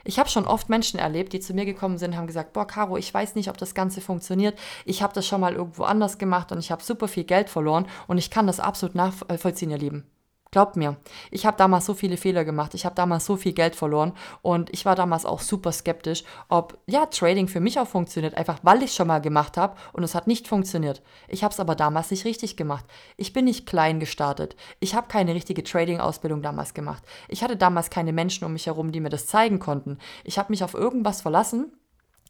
Ich 0.07 0.19
habe 0.19 0.29
schon 0.29 0.45
oft 0.45 0.69
Menschen 0.69 0.99
erlebt, 0.99 1.33
die 1.33 1.39
zu 1.39 1.55
mir 1.55 1.65
gekommen 1.65 1.97
sind 1.97 2.11
und 2.11 2.17
haben 2.17 2.27
gesagt, 2.27 2.53
boah, 2.53 2.67
Caro, 2.67 2.95
ich 2.95 3.11
weiß 3.11 3.33
nicht, 3.33 3.49
ob 3.49 3.57
das 3.57 3.73
Ganze 3.73 4.01
funktioniert. 4.01 4.57
Ich 4.85 5.01
habe 5.01 5.13
das 5.13 5.25
schon 5.25 5.41
mal 5.41 5.55
irgendwo 5.55 5.83
anders 5.83 6.19
gemacht 6.19 6.51
und 6.51 6.59
ich 6.59 6.71
habe 6.71 6.83
super 6.83 7.07
viel 7.07 7.23
Geld 7.23 7.49
verloren 7.49 7.87
und 8.07 8.19
ich 8.19 8.29
kann 8.29 8.45
das 8.45 8.59
absolut 8.59 8.93
nachvollziehen, 8.93 9.71
ihr 9.71 9.79
Lieben. 9.79 10.05
Glaubt 10.55 10.77
mir, 10.77 10.95
ich 11.31 11.45
habe 11.45 11.57
damals 11.57 11.85
so 11.85 11.93
viele 11.93 12.15
Fehler 12.15 12.45
gemacht, 12.45 12.75
ich 12.75 12.85
habe 12.85 12.95
damals 12.95 13.25
so 13.25 13.35
viel 13.35 13.51
Geld 13.51 13.75
verloren 13.75 14.13
und 14.41 14.69
ich 14.73 14.85
war 14.85 14.95
damals 14.95 15.25
auch 15.25 15.41
super 15.41 15.73
skeptisch, 15.73 16.23
ob 16.47 16.77
ja 16.87 17.07
Trading 17.07 17.49
für 17.49 17.59
mich 17.59 17.77
auch 17.77 17.89
funktioniert, 17.89 18.35
einfach 18.35 18.59
weil 18.63 18.77
ich 18.77 18.91
es 18.91 18.95
schon 18.95 19.09
mal 19.09 19.19
gemacht 19.19 19.57
habe 19.57 19.75
und 19.91 20.03
es 20.03 20.15
hat 20.15 20.27
nicht 20.27 20.47
funktioniert. 20.47 21.01
Ich 21.27 21.43
habe 21.43 21.51
es 21.51 21.59
aber 21.59 21.75
damals 21.75 22.09
nicht 22.09 22.23
richtig 22.23 22.55
gemacht. 22.55 22.85
Ich 23.17 23.33
bin 23.33 23.43
nicht 23.43 23.65
klein 23.65 23.99
gestartet. 23.99 24.55
Ich 24.79 24.95
habe 24.95 25.09
keine 25.09 25.35
richtige 25.35 25.61
Trading-Ausbildung 25.61 26.41
damals 26.41 26.73
gemacht. 26.73 27.03
Ich 27.27 27.43
hatte 27.43 27.57
damals 27.57 27.89
keine 27.89 28.13
Menschen 28.13 28.45
um 28.45 28.53
mich 28.53 28.67
herum, 28.67 28.93
die 28.93 29.01
mir 29.01 29.09
das 29.09 29.27
zeigen 29.27 29.59
konnten. 29.59 29.97
Ich 30.23 30.37
habe 30.37 30.53
mich 30.53 30.63
auf 30.63 30.73
irgendwas 30.73 31.19
verlassen 31.19 31.73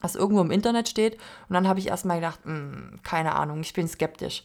was 0.01 0.15
irgendwo 0.15 0.41
im 0.41 0.51
Internet 0.51 0.89
steht. 0.89 1.15
Und 1.47 1.53
dann 1.53 1.67
habe 1.67 1.79
ich 1.79 1.87
erstmal 1.87 2.17
gedacht, 2.17 2.39
hm, 2.43 2.99
keine 3.01 3.33
Ahnung, 3.35 3.61
ich 3.61 3.73
bin 3.73 3.87
skeptisch. 3.87 4.43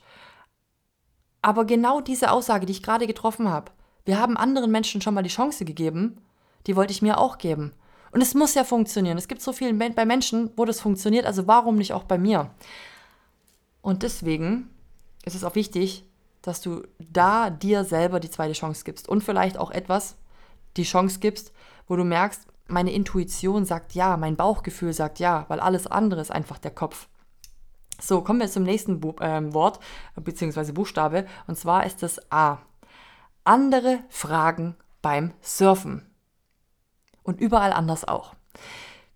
Aber 1.43 1.65
genau 1.65 2.01
diese 2.01 2.31
Aussage, 2.31 2.67
die 2.67 2.73
ich 2.73 2.83
gerade 2.83 3.07
getroffen 3.07 3.49
habe, 3.49 3.73
wir 4.05 4.19
haben 4.19 4.37
anderen 4.37 4.71
Menschen 4.71 5.01
schon 5.01 5.15
mal 5.15 5.23
die 5.23 5.31
Chance 5.31 5.65
gegeben, 5.65 6.19
die 6.67 6.77
wollte 6.77 6.93
ich 6.93 7.03
mir 7.03 7.19
auch 7.19 7.39
geben. 7.39 7.73
Und 8.13 8.21
es 8.21 8.35
muss 8.35 8.55
ja 8.55 8.65
funktionieren. 8.65 9.19
Es 9.19 9.29
gibt 9.29 9.41
so 9.41 9.53
viel 9.53 9.73
bei 9.73 10.05
Menschen, 10.05 10.51
wo 10.57 10.65
das 10.65 10.81
funktioniert, 10.81 11.27
also 11.27 11.47
warum 11.47 11.77
nicht 11.77 11.93
auch 11.93 12.05
bei 12.05 12.19
mir? 12.19 12.51
Und 13.83 14.03
deswegen 14.03 14.69
ist 15.25 15.37
es 15.37 15.45
auch 15.45 15.55
wichtig, 15.55 16.05
dass 16.43 16.61
du 16.61 16.83
da 16.99 17.51
dir 17.51 17.85
selber 17.85 18.21
die 18.21 18.31
zweite 18.31 18.55
Chance 18.55 18.85
gibst 18.85 19.09
und 19.09 19.23
vielleicht 19.23 19.59
auch 19.59 19.71
etwas 19.71 20.17
die 20.77 20.85
Chance 20.85 21.21
gibst, 21.21 21.53
wo 21.87 21.97
du 21.97 22.05
merkst, 22.05 22.47
meine 22.69 22.93
Intuition 22.93 23.65
sagt 23.65 23.95
ja, 23.95 24.17
mein 24.17 24.37
Bauchgefühl 24.37 24.93
sagt 24.93 25.19
ja, 25.19 25.45
weil 25.49 25.61
alles 25.61 25.87
andere 25.87 26.21
ist 26.21 26.31
einfach 26.31 26.59
der 26.59 26.71
Kopf. 26.71 27.09
So, 28.01 28.23
kommen 28.23 28.41
wir 28.41 28.49
zum 28.49 28.63
nächsten 28.63 29.01
Bu 29.01 29.15
äh, 29.21 29.53
Wort 29.53 29.81
bzw. 30.17 30.73
Buchstabe 30.73 31.27
und 31.47 31.57
zwar 31.57 31.87
ist 31.87 32.03
es 32.03 32.21
A. 32.33 32.59
Andere 33.45 34.01
Fragen 34.09 34.77
beim 35.03 35.33
Surfen. 35.41 36.07
Und 37.23 37.41
überall 37.41 37.73
anders 37.73 38.07
auch. 38.07 38.35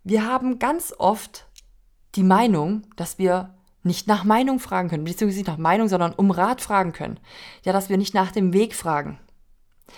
Wir 0.03 0.27
haben 0.27 0.59
ganz 0.59 0.95
oft 0.97 1.47
die 2.15 2.23
Meinung, 2.23 2.83
dass 2.97 3.19
wir 3.19 3.55
nicht 3.83 4.07
nach 4.07 4.25
Meinung 4.25 4.61
fragen 4.61 4.89
können, 4.89 5.05
beziehungsweise 5.05 5.41
nicht 5.41 5.49
nach 5.49 5.59
Meinung, 5.59 5.89
sondern 5.89 6.15
um 6.15 6.31
Rat 6.31 6.61
fragen 6.61 6.93
können. 6.93 7.21
Ja, 7.65 7.73
dass 7.73 7.89
wir 7.89 7.99
nicht 7.99 8.15
nach 8.15 8.33
dem 8.33 8.53
Weg 8.53 8.75
fragen. 8.75 9.19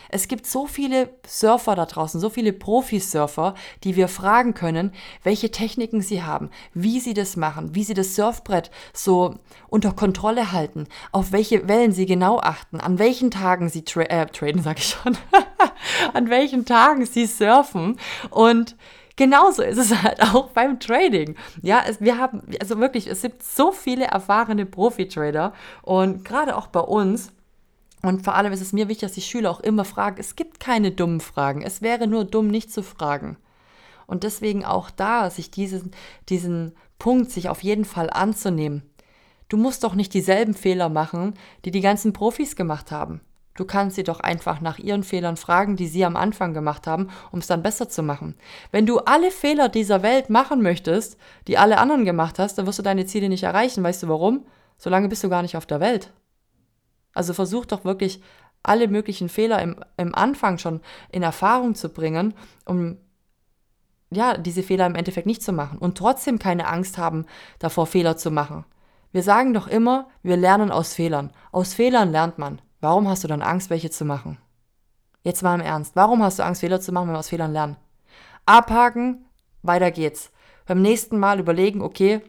Es 0.09 0.29
gibt 0.29 0.46
so 0.46 0.66
viele 0.66 1.11
Surfer 1.27 1.75
da 1.75 1.87
draußen, 1.87 2.20
so 2.20 2.31
viele 2.31 2.53
Profisurfer, 2.53 3.55
die 3.85 3.96
wir 3.96 4.09
fragen 4.09 4.55
können, 4.55 4.92
welche 5.22 5.51
Techniken 5.51 6.01
sie 6.01 6.22
haben, 6.22 6.51
wie 6.75 7.01
sie 7.01 7.14
das 7.14 7.37
machen, 7.37 7.75
wie 7.75 7.85
sie 7.85 7.94
das 7.94 8.14
Surfbrett 8.14 8.70
so 8.92 9.37
unter 9.68 9.92
Kontrolle 9.92 10.53
halten, 10.53 10.87
auf 11.12 11.33
welche 11.33 11.68
Wellen 11.68 11.92
sie 11.92 12.07
genau 12.07 12.38
achten, 12.38 12.81
an 12.81 12.99
welchen 12.99 13.31
Tagen 13.31 13.68
sie 13.68 13.85
tra 13.85 14.03
äh, 14.03 14.27
traden, 14.27 14.62
sag 14.62 14.79
ich 14.79 14.87
schon, 14.88 15.16
an 16.12 16.31
welchen 16.31 16.64
Tagen 16.64 17.07
sie 17.07 17.27
surfen 17.27 17.99
und 18.31 18.77
Genauso 19.18 19.62
ist 19.62 19.79
es 19.79 20.03
halt 20.03 20.20
auch 20.20 20.51
beim 20.51 20.79
Trading. 20.79 21.37
Ja, 21.62 21.83
es, 21.88 22.03
wir 22.03 22.18
haben, 22.18 22.42
also 22.61 22.79
wirklich, 22.79 23.07
es 23.07 23.22
gibt 23.22 23.42
so 23.42 23.72
viele 23.72 24.05
erfahrene 24.05 24.66
Profi-Trader 24.66 25.55
und 25.81 26.22
gerade 26.22 26.55
auch 26.55 26.66
bei 26.66 26.81
uns, 26.81 27.33
und 28.07 28.23
vor 28.23 28.35
allem 28.35 28.53
ist 28.53 28.61
es 28.61 28.73
mir 28.73 28.88
wichtig, 28.88 29.09
dass 29.09 29.12
die 29.12 29.23
Schüler 29.23 29.51
auch 29.51 29.61
immer 29.61 29.85
fragen. 29.85 30.16
Es 30.19 30.37
gibt 30.37 30.61
keine 30.61 30.90
dummen 30.90 31.21
Fragen. 31.21 31.62
Es 31.62 31.83
wäre 31.83 32.07
nur 32.07 32.25
dumm, 32.25 32.49
nicht 32.49 32.73
zu 32.73 32.83
fragen. 32.83 33.37
Und 34.07 34.23
deswegen 34.23 34.64
auch 34.64 34.90
da, 34.90 35.31
sich 35.31 35.51
diesen, 35.51 35.90
diesen 36.29 36.75
Punkt, 36.99 37.31
sich 37.31 37.49
auf 37.49 37.62
jeden 37.62 37.85
Fall 37.85 38.11
anzunehmen. 38.11 38.83
Du 39.49 39.57
musst 39.57 39.85
doch 39.85 39.95
nicht 39.95 40.14
dieselben 40.14 40.55
Fehler 40.55 40.88
machen, 40.88 41.35
die 41.64 41.71
die 41.71 41.81
ganzen 41.81 42.12
Profis 42.12 42.57
gemacht 42.57 42.90
haben. 42.90 43.21
Du 43.57 43.64
kannst 43.64 43.97
sie 43.97 44.05
doch 44.05 44.21
einfach 44.21 44.61
nach 44.61 44.79
ihren 44.79 45.03
Fehlern 45.03 45.37
fragen, 45.37 45.77
die 45.77 45.87
sie 45.87 46.05
am 46.05 46.16
Anfang 46.16 46.53
gemacht 46.53 46.87
haben, 46.87 47.09
um 47.33 47.38
es 47.38 47.47
dann 47.47 47.62
besser 47.62 47.88
zu 47.88 48.03
machen. 48.03 48.35
Wenn 48.71 48.87
du 48.87 48.99
alle 48.99 49.31
Fehler 49.31 49.69
dieser 49.69 50.03
Welt 50.03 50.31
machen 50.31 50.62
möchtest, 50.62 51.16
die 51.49 51.57
alle 51.57 51.79
anderen 51.79 52.05
gemacht 52.05 52.38
hast, 52.38 52.59
dann 52.59 52.66
wirst 52.66 52.79
du 52.79 52.83
deine 52.83 53.07
Ziele 53.07 53.29
nicht 53.29 53.45
erreichen. 53.45 53.83
Weißt 53.83 54.03
du 54.03 54.09
warum? 54.09 54.45
Solange 54.79 55.09
bist 55.09 55.25
du 55.25 55.31
gar 55.31 55.42
nicht 55.42 55.57
auf 55.57 55.65
der 55.65 55.81
Welt. 55.81 56.13
Also 57.17 57.35
versuch 57.35 57.67
doch 57.67 57.85
wirklich 57.85 58.21
alle 58.62 58.88
möglichen 58.88 59.29
Fehler 59.29 59.62
im, 59.62 59.77
im 59.96 60.14
Anfang 60.14 60.58
schon 60.58 60.81
in 61.10 61.23
Erfahrung 61.23 61.75
zu 61.75 61.88
bringen, 61.88 62.35
um 62.64 62.98
ja, 64.10 64.37
diese 64.37 64.62
Fehler 64.62 64.87
im 64.87 64.94
Endeffekt 64.94 65.27
nicht 65.27 65.42
zu 65.42 65.52
machen 65.52 65.79
und 65.79 65.98
trotzdem 65.98 66.38
keine 66.38 66.69
Angst 66.69 66.98
haben, 66.98 67.27
davor 67.58 67.87
Fehler 67.87 68.17
zu 68.17 68.31
machen. 68.31 68.64
Wir 69.12 69.23
sagen 69.23 69.54
doch 69.54 69.67
immer, 69.67 70.08
wir 70.23 70.37
lernen 70.37 70.71
aus 70.71 70.94
Fehlern. 70.94 71.31
Aus 71.50 71.75
Fehlern 71.75 72.12
lernt 72.12 72.38
man. 72.38 72.60
Warum 72.81 73.08
hast 73.08 73.25
du 73.25 73.29
dann 73.29 73.42
Angst, 73.42 73.71
welche 73.71 73.90
zu 73.90 74.04
machen? 74.04 74.38
Jetzt 75.23 75.42
mal 75.42 75.54
im 75.54 75.60
Ernst. 75.60 75.96
Warum 75.96 76.23
hast 76.23 76.38
du 76.38 76.44
Angst, 76.44 76.60
Fehler 76.60 76.81
zu 76.81 76.92
machen, 76.92 77.08
wenn 77.08 77.14
wir 77.14 77.19
aus 77.19 77.31
Fehlern 77.31 77.52
lernen? 77.52 77.77
Abhaken, 78.44 79.25
weiter 79.62 79.90
geht's. 79.90 80.31
Beim 80.67 80.83
nächsten 80.83 81.19
Mal 81.19 81.40
überlegen, 81.40 81.81
okay, 81.81 82.21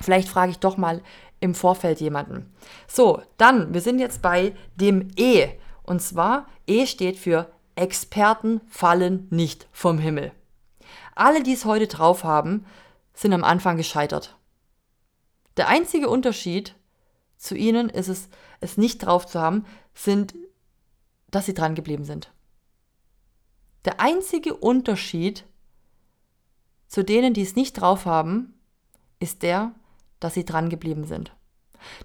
vielleicht 0.00 0.28
frage 0.28 0.50
ich 0.50 0.58
doch 0.58 0.76
mal 0.76 1.02
im 1.40 1.54
Vorfeld 1.54 2.00
jemanden. 2.00 2.52
So, 2.86 3.22
dann, 3.36 3.72
wir 3.74 3.80
sind 3.80 3.98
jetzt 3.98 4.22
bei 4.22 4.54
dem 4.76 5.08
E. 5.16 5.48
Und 5.82 6.00
zwar, 6.00 6.46
E 6.66 6.86
steht 6.86 7.18
für 7.18 7.50
Experten 7.74 8.60
fallen 8.68 9.28
nicht 9.30 9.68
vom 9.72 9.98
Himmel. 9.98 10.32
Alle, 11.14 11.42
die 11.42 11.52
es 11.52 11.64
heute 11.64 11.86
drauf 11.86 12.24
haben, 12.24 12.66
sind 13.14 13.32
am 13.32 13.44
Anfang 13.44 13.76
gescheitert. 13.76 14.36
Der 15.56 15.68
einzige 15.68 16.08
Unterschied 16.08 16.74
zu 17.36 17.56
ihnen 17.56 17.88
ist 17.88 18.08
es, 18.08 18.28
es 18.60 18.76
nicht 18.76 18.98
drauf 18.98 19.26
zu 19.26 19.40
haben, 19.40 19.64
sind, 19.94 20.34
dass 21.30 21.46
sie 21.46 21.54
dran 21.54 21.74
geblieben 21.74 22.04
sind. 22.04 22.32
Der 23.84 24.00
einzige 24.00 24.54
Unterschied 24.54 25.44
zu 26.88 27.04
denen, 27.04 27.34
die 27.34 27.42
es 27.42 27.54
nicht 27.54 27.74
drauf 27.74 28.06
haben, 28.06 28.54
ist 29.20 29.42
der, 29.42 29.72
dass 30.20 30.34
sie 30.34 30.44
dran 30.44 30.68
geblieben 30.68 31.04
sind. 31.04 31.34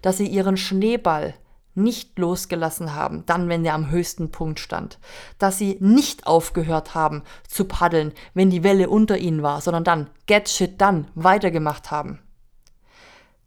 Dass 0.01 0.17
sie 0.17 0.27
ihren 0.27 0.57
Schneeball 0.57 1.35
nicht 1.75 2.19
losgelassen 2.19 2.93
haben, 2.93 3.25
dann, 3.25 3.49
wenn 3.49 3.65
er 3.65 3.73
am 3.73 3.89
höchsten 3.89 4.31
Punkt 4.31 4.59
stand. 4.59 4.99
Dass 5.39 5.57
sie 5.57 5.77
nicht 5.79 6.27
aufgehört 6.27 6.93
haben 6.93 7.23
zu 7.47 7.65
paddeln, 7.65 8.13
wenn 8.33 8.49
die 8.49 8.63
Welle 8.63 8.89
unter 8.89 9.17
ihnen 9.17 9.41
war, 9.41 9.61
sondern 9.61 9.83
dann, 9.83 10.09
get 10.27 10.49
shit 10.49 10.79
done, 10.79 11.05
weitergemacht 11.15 11.89
haben. 11.89 12.19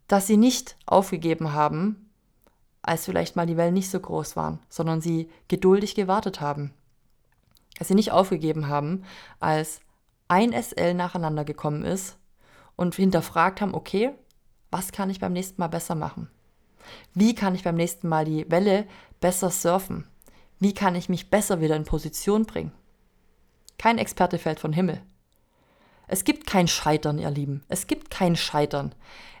Dass 0.07 0.27
sie 0.27 0.37
nicht 0.37 0.75
aufgegeben 0.85 1.53
haben, 1.53 2.09
als 2.81 3.05
vielleicht 3.05 3.35
mal 3.35 3.45
die 3.45 3.57
Wellen 3.57 3.73
nicht 3.73 3.89
so 3.89 3.99
groß 3.99 4.35
waren, 4.35 4.59
sondern 4.69 5.01
sie 5.01 5.29
geduldig 5.47 5.95
gewartet 5.95 6.41
haben. 6.41 6.73
Dass 7.77 7.89
sie 7.89 7.95
nicht 7.95 8.11
aufgegeben 8.11 8.67
haben, 8.67 9.03
als 9.39 9.81
ein 10.27 10.51
SL 10.51 10.93
nacheinander 10.93 11.45
gekommen 11.45 11.83
ist 11.83 12.17
und 12.75 12.95
hinterfragt 12.95 13.61
haben, 13.61 13.73
okay, 13.73 14.11
was 14.71 14.91
kann 14.91 15.09
ich 15.09 15.19
beim 15.19 15.33
nächsten 15.33 15.61
Mal 15.61 15.67
besser 15.67 15.95
machen? 15.95 16.29
Wie 17.13 17.35
kann 17.35 17.55
ich 17.55 17.63
beim 17.63 17.75
nächsten 17.75 18.07
Mal 18.07 18.25
die 18.25 18.49
Welle 18.49 18.87
besser 19.19 19.49
surfen? 19.49 20.07
Wie 20.59 20.73
kann 20.73 20.95
ich 20.95 21.09
mich 21.09 21.29
besser 21.29 21.61
wieder 21.61 21.75
in 21.75 21.83
Position 21.83 22.45
bringen? 22.45 22.71
Kein 23.77 23.97
Experte 23.97 24.39
fällt 24.39 24.59
von 24.59 24.73
Himmel. 24.73 25.01
Es 26.07 26.23
gibt 26.23 26.47
kein 26.47 26.67
Scheitern, 26.67 27.19
ihr 27.19 27.29
Lieben. 27.29 27.63
Es 27.67 27.85
gibt 27.87 28.09
kein 28.09 28.35
Scheitern. 28.35 28.95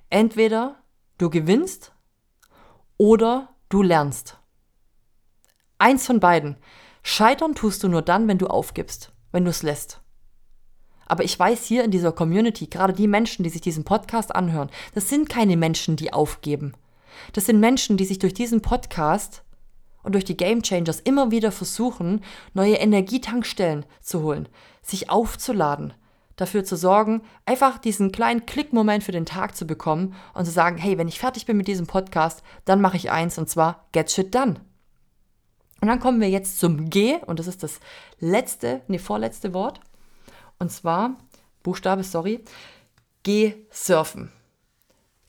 Entweder 0.09 0.75
du 1.17 1.29
gewinnst 1.29 1.93
oder 2.97 3.49
du 3.69 3.81
lernst. 3.81 4.37
Eins 5.77 6.05
von 6.05 6.19
beiden. 6.19 6.57
Scheitern 7.03 7.55
tust 7.55 7.83
du 7.83 7.87
nur 7.87 8.01
dann, 8.01 8.27
wenn 8.27 8.37
du 8.37 8.47
aufgibst, 8.47 9.11
wenn 9.31 9.45
du 9.45 9.49
es 9.49 9.63
lässt. 9.63 10.01
Aber 11.07 11.23
ich 11.23 11.37
weiß 11.39 11.65
hier 11.65 11.83
in 11.83 11.91
dieser 11.91 12.11
Community, 12.11 12.67
gerade 12.67 12.93
die 12.93 13.07
Menschen, 13.07 13.43
die 13.43 13.49
sich 13.49 13.61
diesen 13.61 13.83
Podcast 13.83 14.35
anhören, 14.35 14.69
das 14.93 15.09
sind 15.09 15.29
keine 15.29 15.57
Menschen, 15.57 15.95
die 15.95 16.13
aufgeben. 16.13 16.73
Das 17.33 17.45
sind 17.45 17.59
Menschen, 17.59 17.97
die 17.97 18.05
sich 18.05 18.19
durch 18.19 18.33
diesen 18.33 18.61
Podcast 18.61 19.43
und 20.03 20.13
durch 20.13 20.25
die 20.25 20.37
Game 20.37 20.61
Changers 20.61 20.99
immer 20.99 21.31
wieder 21.31 21.51
versuchen, 21.51 22.21
neue 22.53 22.75
Energietankstellen 22.75 23.85
zu 24.01 24.21
holen, 24.21 24.47
sich 24.81 25.09
aufzuladen, 25.09 25.93
dafür 26.35 26.63
zu 26.63 26.75
sorgen, 26.75 27.21
einfach 27.45 27.77
diesen 27.77 28.11
kleinen 28.11 28.45
Klickmoment 28.45 29.03
für 29.03 29.11
den 29.11 29.25
Tag 29.25 29.55
zu 29.55 29.65
bekommen 29.65 30.13
und 30.33 30.45
zu 30.45 30.51
sagen, 30.51 30.77
hey, 30.77 30.97
wenn 30.97 31.07
ich 31.07 31.19
fertig 31.19 31.45
bin 31.45 31.57
mit 31.57 31.67
diesem 31.67 31.87
Podcast, 31.87 32.43
dann 32.65 32.79
mache 32.79 32.97
ich 32.97 33.11
eins 33.11 33.37
und 33.37 33.49
zwar 33.49 33.87
Get 33.91 34.11
Shit 34.11 34.33
Done. 34.35 34.61
Und 35.81 35.87
dann 35.87 35.99
kommen 35.99 36.21
wir 36.21 36.29
jetzt 36.29 36.59
zum 36.59 36.89
G 36.89 37.17
und 37.25 37.39
das 37.39 37.47
ist 37.47 37.63
das 37.63 37.79
letzte, 38.19 38.81
nee, 38.87 38.99
vorletzte 38.99 39.53
Wort. 39.53 39.81
Und 40.59 40.71
zwar, 40.71 41.17
Buchstabe, 41.63 42.03
sorry, 42.03 42.43
geh 43.23 43.55
surfen. 43.71 44.31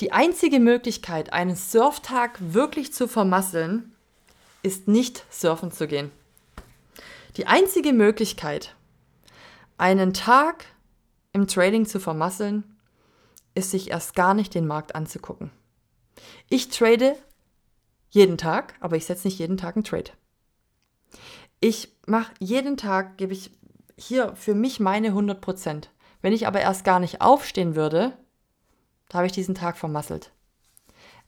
Die 0.01 0.13
einzige 0.13 0.61
Möglichkeit, 0.61 1.33
einen 1.33 1.57
Surftag 1.57 2.39
wirklich 2.41 2.93
zu 2.93 3.09
vermasseln, 3.09 3.93
ist 4.63 4.89
nicht 4.89 5.25
surfen 5.31 5.73
zu 5.73 5.89
gehen. 5.89 6.13
Die 7.37 7.47
einzige 7.47 7.93
Möglichkeit, 7.93 8.75
einen 9.77 10.15
Tag 10.15 10.65
im 11.33 11.47
Trading 11.47 11.87
zu 11.87 12.01
vermasseln, 12.01 12.65
ist 13.55 13.71
sich 13.73 13.91
erst 13.91 14.15
gar 14.15 14.35
nicht 14.35 14.55
den 14.55 14.67
Markt 14.67 14.95
anzugucken. 14.95 15.51
Ich 16.49 16.69
trade 16.69 17.17
jeden 18.11 18.39
Tag, 18.39 18.75
aber 18.81 18.97
ich 18.97 19.07
setze 19.07 19.27
nicht 19.27 19.39
jeden 19.39 19.57
Tag 19.57 19.77
einen 19.77 19.85
Trade. 19.85 20.11
Ich 21.61 21.93
mache 22.07 22.33
jeden 22.39 22.77
Tag, 22.77 23.19
gebe 23.19 23.33
ich 23.33 23.51
hier 23.99 24.35
für 24.37 24.55
mich 24.55 24.81
meine 24.81 25.09
100 25.09 25.41
Prozent. 25.41 25.91
Wenn 26.23 26.33
ich 26.33 26.47
aber 26.47 26.61
erst 26.61 26.85
gar 26.85 27.01
nicht 27.01 27.21
aufstehen 27.21 27.75
würde, 27.75 28.17
da 29.09 29.19
habe 29.19 29.27
ich 29.27 29.33
diesen 29.33 29.55
Tag 29.55 29.77
vermasselt. 29.77 30.33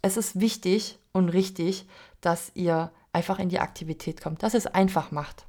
Es 0.02 0.16
ist 0.16 0.40
wichtig 0.40 0.98
und 1.12 1.28
richtig, 1.28 1.86
dass 2.20 2.52
ihr 2.54 2.90
einfach 3.12 3.38
in 3.38 3.48
die 3.48 3.60
Aktivität 3.60 4.20
kommt, 4.20 4.42
dass 4.42 4.54
es 4.54 4.66
einfach 4.66 5.10
macht. 5.10 5.46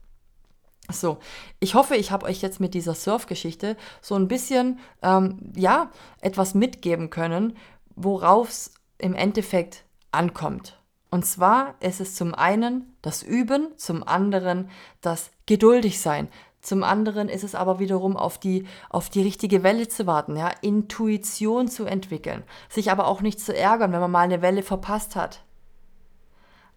So, 0.89 1.19
ich 1.59 1.75
hoffe, 1.75 1.95
ich 1.95 2.11
habe 2.11 2.25
euch 2.25 2.41
jetzt 2.41 2.59
mit 2.59 2.73
dieser 2.73 2.95
Surf-Geschichte 2.95 3.77
so 4.01 4.15
ein 4.15 4.27
bisschen, 4.27 4.79
ähm, 5.01 5.51
ja, 5.55 5.91
etwas 6.19 6.53
mitgeben 6.53 7.09
können, 7.09 7.55
worauf 7.95 8.49
es 8.49 8.73
im 8.97 9.13
Endeffekt 9.13 9.85
ankommt. 10.11 10.79
Und 11.09 11.25
zwar 11.25 11.75
ist 11.81 12.01
es 12.01 12.15
zum 12.15 12.33
einen 12.33 12.95
das 13.01 13.21
Üben, 13.21 13.77
zum 13.77 14.03
anderen 14.03 14.69
das 15.01 15.31
geduldig 15.45 15.99
sein, 15.99 16.29
zum 16.61 16.83
anderen 16.83 17.27
ist 17.27 17.43
es 17.43 17.55
aber 17.55 17.79
wiederum 17.79 18.15
auf 18.15 18.37
die, 18.37 18.65
auf 18.89 19.09
die 19.09 19.23
richtige 19.23 19.63
Welle 19.63 19.87
zu 19.87 20.05
warten, 20.05 20.35
ja, 20.35 20.51
Intuition 20.61 21.67
zu 21.67 21.85
entwickeln, 21.85 22.43
sich 22.69 22.91
aber 22.91 23.07
auch 23.07 23.21
nicht 23.21 23.39
zu 23.39 23.55
ärgern, 23.55 23.91
wenn 23.91 23.99
man 23.99 24.11
mal 24.11 24.19
eine 24.19 24.41
Welle 24.41 24.61
verpasst 24.61 25.15
hat. 25.15 25.43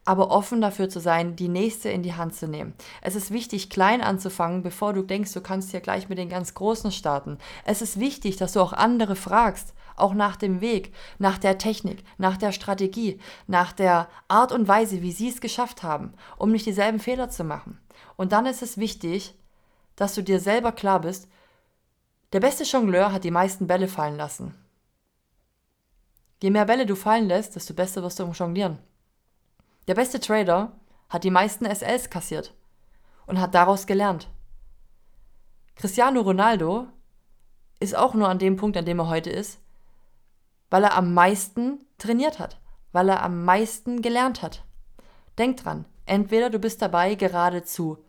Aber 0.07 0.31
offen 0.31 0.61
dafür 0.61 0.89
zu 0.91 1.01
sein, 1.01 1.35
die 1.37 1.49
nächste 1.49 1.89
in 1.89 2.03
die 2.03 2.15
Hand 2.15 2.35
zu 2.35 2.47
nehmen. 2.47 2.75
Es 3.01 3.15
ist 3.15 3.31
wichtig, 3.31 3.71
klein 3.71 4.03
anzufangen, 4.03 4.63
bevor 4.63 4.93
du 4.93 5.03
denkst, 5.03 5.33
du 5.33 5.41
kannst 5.41 5.73
ja 5.73 5.81
gleich 5.81 6.09
mit 6.09 6.19
den 6.19 6.29
ganz 6.29 6.53
Großen 6.55 6.93
starten. 6.93 7.39
Es 7.65 7.81
ist 7.81 7.99
wichtig, 7.99 8.37
dass 8.37 8.53
du 8.53 8.61
auch 8.61 8.75
andere 8.75 9.17
fragst, 9.17 9.73
auch 9.97 10.13
nach 10.13 10.37
dem 10.37 10.61
Weg, 10.61 10.93
nach 11.19 11.39
der 11.39 11.57
Technik, 11.57 12.05
nach 12.19 12.37
der 12.37 12.53
Strategie, 12.53 13.19
nach 13.47 13.73
der 13.73 14.09
Art 14.29 14.53
und 14.53 14.69
Weise, 14.69 15.01
wie 15.03 15.13
sie 15.13 15.29
es 15.29 15.41
geschafft 15.41 15.83
haben, 15.83 16.13
um 16.37 16.53
nicht 16.53 16.67
dieselben 16.67 16.99
Fehler 16.99 17.31
zu 17.31 17.45
machen. 17.45 17.79
Und 18.17 18.33
dann 18.33 18.45
ist 18.45 18.63
es 18.63 18.77
wichtig, 18.77 19.35
dass 19.97 20.15
du 20.15 20.23
dir 20.23 20.41
selber 20.41 20.73
klar 20.73 21.01
bist, 21.01 21.29
der 22.33 22.41
beste 22.41 22.65
Jongleur 22.65 23.13
hat 23.13 23.25
die 23.25 23.31
meisten 23.31 23.67
Bälle 23.67 23.89
fallen 23.89 24.17
lassen. 24.17 24.55
Je 26.43 26.51
mehr 26.51 26.65
Bälle 26.65 26.85
du 26.85 26.97
fallen 26.97 27.29
lässt, 27.29 27.57
desto 27.57 27.75
besser 27.75 28.03
wirst 28.03 28.19
du 28.19 28.25
im 28.25 28.33
Jonglieren. 28.33 28.79
Der 29.87 29.95
beste 29.95 30.21
Trader 30.21 30.73
hat 31.09 31.25
die 31.25 31.31
meisten 31.31 31.65
SLs 31.65 32.11
kassiert 32.11 32.55
und 33.27 33.41
hat 33.41 33.55
daraus 33.55 33.87
gelernt. 33.87 34.29
Cristiano 35.77 36.21
Ronaldo 36.21 36.87
ist 37.81 37.97
auch 37.97 38.15
nur 38.15 38.29
an 38.29 38.39
dem 38.39 38.57
Punkt, 38.57 38.77
an 38.77 38.85
dem 38.85 38.99
er 38.99 39.09
heute 39.09 39.31
ist, 39.31 39.61
weil 40.71 40.85
er 40.85 40.97
am 40.97 41.15
meisten 41.15 41.85
trainiert 41.99 42.39
hat, 42.39 42.61
weil 42.93 43.09
er 43.09 43.23
am 43.23 43.45
meisten 43.45 44.03
gelernt 44.03 44.43
hat. 44.43 44.65
Denk 45.39 45.59
dran, 45.59 45.85
entweder 46.07 46.51
du 46.51 46.59
bist 46.59 46.83
dabei 46.83 47.15
gerade 47.15 47.65
zu 47.65 48.05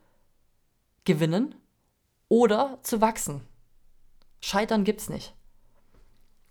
gewinnen 1.03 1.55
oder 2.29 2.79
zu 2.81 3.01
wachsen. 3.01 3.41
Scheitern 4.41 4.83
gibt's 4.83 5.09
nicht. 5.09 5.33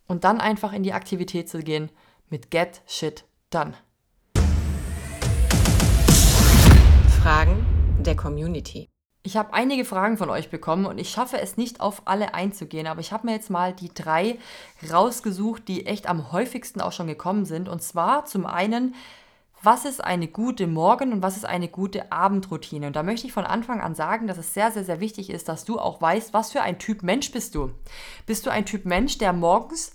Und 0.07 0.25
dann 0.25 0.41
einfach 0.41 0.73
in 0.73 0.83
die 0.83 0.93
Aktivität 0.93 1.49
zu 1.49 1.61
gehen 1.61 1.91
mit 2.29 2.51
Get 2.51 2.83
Shit 2.87 3.25
Done. 3.51 3.75
Fragen 7.23 7.65
der 8.01 8.17
Community. 8.17 8.89
Ich 9.23 9.39
habe 9.39 9.55
einige 9.55 9.87
Fragen 9.87 10.19
von 10.19 10.29
euch 10.29 10.51
bekommen 10.51 10.85
und 10.85 10.99
ich 10.99 11.09
schaffe 11.09 11.41
es 11.41 11.57
nicht 11.57 11.81
auf 11.81 12.03
alle 12.05 12.35
einzugehen, 12.35 12.87
aber 12.87 13.01
ich 13.01 13.11
habe 13.11 13.27
mir 13.27 13.33
jetzt 13.33 13.49
mal 13.49 13.73
die 13.73 13.93
drei 13.93 14.39
rausgesucht, 14.93 15.67
die 15.67 15.87
echt 15.87 16.07
am 16.07 16.31
häufigsten 16.31 16.83
auch 16.83 16.93
schon 16.93 17.07
gekommen 17.07 17.47
sind. 17.47 17.71
Und 17.71 17.83
zwar 17.83 18.27
zum 18.27 18.45
einen, 18.45 18.95
was 19.65 19.85
ist 19.85 20.03
eine 20.03 20.29
gute 20.29 20.67
Morgen- 20.67 21.13
und 21.13 21.23
was 21.23 21.37
ist 21.37 21.45
eine 21.45 21.69
gute 21.69 22.13
Abendroutine. 22.13 22.87
Und 22.87 22.97
da 22.97 23.03
möchte 23.03 23.27
ich 23.27 23.33
von 23.33 23.45
Anfang 23.45 23.81
an 23.81 23.95
sagen, 23.95 24.27
dass 24.27 24.39
es 24.39 24.55
sehr, 24.55 24.71
sehr, 24.71 24.85
sehr 24.85 25.01
wichtig 25.01 25.31
ist, 25.31 25.49
dass 25.49 25.65
du 25.65 25.79
auch 25.79 26.01
weißt, 26.01 26.33
was 26.33 26.53
für 26.53 26.63
ein 26.63 26.79
Typ 26.79 27.03
Mensch 27.03 27.31
bist 27.33 27.55
du. 27.55 27.73
Bist 28.27 28.47
du 28.47 28.51
ein 28.51 28.67
Typ 28.67 28.85
Mensch, 28.85 29.19
der 29.19 29.33
morgens 29.33 29.93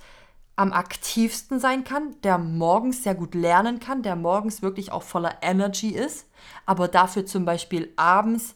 am 0.56 0.74
aktivsten 0.74 1.60
sein 1.60 1.86
kann, 1.86 2.16
der 2.24 2.38
morgens 2.38 3.04
sehr 3.04 3.16
gut 3.16 3.34
lernen 3.34 3.80
kann, 3.80 4.04
der 4.04 4.18
morgens 4.18 4.62
wirklich 4.62 4.92
auch 4.92 5.04
voller 5.04 5.38
Energy 5.42 5.90
ist, 5.90 6.28
aber 6.66 6.90
dafür 6.90 7.26
zum 7.26 7.46
Beispiel 7.46 7.94
abends, 7.96 8.52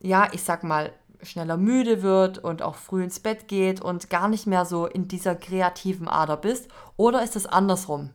ja, 0.00 0.28
ich 0.32 0.42
sag 0.42 0.64
mal, 0.64 0.94
schneller 1.22 1.58
müde 1.58 2.02
wird 2.02 2.38
und 2.38 2.62
auch 2.62 2.76
früh 2.76 3.04
ins 3.04 3.20
Bett 3.20 3.48
geht 3.48 3.82
und 3.82 4.08
gar 4.08 4.28
nicht 4.28 4.46
mehr 4.46 4.64
so 4.64 4.86
in 4.86 5.08
dieser 5.08 5.34
kreativen 5.34 6.08
Ader 6.08 6.36
bist? 6.38 6.68
Oder 6.96 7.22
ist 7.22 7.36
es 7.36 7.46
andersrum? 7.46 8.10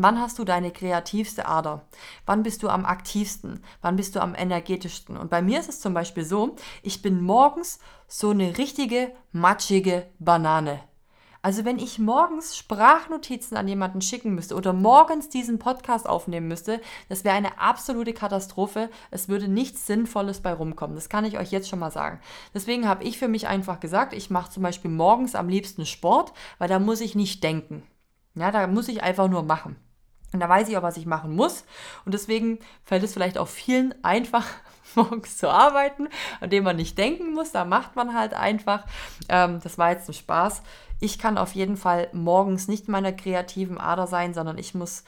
Wann 0.00 0.20
hast 0.20 0.38
du 0.38 0.44
deine 0.44 0.70
kreativste 0.70 1.48
Ader? 1.48 1.84
Wann 2.24 2.44
bist 2.44 2.62
du 2.62 2.68
am 2.68 2.84
aktivsten? 2.84 3.64
Wann 3.80 3.96
bist 3.96 4.14
du 4.14 4.20
am 4.20 4.36
energetischsten? 4.36 5.16
Und 5.16 5.28
bei 5.28 5.42
mir 5.42 5.58
ist 5.58 5.68
es 5.68 5.80
zum 5.80 5.92
Beispiel 5.92 6.24
so, 6.24 6.54
ich 6.84 7.02
bin 7.02 7.20
morgens 7.20 7.80
so 8.06 8.30
eine 8.30 8.58
richtige 8.58 9.10
matschige 9.32 10.06
Banane. 10.20 10.78
Also 11.42 11.64
wenn 11.64 11.80
ich 11.80 11.98
morgens 11.98 12.56
Sprachnotizen 12.56 13.56
an 13.56 13.66
jemanden 13.66 14.00
schicken 14.00 14.36
müsste 14.36 14.54
oder 14.54 14.72
morgens 14.72 15.30
diesen 15.30 15.58
Podcast 15.58 16.08
aufnehmen 16.08 16.46
müsste, 16.46 16.80
das 17.08 17.24
wäre 17.24 17.34
eine 17.34 17.58
absolute 17.58 18.12
Katastrophe. 18.12 18.90
Es 19.10 19.28
würde 19.28 19.48
nichts 19.48 19.88
Sinnvolles 19.88 20.42
bei 20.42 20.52
rumkommen. 20.52 20.94
Das 20.94 21.08
kann 21.08 21.24
ich 21.24 21.38
euch 21.38 21.50
jetzt 21.50 21.68
schon 21.68 21.80
mal 21.80 21.90
sagen. 21.90 22.20
Deswegen 22.54 22.86
habe 22.86 23.02
ich 23.02 23.18
für 23.18 23.28
mich 23.28 23.48
einfach 23.48 23.80
gesagt, 23.80 24.12
ich 24.12 24.30
mache 24.30 24.52
zum 24.52 24.62
Beispiel 24.62 24.92
morgens 24.92 25.34
am 25.34 25.48
liebsten 25.48 25.86
Sport, 25.86 26.32
weil 26.58 26.68
da 26.68 26.78
muss 26.78 27.00
ich 27.00 27.16
nicht 27.16 27.42
denken. 27.42 27.82
Ja, 28.36 28.52
da 28.52 28.68
muss 28.68 28.86
ich 28.86 29.02
einfach 29.02 29.26
nur 29.26 29.42
machen. 29.42 29.74
Und 30.32 30.40
da 30.40 30.48
weiß 30.48 30.68
ich 30.68 30.76
auch, 30.76 30.82
was 30.82 30.96
ich 30.96 31.06
machen 31.06 31.34
muss. 31.34 31.64
Und 32.04 32.12
deswegen 32.12 32.58
fällt 32.84 33.02
es 33.02 33.12
vielleicht 33.12 33.38
auch 33.38 33.48
vielen 33.48 33.94
einfach, 34.04 34.46
morgens 34.94 35.36
zu 35.36 35.48
arbeiten, 35.48 36.08
an 36.40 36.50
dem 36.50 36.64
man 36.64 36.76
nicht 36.76 36.96
denken 36.98 37.32
muss. 37.32 37.52
Da 37.52 37.64
macht 37.64 37.96
man 37.96 38.14
halt 38.14 38.34
einfach. 38.34 38.84
Ähm, 39.28 39.60
das 39.62 39.78
war 39.78 39.90
jetzt 39.90 40.08
ein 40.08 40.14
Spaß. 40.14 40.62
Ich 41.00 41.18
kann 41.18 41.38
auf 41.38 41.54
jeden 41.54 41.76
Fall 41.76 42.08
morgens 42.12 42.68
nicht 42.68 42.88
meiner 42.88 43.12
kreativen 43.12 43.78
Ader 43.78 44.06
sein, 44.06 44.34
sondern 44.34 44.58
ich 44.58 44.74
muss. 44.74 45.04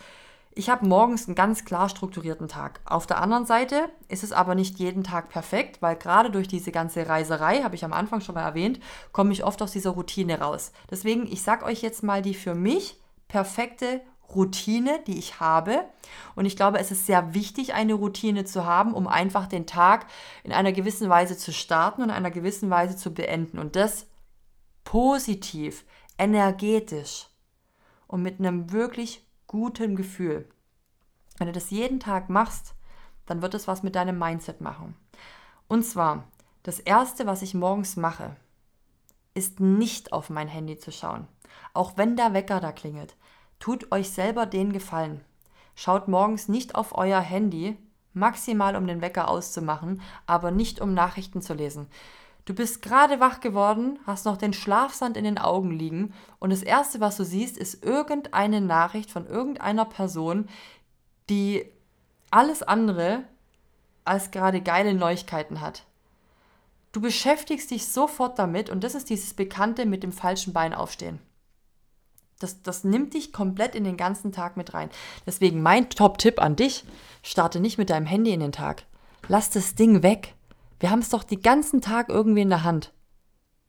Ich 0.53 0.69
habe 0.69 0.87
morgens 0.87 1.27
einen 1.27 1.37
ganz 1.37 1.65
klar 1.65 1.89
strukturierten 1.89 2.49
Tag. 2.49 2.81
Auf 2.85 3.07
der 3.07 3.21
anderen 3.21 3.47
Seite 3.47 3.89
ist 4.09 4.25
es 4.25 4.33
aber 4.33 4.57
nicht 4.57 4.81
jeden 4.81 5.05
Tag 5.05 5.29
perfekt, 5.29 5.81
weil 5.81 5.95
gerade 5.95 6.31
durch 6.31 6.49
diese 6.49 6.73
ganze 6.73 7.09
Reiserei, 7.09 7.63
habe 7.63 7.77
ich 7.77 7.85
am 7.85 7.93
Anfang 7.93 8.21
schon 8.21 8.35
mal 8.35 8.43
erwähnt, 8.43 8.81
komme 9.13 9.33
ich 9.33 9.45
oft 9.45 9.63
aus 9.63 9.71
dieser 9.71 9.91
Routine 9.91 10.41
raus. 10.41 10.73
Deswegen, 10.91 11.31
ich 11.31 11.43
sage 11.43 11.65
euch 11.65 11.83
jetzt 11.83 12.03
mal 12.03 12.21
die 12.21 12.35
für 12.35 12.57
mich 12.57 12.97
perfekte 13.29 14.01
Routine, 14.35 15.01
die 15.07 15.19
ich 15.19 15.41
habe. 15.41 15.85
Und 16.35 16.47
ich 16.47 16.57
glaube, 16.57 16.79
es 16.79 16.91
ist 16.91 17.07
sehr 17.07 17.35
wichtig, 17.35 17.75
eine 17.75 17.95
Routine 17.95 18.45
zu 18.45 18.65
haben, 18.65 18.95
um 18.95 19.07
einfach 19.07 19.47
den 19.47 19.67
Tag 19.67 20.07
in 20.45 20.53
einer 20.53 20.73
gewissen 20.73 21.09
Weise 21.09 21.37
zu 21.37 21.53
starten 21.53 22.03
und 22.03 22.09
in 22.11 22.15
einer 22.15 22.31
gewissen 22.31 22.71
Weise 22.71 22.97
zu 22.97 23.13
beenden. 23.13 23.59
Und 23.59 23.77
das 23.77 24.07
positiv, 24.85 25.85
energetisch 26.19 27.29
und 28.07 28.23
mit 28.23 28.39
einem 28.39 28.73
wirklich 28.73 29.25
guten 29.47 29.97
Gefühl. 29.97 30.49
Wenn 31.39 31.47
du 31.47 31.53
das 31.53 31.71
jeden 31.71 32.01
Tag 32.01 32.29
machst, 32.29 32.75
dann 33.27 33.43
wird 33.43 33.55
es 33.55 33.69
was 33.69 33.83
mit 33.83 33.95
deinem 33.95 34.19
Mindset 34.19 34.61
machen. 34.61 34.97
Und 35.69 35.85
zwar, 35.85 36.25
das 36.63 36.81
Erste, 36.81 37.27
was 37.27 37.43
ich 37.43 37.55
morgens 37.55 37.97
mache, 37.97 38.37
ist 39.35 39.61
nicht 39.61 40.13
auf 40.13 40.29
mein 40.29 40.49
Handy 40.49 40.79
zu 40.79 40.91
schauen. 40.93 41.29
Auch 41.73 41.97
wenn 41.97 42.17
der 42.17 42.35
Wecker 42.35 42.61
da 42.61 42.73
klingelt. 42.73 43.17
Tut 43.61 43.93
euch 43.93 44.11
selber 44.11 44.47
den 44.47 44.73
Gefallen. 44.73 45.21
Schaut 45.75 46.09
morgens 46.09 46.49
nicht 46.49 46.75
auf 46.75 46.97
euer 46.97 47.21
Handy, 47.21 47.77
maximal 48.15 48.75
um 48.75 48.87
den 48.87 49.03
Wecker 49.03 49.29
auszumachen, 49.29 50.01
aber 50.27 50.51
nicht 50.51 50.81
um 50.81 50.95
Nachrichten 50.95 51.43
zu 51.43 51.55
lesen. 51.55 51.87
Du 52.47 52.55
bist 52.55 52.83
gerade 52.83 53.21
wach 53.21 53.41
geworden, 53.41 53.99
hast 54.07 54.25
noch 54.25 54.39
den 54.39 54.55
Schlafsand 54.55 55.17
in 55.17 55.25
den 55.25 55.39
Augen 55.39 55.71
liegen 55.71 56.15
und 56.39 56.51
das 56.51 56.63
Erste, 56.63 57.01
was 57.01 57.17
du 57.17 57.25
siehst, 57.25 57.59
ist 57.59 57.85
irgendeine 57.85 58.61
Nachricht 58.61 59.11
von 59.11 59.27
irgendeiner 59.27 59.85
Person, 59.85 60.49
die 61.29 61.67
alles 62.31 62.63
andere 62.63 63.25
als 64.05 64.31
gerade 64.31 64.63
geile 64.63 64.95
Neuigkeiten 64.95 65.61
hat. 65.61 65.85
Du 66.93 67.01
beschäftigst 67.01 67.71
dich 67.71 67.87
sofort 67.87 68.39
damit 68.39 68.71
und 68.71 68.83
das 68.83 68.95
ist 68.95 69.11
dieses 69.11 69.35
Bekannte 69.35 69.87
mit 69.87 70.03
dem 70.03 70.13
falschen 70.13 70.53
Bein 70.53 70.75
aufstehen. 70.75 71.21
Das, 72.41 72.63
das 72.63 72.85
nimmt 72.85 73.13
dich 73.15 73.33
komplett 73.33 73.75
in 73.75 73.85
den 73.85 73.99
ganzen 73.99 74.33
Tag 74.33 74.57
mit 74.57 74.73
rein. 74.73 74.89
Deswegen 75.27 75.63
mein 75.63 75.91
Top-Tipp 75.91 76.41
an 76.41 76.57
dich, 76.57 76.85
starte 77.23 77.61
nicht 77.61 77.77
mit 77.77 77.91
deinem 77.91 78.07
Handy 78.07 78.33
in 78.33 78.41
den 78.41 78.51
Tag. 78.51 78.85
Lass 79.29 79.51
das 79.51 79.75
Ding 79.75 80.03
weg. 80.03 80.35
Wir 80.81 80.91
haben 80.91 81.01
es 81.01 81.11
doch 81.11 81.23
den 81.23 81.43
ganzen 81.43 81.83
Tag 81.83 82.09
irgendwie 82.09 82.41
in 82.41 82.49
der 82.49 82.65
Hand. 82.65 82.93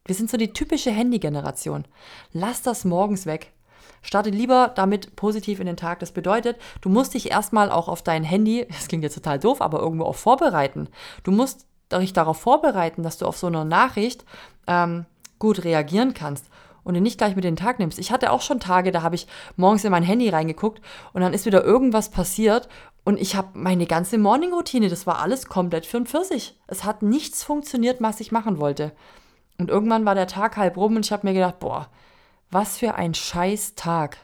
Wir 0.06 0.16
sind 0.16 0.32
so 0.32 0.38
die 0.38 0.54
typische 0.54 0.90
Handy-Generation. 0.90 1.86
Lass 2.32 2.62
das 2.62 2.86
morgens 2.86 3.26
weg. 3.26 3.52
Starte 4.02 4.30
lieber 4.30 4.72
damit 4.74 5.18
positiv 5.18 5.60
in 5.60 5.68
den 5.68 5.78
Tag. 5.78 6.00
Das 6.00 6.14
bedeutet, 6.14 6.58
du 6.80 6.88
musst 6.88 7.14
dich 7.14 7.30
erstmal 7.30 7.70
auch 7.70 7.90
auf 7.90 8.02
dein 8.02 8.24
Handy, 8.24 8.66
das 8.70 8.88
klingt 8.88 9.04
jetzt 9.04 9.16
total 9.16 9.38
doof, 9.38 9.62
aber 9.62 9.80
irgendwo 9.80 10.06
auch 10.06 10.16
vorbereiten. 10.16 10.88
Du 11.24 11.32
musst 11.32 11.68
dich 11.92 12.14
darauf 12.14 12.40
vorbereiten, 12.40 13.04
dass 13.04 13.18
du 13.18 13.26
auf 13.26 13.38
so 13.38 13.48
eine 13.48 13.66
Nachricht 13.66 14.24
ähm, 14.66 15.06
gut 15.40 15.66
reagieren 15.66 16.14
kannst 16.14 16.46
und 16.84 16.96
ihn 16.96 17.04
nicht 17.04 17.18
gleich 17.18 17.36
mit 17.36 17.44
den 17.44 17.56
Tag 17.56 17.80
nimmst. 17.80 18.00
Ich 18.00 18.12
hatte 18.12 18.32
auch 18.32 18.42
schon 18.42 18.60
Tage, 18.60 18.92
da 18.92 19.02
habe 19.02 19.16
ich 19.16 19.28
morgens 19.56 19.84
in 19.84 19.92
mein 19.92 20.04
Handy 20.04 20.30
reingeguckt 20.30 20.82
und 21.14 21.22
dann 21.22 21.34
ist 21.34 21.46
wieder 21.46 21.64
irgendwas 21.64 22.10
passiert 22.10 22.68
und 23.04 23.20
ich 23.20 23.36
habe 23.36 23.50
meine 23.54 23.88
ganze 23.88 24.18
Morning-Routine, 24.18 24.90
das 24.90 25.08
war 25.08 25.20
alles 25.20 25.48
komplett 25.48 25.86
für 25.86 25.98
und 25.98 26.10
für 26.10 26.24
sich. 26.24 26.60
Es 26.68 26.84
hat 26.84 27.02
nichts 27.02 27.44
funktioniert, 27.44 28.02
was 28.02 28.20
ich 28.20 28.32
machen 28.32 28.60
wollte. 28.60 28.92
Und 29.58 29.70
irgendwann 29.70 30.06
war 30.06 30.16
der 30.16 30.28
Tag 30.28 30.58
halb 30.58 30.78
rum 30.78 30.96
und 30.96 31.06
ich 31.06 31.12
habe 31.12 31.28
mir 31.28 31.34
gedacht, 31.34 31.60
boah, 31.60 31.90
was 32.52 32.78
für 32.78 32.96
ein 32.96 33.14
scheiß 33.14 33.76
Tag. 33.76 34.18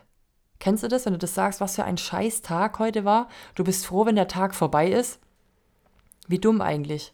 Kennst 0.60 0.84
du 0.84 0.88
das, 0.88 1.06
wenn 1.06 1.14
du 1.14 1.20
das 1.20 1.36
sagst, 1.36 1.62
was 1.62 1.76
für 1.76 1.84
ein 1.84 1.98
scheiß 1.98 2.42
Tag 2.42 2.80
heute 2.80 3.06
war? 3.06 3.30
Du 3.56 3.64
bist 3.64 3.86
froh, 3.86 4.06
wenn 4.06 4.16
der 4.16 4.28
Tag 4.28 4.56
vorbei 4.56 4.90
ist? 4.90 5.20
Wie 6.28 6.40
dumm 6.40 6.62
eigentlich. 6.62 7.14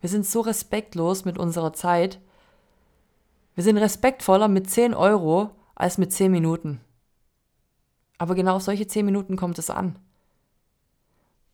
Wir 0.00 0.08
sind 0.08 0.26
so 0.26 0.40
respektlos 0.40 1.24
mit 1.24 1.38
unserer 1.38 1.72
Zeit 1.72 2.20
wir 3.54 3.64
sind 3.64 3.78
respektvoller 3.78 4.48
mit 4.48 4.70
10 4.70 4.94
Euro 4.94 5.50
als 5.74 5.98
mit 5.98 6.12
10 6.12 6.30
Minuten. 6.30 6.80
Aber 8.18 8.34
genau 8.34 8.56
auf 8.56 8.62
solche 8.62 8.86
10 8.86 9.04
Minuten 9.04 9.36
kommt 9.36 9.58
es 9.58 9.70
an. 9.70 9.98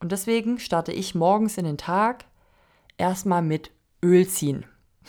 Und 0.01 0.13
deswegen 0.13 0.59
starte 0.59 0.93
ich 0.93 1.15
morgens 1.15 1.57
in 1.59 1.65
den 1.65 1.79
Tag 1.79 2.25
erstmal 2.99 3.43
mit 3.43 3.71
Öl 4.03 4.27
ziehen. 4.29 4.67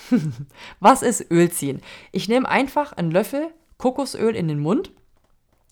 Was 0.80 1.02
ist 1.02 1.32
Öl 1.32 1.52
ziehen? 1.52 1.82
Ich 2.12 2.30
nehme 2.30 2.48
einfach 2.48 2.94
einen 2.94 3.12
Löffel 3.12 3.52
Kokosöl 3.78 4.36
in 4.36 4.48
den 4.48 4.60
Mund 4.60 4.92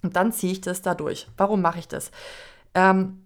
und 0.03 0.15
dann 0.15 0.31
ziehe 0.31 0.53
ich 0.53 0.61
das 0.61 0.81
da 0.81 0.95
durch. 0.95 1.27
Warum 1.37 1.61
mache 1.61 1.79
ich 1.79 1.87
das? 1.87 2.11
Ähm, 2.73 3.25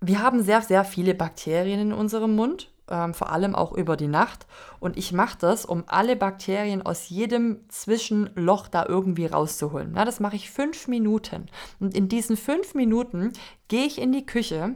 wir 0.00 0.22
haben 0.22 0.42
sehr, 0.42 0.62
sehr 0.62 0.84
viele 0.84 1.14
Bakterien 1.14 1.80
in 1.80 1.92
unserem 1.92 2.36
Mund 2.36 2.70
ähm, 2.90 3.14
vor 3.14 3.30
allem 3.32 3.54
auch 3.54 3.72
über 3.72 3.96
die 3.96 4.08
Nacht. 4.08 4.46
Und 4.80 4.96
ich 4.96 5.12
mache 5.12 5.38
das, 5.40 5.64
um 5.64 5.84
alle 5.86 6.16
Bakterien 6.16 6.82
aus 6.82 7.08
jedem 7.08 7.68
Zwischenloch 7.68 8.68
da 8.68 8.86
irgendwie 8.86 9.26
rauszuholen. 9.26 9.90
Na, 9.94 10.04
das 10.04 10.20
mache 10.20 10.36
ich 10.36 10.50
fünf 10.50 10.88
Minuten. 10.88 11.46
Und 11.80 11.94
in 11.94 12.08
diesen 12.08 12.36
fünf 12.36 12.74
Minuten 12.74 13.32
gehe 13.68 13.84
ich 13.84 14.00
in 14.00 14.12
die 14.12 14.26
Küche 14.26 14.74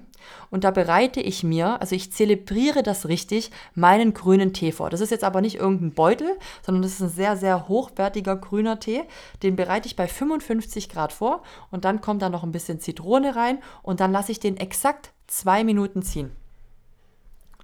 und 0.50 0.64
da 0.64 0.70
bereite 0.70 1.20
ich 1.20 1.42
mir, 1.42 1.80
also 1.80 1.94
ich 1.94 2.12
zelebriere 2.12 2.82
das 2.82 3.08
richtig, 3.08 3.50
meinen 3.74 4.14
grünen 4.14 4.52
Tee 4.52 4.72
vor. 4.72 4.90
Das 4.90 5.00
ist 5.00 5.10
jetzt 5.10 5.24
aber 5.24 5.40
nicht 5.40 5.56
irgendein 5.56 5.92
Beutel, 5.92 6.38
sondern 6.64 6.82
das 6.82 6.92
ist 6.92 7.00
ein 7.00 7.08
sehr, 7.08 7.36
sehr 7.36 7.68
hochwertiger 7.68 8.36
grüner 8.36 8.78
Tee. 8.78 9.02
Den 9.42 9.56
bereite 9.56 9.86
ich 9.86 9.96
bei 9.96 10.06
55 10.06 10.88
Grad 10.88 11.12
vor 11.12 11.42
und 11.70 11.84
dann 11.84 12.00
kommt 12.00 12.22
da 12.22 12.28
noch 12.28 12.42
ein 12.42 12.52
bisschen 12.52 12.80
Zitrone 12.80 13.34
rein 13.36 13.58
und 13.82 14.00
dann 14.00 14.12
lasse 14.12 14.32
ich 14.32 14.40
den 14.40 14.56
exakt 14.56 15.12
zwei 15.26 15.64
Minuten 15.64 16.02
ziehen. 16.02 16.30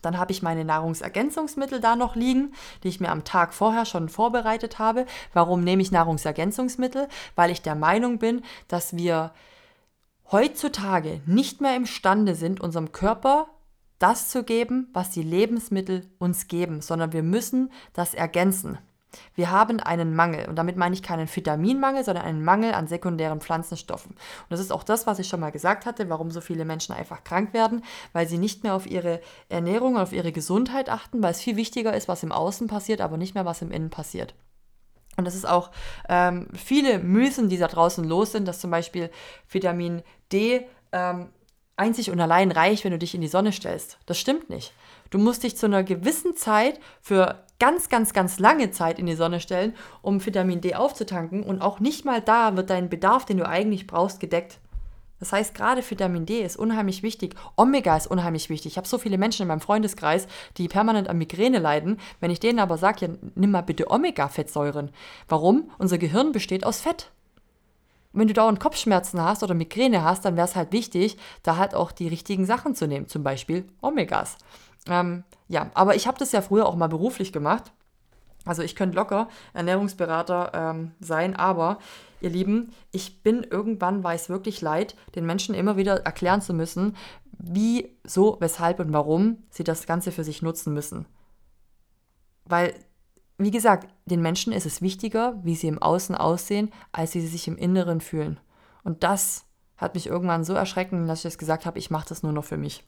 Dann 0.09 0.17
habe 0.17 0.33
ich 0.33 0.41
meine 0.41 0.65
Nahrungsergänzungsmittel 0.65 1.83
da 1.83 1.95
noch 1.95 2.17
liegen, 2.17 2.55
die 2.83 2.89
ich 2.89 2.99
mir 2.99 3.11
am 3.11 3.25
Tag 3.25 3.53
vorher 3.53 3.85
schon 3.85 4.09
vorbereitet 4.09 4.79
habe. 4.79 5.05
Warum 5.35 5.63
nehme 5.63 5.83
ich 5.83 5.93
Nahrungsergänzungsmittel? 5.93 7.09
Weil 7.37 7.51
ich 7.51 7.61
der 7.61 7.75
Meinung 7.75 8.19
bin, 8.19 8.41
dass 8.69 8.97
wir 8.97 9.33
heutzutage 10.33 11.21
nicht 11.27 11.61
mehr 11.61 11.77
imstande 11.77 12.35
sind, 12.35 12.59
unserem 12.63 12.91
Körper 12.91 13.49
das 13.99 14.31
zu 14.31 14.45
geben, 14.45 14.89
was 14.95 15.11
die 15.11 15.23
Lebensmittel 15.23 16.09
uns 16.19 16.49
geben, 16.49 16.81
sondern 16.81 17.13
wir 17.13 17.23
müssen 17.23 17.71
das 17.93 18.15
ergänzen. 18.15 18.79
Wir 19.35 19.51
haben 19.51 19.81
einen 19.81 20.15
Mangel 20.15 20.49
und 20.49 20.57
damit 20.57 20.77
meine 20.77 20.95
ich 20.95 21.03
keinen 21.03 21.29
Vitaminmangel, 21.35 22.05
sondern 22.05 22.25
einen 22.25 22.45
Mangel 22.45 22.75
an 22.75 22.89
sekundären 22.89 23.41
Pflanzenstoffen. 23.41 24.13
Und 24.13 24.51
das 24.51 24.61
ist 24.61 24.71
auch 24.71 24.85
das, 24.85 25.07
was 25.07 25.19
ich 25.19 25.29
schon 25.29 25.41
mal 25.41 25.51
gesagt 25.51 25.87
hatte, 25.87 26.09
warum 26.11 26.31
so 26.31 26.41
viele 26.41 26.65
Menschen 26.65 26.95
einfach 26.95 27.25
krank 27.25 27.55
werden, 27.55 27.83
weil 28.13 28.29
sie 28.29 28.39
nicht 28.39 28.65
mehr 28.65 28.75
auf 28.75 28.87
ihre 28.87 29.21
Ernährung, 29.49 29.97
auf 29.97 30.13
ihre 30.13 30.33
Gesundheit 30.33 30.89
achten, 30.91 31.23
weil 31.23 31.31
es 31.31 31.41
viel 31.41 31.57
wichtiger 31.57 31.95
ist, 31.95 32.09
was 32.09 32.23
im 32.23 32.33
Außen 32.33 32.69
passiert, 32.69 33.01
aber 33.01 33.17
nicht 33.17 33.35
mehr, 33.35 33.47
was 33.47 33.63
im 33.63 33.71
Innen 33.71 33.91
passiert. 33.91 34.35
Und 35.17 35.25
das 35.25 35.35
ist 35.35 35.49
auch 35.49 35.71
ähm, 36.09 36.49
viele 36.55 37.01
Mythen, 37.01 37.49
die 37.49 37.59
da 37.59 37.67
draußen 37.67 38.05
los 38.05 38.33
sind, 38.33 38.47
dass 38.47 38.61
zum 38.61 38.71
Beispiel 38.71 39.11
Vitamin 39.49 40.03
D 40.33 40.67
ähm, 40.93 41.31
einzig 41.77 42.11
und 42.11 42.21
allein 42.21 42.53
reicht, 42.53 42.85
wenn 42.85 42.93
du 42.93 42.99
dich 42.99 43.15
in 43.15 43.21
die 43.21 43.29
Sonne 43.29 43.53
stellst. 43.53 43.99
Das 44.07 44.19
stimmt 44.19 44.51
nicht. 44.51 44.73
Du 45.11 45.19
musst 45.19 45.43
dich 45.43 45.57
zu 45.57 45.67
einer 45.67 45.83
gewissen 45.83 46.37
Zeit 46.37 46.79
für 47.01 47.45
ganz, 47.59 47.89
ganz, 47.89 48.13
ganz 48.13 48.39
lange 48.39 48.71
Zeit 48.71 48.99
in 48.99 49.07
die 49.07 49.17
Sonne 49.17 49.41
stellen, 49.41 49.75
um 50.03 50.25
Vitamin 50.25 50.61
D 50.61 50.75
aufzutanken. 50.75 51.43
Und 51.43 51.61
auch 51.61 51.81
nicht 51.81 52.05
mal 52.05 52.21
da 52.21 52.57
wird 52.57 52.71
dein 52.71 52.89
Bedarf, 52.89 53.25
den 53.25 53.39
du 53.39 53.47
eigentlich 53.47 53.87
brauchst, 53.87 54.21
gedeckt. 54.21 54.59
Das 55.21 55.33
heißt, 55.33 55.55
gerade 55.55 55.83
Vitamin 55.89 56.27
D 56.27 56.43
ist 56.43 56.57
unheimlich 56.57 57.03
wichtig. 57.03 57.35
Omega 57.57 57.97
ist 57.97 58.07
unheimlich 58.07 58.51
wichtig. 58.51 58.73
Ich 58.73 58.77
habe 58.77 58.87
so 58.87 58.99
viele 58.99 59.19
Menschen 59.19 59.43
in 59.43 59.49
meinem 59.49 59.61
Freundeskreis, 59.61 60.29
die 60.57 60.69
permanent 60.69 61.09
an 61.09 61.19
Migräne 61.19 61.59
leiden. 61.59 61.99
Wenn 62.21 62.31
ich 62.31 62.39
denen 62.39 62.61
aber 62.61 62.79
sage, 62.79 63.07
ja, 63.07 63.13
nimm 63.35 63.51
mal 63.51 63.63
bitte 63.63 63.91
Omega-Fettsäuren. 63.91 64.91
Warum? 65.29 65.71
Unser 65.79 65.99
Gehirn 65.99 66.33
besteht 66.33 66.65
aus 66.65 66.81
Fett. 66.81 67.11
wenn 68.13 68.29
du 68.29 68.35
dauernd 68.35 68.61
Kopfschmerzen 68.61 69.21
hast 69.21 69.43
oder 69.43 69.55
Migräne 69.55 70.03
hast, 70.03 70.25
dann 70.25 70.37
wäre 70.37 70.47
es 70.47 70.57
halt 70.57 70.73
wichtig, 70.73 71.17
da 71.43 71.57
halt 71.57 71.75
auch 71.75 71.93
die 71.93 72.09
richtigen 72.09 72.47
Sachen 72.47 72.75
zu 72.75 72.87
nehmen, 72.87 73.09
zum 73.09 73.23
Beispiel 73.23 73.67
Omegas. 73.83 74.39
Ähm, 74.89 75.25
ja, 75.49 75.71
aber 75.75 75.97
ich 75.97 76.07
habe 76.07 76.19
das 76.19 76.33
ja 76.33 76.43
früher 76.43 76.67
auch 76.67 76.77
mal 76.77 76.89
beruflich 76.89 77.33
gemacht. 77.33 77.73
Also 78.45 78.63
ich 78.63 78.77
könnte 78.77 78.97
locker 78.97 79.29
Ernährungsberater 79.53 80.53
ähm, 80.55 80.93
sein, 81.01 81.37
aber 81.37 81.79
ihr 82.21 82.31
Lieben, 82.31 82.73
ich 82.93 83.23
bin 83.23 83.43
irgendwann, 83.43 84.05
war 84.05 84.15
es 84.15 84.29
wirklich 84.29 84.61
leid, 84.61 84.95
den 85.15 85.27
Menschen 85.27 85.55
immer 85.55 85.77
wieder 85.77 86.05
erklären 86.05 86.41
zu 86.41 86.55
müssen, 86.55 86.97
wie, 87.33 87.97
so, 88.05 88.37
weshalb 88.41 88.81
und 88.81 88.93
warum 88.93 89.39
sie 89.51 89.65
das 89.65 89.87
Ganze 89.87 90.13
für 90.13 90.25
sich 90.25 90.43
nutzen 90.43 90.73
müssen. 90.75 91.07
Weil, 92.45 92.75
wie 93.37 93.51
gesagt, 93.51 93.89
den 94.07 94.23
Menschen 94.23 94.53
ist 94.53 94.67
es 94.67 94.83
wichtiger, 94.83 95.39
wie 95.43 95.55
sie 95.55 95.69
im 95.69 95.81
Außen 95.81 96.15
aussehen, 96.15 96.73
als 96.91 97.15
wie 97.15 97.21
sie 97.21 97.29
sich 97.29 97.49
im 97.49 97.57
Inneren 97.57 98.01
fühlen. 98.01 98.41
Und 98.83 99.05
das 99.05 99.45
hat 99.79 99.95
mich 99.95 100.09
irgendwann 100.09 100.45
so 100.45 100.55
erschrecken, 100.55 101.07
dass 101.07 101.21
ich 101.21 101.25
jetzt 101.25 101.39
gesagt 101.39 101.65
habe, 101.65 101.79
ich 101.79 101.91
mache 101.91 102.09
das 102.09 102.23
nur 102.23 102.33
noch 102.33 102.45
für 102.45 102.57
mich. 102.57 102.85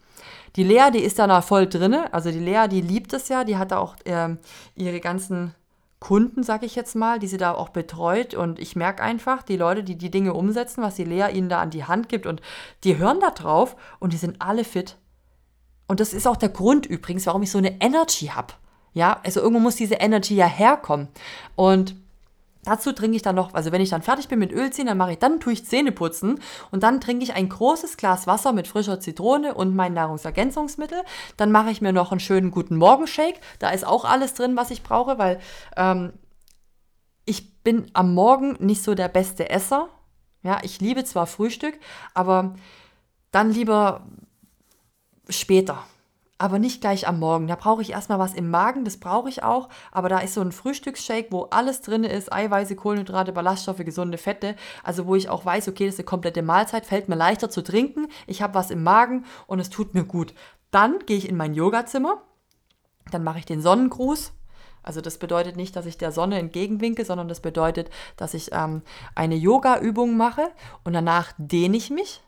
Die 0.56 0.64
Lea, 0.64 0.90
die 0.92 0.98
ist 0.98 1.18
da 1.18 1.26
noch 1.26 1.42
voll 1.42 1.68
drinne. 1.68 2.12
Also 2.12 2.30
die 2.32 2.40
Lea, 2.40 2.66
die 2.68 2.80
liebt 2.80 3.12
es 3.12 3.28
ja, 3.28 3.44
die 3.44 3.56
hat 3.56 3.70
da 3.70 3.78
auch 3.78 3.94
äh, 4.04 4.36
ihre 4.74 5.00
ganzen 5.00 5.54
Kunden, 6.00 6.42
sag 6.42 6.62
ich 6.64 6.74
jetzt 6.74 6.96
mal, 6.96 7.18
die 7.18 7.28
sie 7.28 7.36
da 7.36 7.52
auch 7.52 7.68
betreut. 7.68 8.34
Und 8.34 8.58
ich 8.58 8.74
merke 8.74 9.02
einfach, 9.02 9.42
die 9.42 9.56
Leute, 9.56 9.84
die 9.84 9.96
die 9.96 10.10
Dinge 10.10 10.34
umsetzen, 10.34 10.82
was 10.82 10.96
die 10.96 11.04
Lea 11.04 11.28
ihnen 11.32 11.48
da 11.48 11.60
an 11.60 11.70
die 11.70 11.84
Hand 11.84 12.08
gibt, 12.08 12.26
und 12.26 12.42
die 12.82 12.98
hören 12.98 13.20
da 13.20 13.30
drauf 13.30 13.76
und 14.00 14.12
die 14.12 14.18
sind 14.18 14.42
alle 14.42 14.64
fit. 14.64 14.96
Und 15.86 16.00
das 16.00 16.12
ist 16.12 16.26
auch 16.26 16.36
der 16.36 16.48
Grund 16.48 16.86
übrigens, 16.86 17.26
warum 17.26 17.42
ich 17.42 17.50
so 17.50 17.58
eine 17.58 17.80
Energy 17.80 18.26
habe. 18.26 18.54
Ja, 18.92 19.20
also 19.24 19.40
irgendwo 19.40 19.60
muss 19.60 19.76
diese 19.76 19.96
Energy 19.96 20.34
ja 20.34 20.46
herkommen. 20.46 21.08
Und 21.54 21.94
Dazu 22.64 22.92
trinke 22.92 23.16
ich 23.16 23.22
dann 23.22 23.36
noch, 23.36 23.54
also 23.54 23.72
wenn 23.72 23.80
ich 23.80 23.88
dann 23.88 24.02
fertig 24.02 24.28
bin 24.28 24.38
mit 24.38 24.52
Öl 24.52 24.70
ziehen, 24.70 24.86
dann 24.86 24.98
mache 24.98 25.12
ich, 25.12 25.18
dann 25.18 25.40
tue 25.40 25.54
ich 25.54 25.64
Zähne 25.64 25.92
putzen 25.92 26.40
und 26.70 26.82
dann 26.82 27.00
trinke 27.00 27.24
ich 27.24 27.32
ein 27.32 27.48
großes 27.48 27.96
Glas 27.96 28.26
Wasser 28.26 28.52
mit 28.52 28.68
frischer 28.68 29.00
Zitrone 29.00 29.54
und 29.54 29.74
mein 29.74 29.94
Nahrungsergänzungsmittel. 29.94 31.02
Dann 31.38 31.52
mache 31.52 31.70
ich 31.70 31.80
mir 31.80 31.92
noch 31.92 32.10
einen 32.12 32.20
schönen 32.20 32.50
guten 32.50 32.76
Morgenshake. 32.76 33.40
Da 33.58 33.70
ist 33.70 33.86
auch 33.86 34.04
alles 34.04 34.34
drin, 34.34 34.56
was 34.56 34.70
ich 34.70 34.82
brauche, 34.82 35.18
weil 35.18 35.40
ähm, 35.76 36.12
ich 37.24 37.62
bin 37.62 37.90
am 37.94 38.12
Morgen 38.12 38.56
nicht 38.58 38.82
so 38.82 38.94
der 38.94 39.08
beste 39.08 39.48
Esser. 39.48 39.88
Ja, 40.42 40.58
ich 40.62 40.80
liebe 40.80 41.04
zwar 41.04 41.26
Frühstück, 41.26 41.78
aber 42.12 42.54
dann 43.30 43.50
lieber 43.50 44.06
später 45.28 45.84
aber 46.40 46.58
nicht 46.58 46.80
gleich 46.80 47.06
am 47.06 47.18
Morgen. 47.18 47.48
Da 47.48 47.54
brauche 47.54 47.82
ich 47.82 47.90
erstmal 47.90 48.18
was 48.18 48.32
im 48.32 48.50
Magen, 48.50 48.84
das 48.84 48.96
brauche 48.96 49.28
ich 49.28 49.42
auch, 49.42 49.68
aber 49.92 50.08
da 50.08 50.20
ist 50.20 50.32
so 50.32 50.40
ein 50.40 50.52
Frühstücksshake, 50.52 51.30
wo 51.30 51.42
alles 51.50 51.82
drin 51.82 52.02
ist, 52.02 52.32
Eiweiße, 52.32 52.76
Kohlenhydrate, 52.76 53.32
Ballaststoffe, 53.32 53.84
gesunde 53.84 54.16
Fette, 54.16 54.56
also 54.82 55.06
wo 55.06 55.14
ich 55.14 55.28
auch 55.28 55.44
weiß, 55.44 55.68
okay, 55.68 55.84
das 55.84 55.94
ist 55.96 56.00
eine 56.00 56.06
komplette 56.06 56.42
Mahlzeit, 56.42 56.86
fällt 56.86 57.10
mir 57.10 57.14
leichter 57.14 57.50
zu 57.50 57.62
trinken, 57.62 58.08
ich 58.26 58.40
habe 58.40 58.54
was 58.54 58.70
im 58.70 58.82
Magen 58.82 59.26
und 59.46 59.60
es 59.60 59.68
tut 59.68 59.92
mir 59.92 60.04
gut. 60.04 60.32
Dann 60.70 61.00
gehe 61.00 61.18
ich 61.18 61.28
in 61.28 61.36
mein 61.36 61.52
Yogazimmer, 61.52 62.22
dann 63.10 63.22
mache 63.22 63.40
ich 63.40 63.44
den 63.44 63.60
Sonnengruß, 63.60 64.32
also 64.82 65.02
das 65.02 65.18
bedeutet 65.18 65.56
nicht, 65.56 65.76
dass 65.76 65.84
ich 65.84 65.98
der 65.98 66.10
Sonne 66.10 66.38
entgegenwinke, 66.38 67.04
sondern 67.04 67.28
das 67.28 67.40
bedeutet, 67.40 67.90
dass 68.16 68.32
ich 68.32 68.50
ähm, 68.52 68.80
eine 69.14 69.34
Yoga-Übung 69.34 70.16
mache 70.16 70.48
und 70.84 70.94
danach 70.94 71.34
dehne 71.36 71.76
ich 71.76 71.90
mich. 71.90 72.22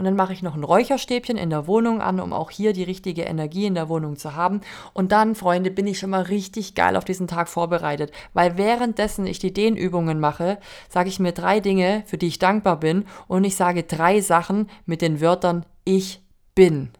Und 0.00 0.06
dann 0.06 0.16
mache 0.16 0.32
ich 0.32 0.40
noch 0.40 0.54
ein 0.54 0.64
Räucherstäbchen 0.64 1.36
in 1.36 1.50
der 1.50 1.66
Wohnung 1.66 2.00
an, 2.00 2.20
um 2.20 2.32
auch 2.32 2.50
hier 2.50 2.72
die 2.72 2.84
richtige 2.84 3.24
Energie 3.24 3.66
in 3.66 3.74
der 3.74 3.90
Wohnung 3.90 4.16
zu 4.16 4.34
haben. 4.34 4.62
Und 4.94 5.12
dann, 5.12 5.34
Freunde, 5.34 5.70
bin 5.70 5.86
ich 5.86 5.98
schon 5.98 6.08
mal 6.08 6.22
richtig 6.22 6.74
geil 6.74 6.96
auf 6.96 7.04
diesen 7.04 7.28
Tag 7.28 7.50
vorbereitet. 7.50 8.10
Weil 8.32 8.56
währenddessen 8.56 9.26
ich 9.26 9.40
die 9.40 9.52
Dehnübungen 9.52 10.18
mache, 10.18 10.58
sage 10.88 11.10
ich 11.10 11.20
mir 11.20 11.32
drei 11.32 11.60
Dinge, 11.60 12.02
für 12.06 12.16
die 12.16 12.28
ich 12.28 12.38
dankbar 12.38 12.80
bin. 12.80 13.04
Und 13.28 13.44
ich 13.44 13.56
sage 13.56 13.82
drei 13.82 14.22
Sachen 14.22 14.70
mit 14.86 15.02
den 15.02 15.20
Wörtern 15.20 15.66
ich 15.84 16.24
bin. 16.54 16.92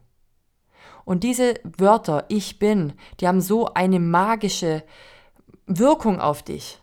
Und 1.07 1.24
diese 1.24 1.55
Wörter, 1.78 2.26
ich 2.28 2.59
bin, 2.59 2.92
die 3.18 3.28
haben 3.28 3.40
so 3.40 3.72
eine 3.72 3.98
magische 3.98 4.82
Wirkung 5.64 6.20
auf 6.20 6.42
dich, 6.42 6.82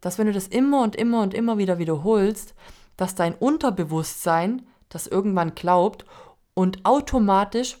dass 0.00 0.16
wenn 0.16 0.28
du 0.28 0.32
das 0.32 0.48
immer 0.48 0.82
und 0.82 0.96
immer 0.96 1.20
und 1.20 1.34
immer 1.34 1.58
wieder 1.58 1.76
wiederholst, 1.76 2.54
dass 2.96 3.14
dein 3.14 3.34
Unterbewusstsein 3.34 4.66
das 4.88 5.06
irgendwann 5.06 5.54
glaubt 5.54 6.04
und 6.54 6.84
automatisch 6.84 7.78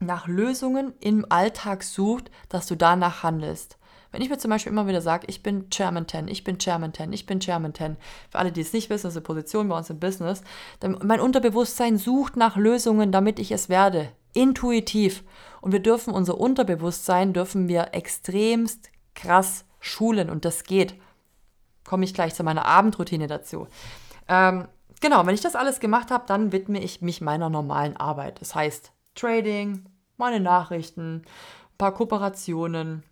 nach 0.00 0.26
Lösungen 0.26 0.94
im 1.00 1.26
Alltag 1.28 1.82
sucht, 1.82 2.30
dass 2.48 2.66
du 2.66 2.74
danach 2.74 3.22
handelst. 3.22 3.76
Wenn 4.12 4.22
ich 4.22 4.30
mir 4.30 4.38
zum 4.38 4.50
Beispiel 4.50 4.72
immer 4.72 4.88
wieder 4.88 5.02
sage, 5.02 5.26
ich 5.28 5.42
bin 5.42 5.70
Chairman 5.70 6.08
10, 6.08 6.26
ich 6.26 6.42
bin 6.42 6.58
Chairman 6.58 6.92
10, 6.92 7.12
ich 7.12 7.26
bin 7.26 7.38
Chairman 7.38 7.74
10, 7.74 7.96
für 8.30 8.38
alle, 8.38 8.50
die 8.50 8.62
es 8.62 8.72
nicht 8.72 8.90
wissen, 8.90 9.04
das 9.04 9.12
ist 9.12 9.18
eine 9.18 9.24
Position 9.24 9.68
bei 9.68 9.76
uns 9.76 9.90
im 9.90 10.00
Business, 10.00 10.42
dann 10.80 10.98
mein 11.04 11.20
Unterbewusstsein 11.20 11.96
sucht 11.96 12.36
nach 12.36 12.56
Lösungen, 12.56 13.12
damit 13.12 13.38
ich 13.38 13.52
es 13.52 13.68
werde. 13.68 14.10
Intuitiv. 14.32 15.22
Und 15.60 15.72
wir 15.72 15.80
dürfen 15.80 16.12
unser 16.12 16.40
Unterbewusstsein, 16.40 17.32
dürfen 17.32 17.68
wir 17.68 17.90
extremst 17.92 18.90
krass 19.14 19.64
schulen 19.78 20.28
und 20.28 20.44
das 20.44 20.64
geht. 20.64 20.94
Komme 21.84 22.04
ich 22.04 22.14
gleich 22.14 22.34
zu 22.34 22.42
meiner 22.42 22.66
Abendroutine 22.66 23.26
dazu. 23.26 23.68
Ähm, 24.30 24.68
genau, 25.00 25.26
wenn 25.26 25.34
ich 25.34 25.40
das 25.40 25.56
alles 25.56 25.80
gemacht 25.80 26.10
habe, 26.10 26.24
dann 26.26 26.52
widme 26.52 26.80
ich 26.82 27.02
mich 27.02 27.20
meiner 27.20 27.50
normalen 27.50 27.96
Arbeit. 27.96 28.40
Das 28.40 28.54
heißt 28.54 28.92
Trading, 29.16 29.84
meine 30.16 30.38
Nachrichten, 30.38 31.16
ein 31.16 31.76
paar 31.76 31.92
Kooperationen. 31.92 33.02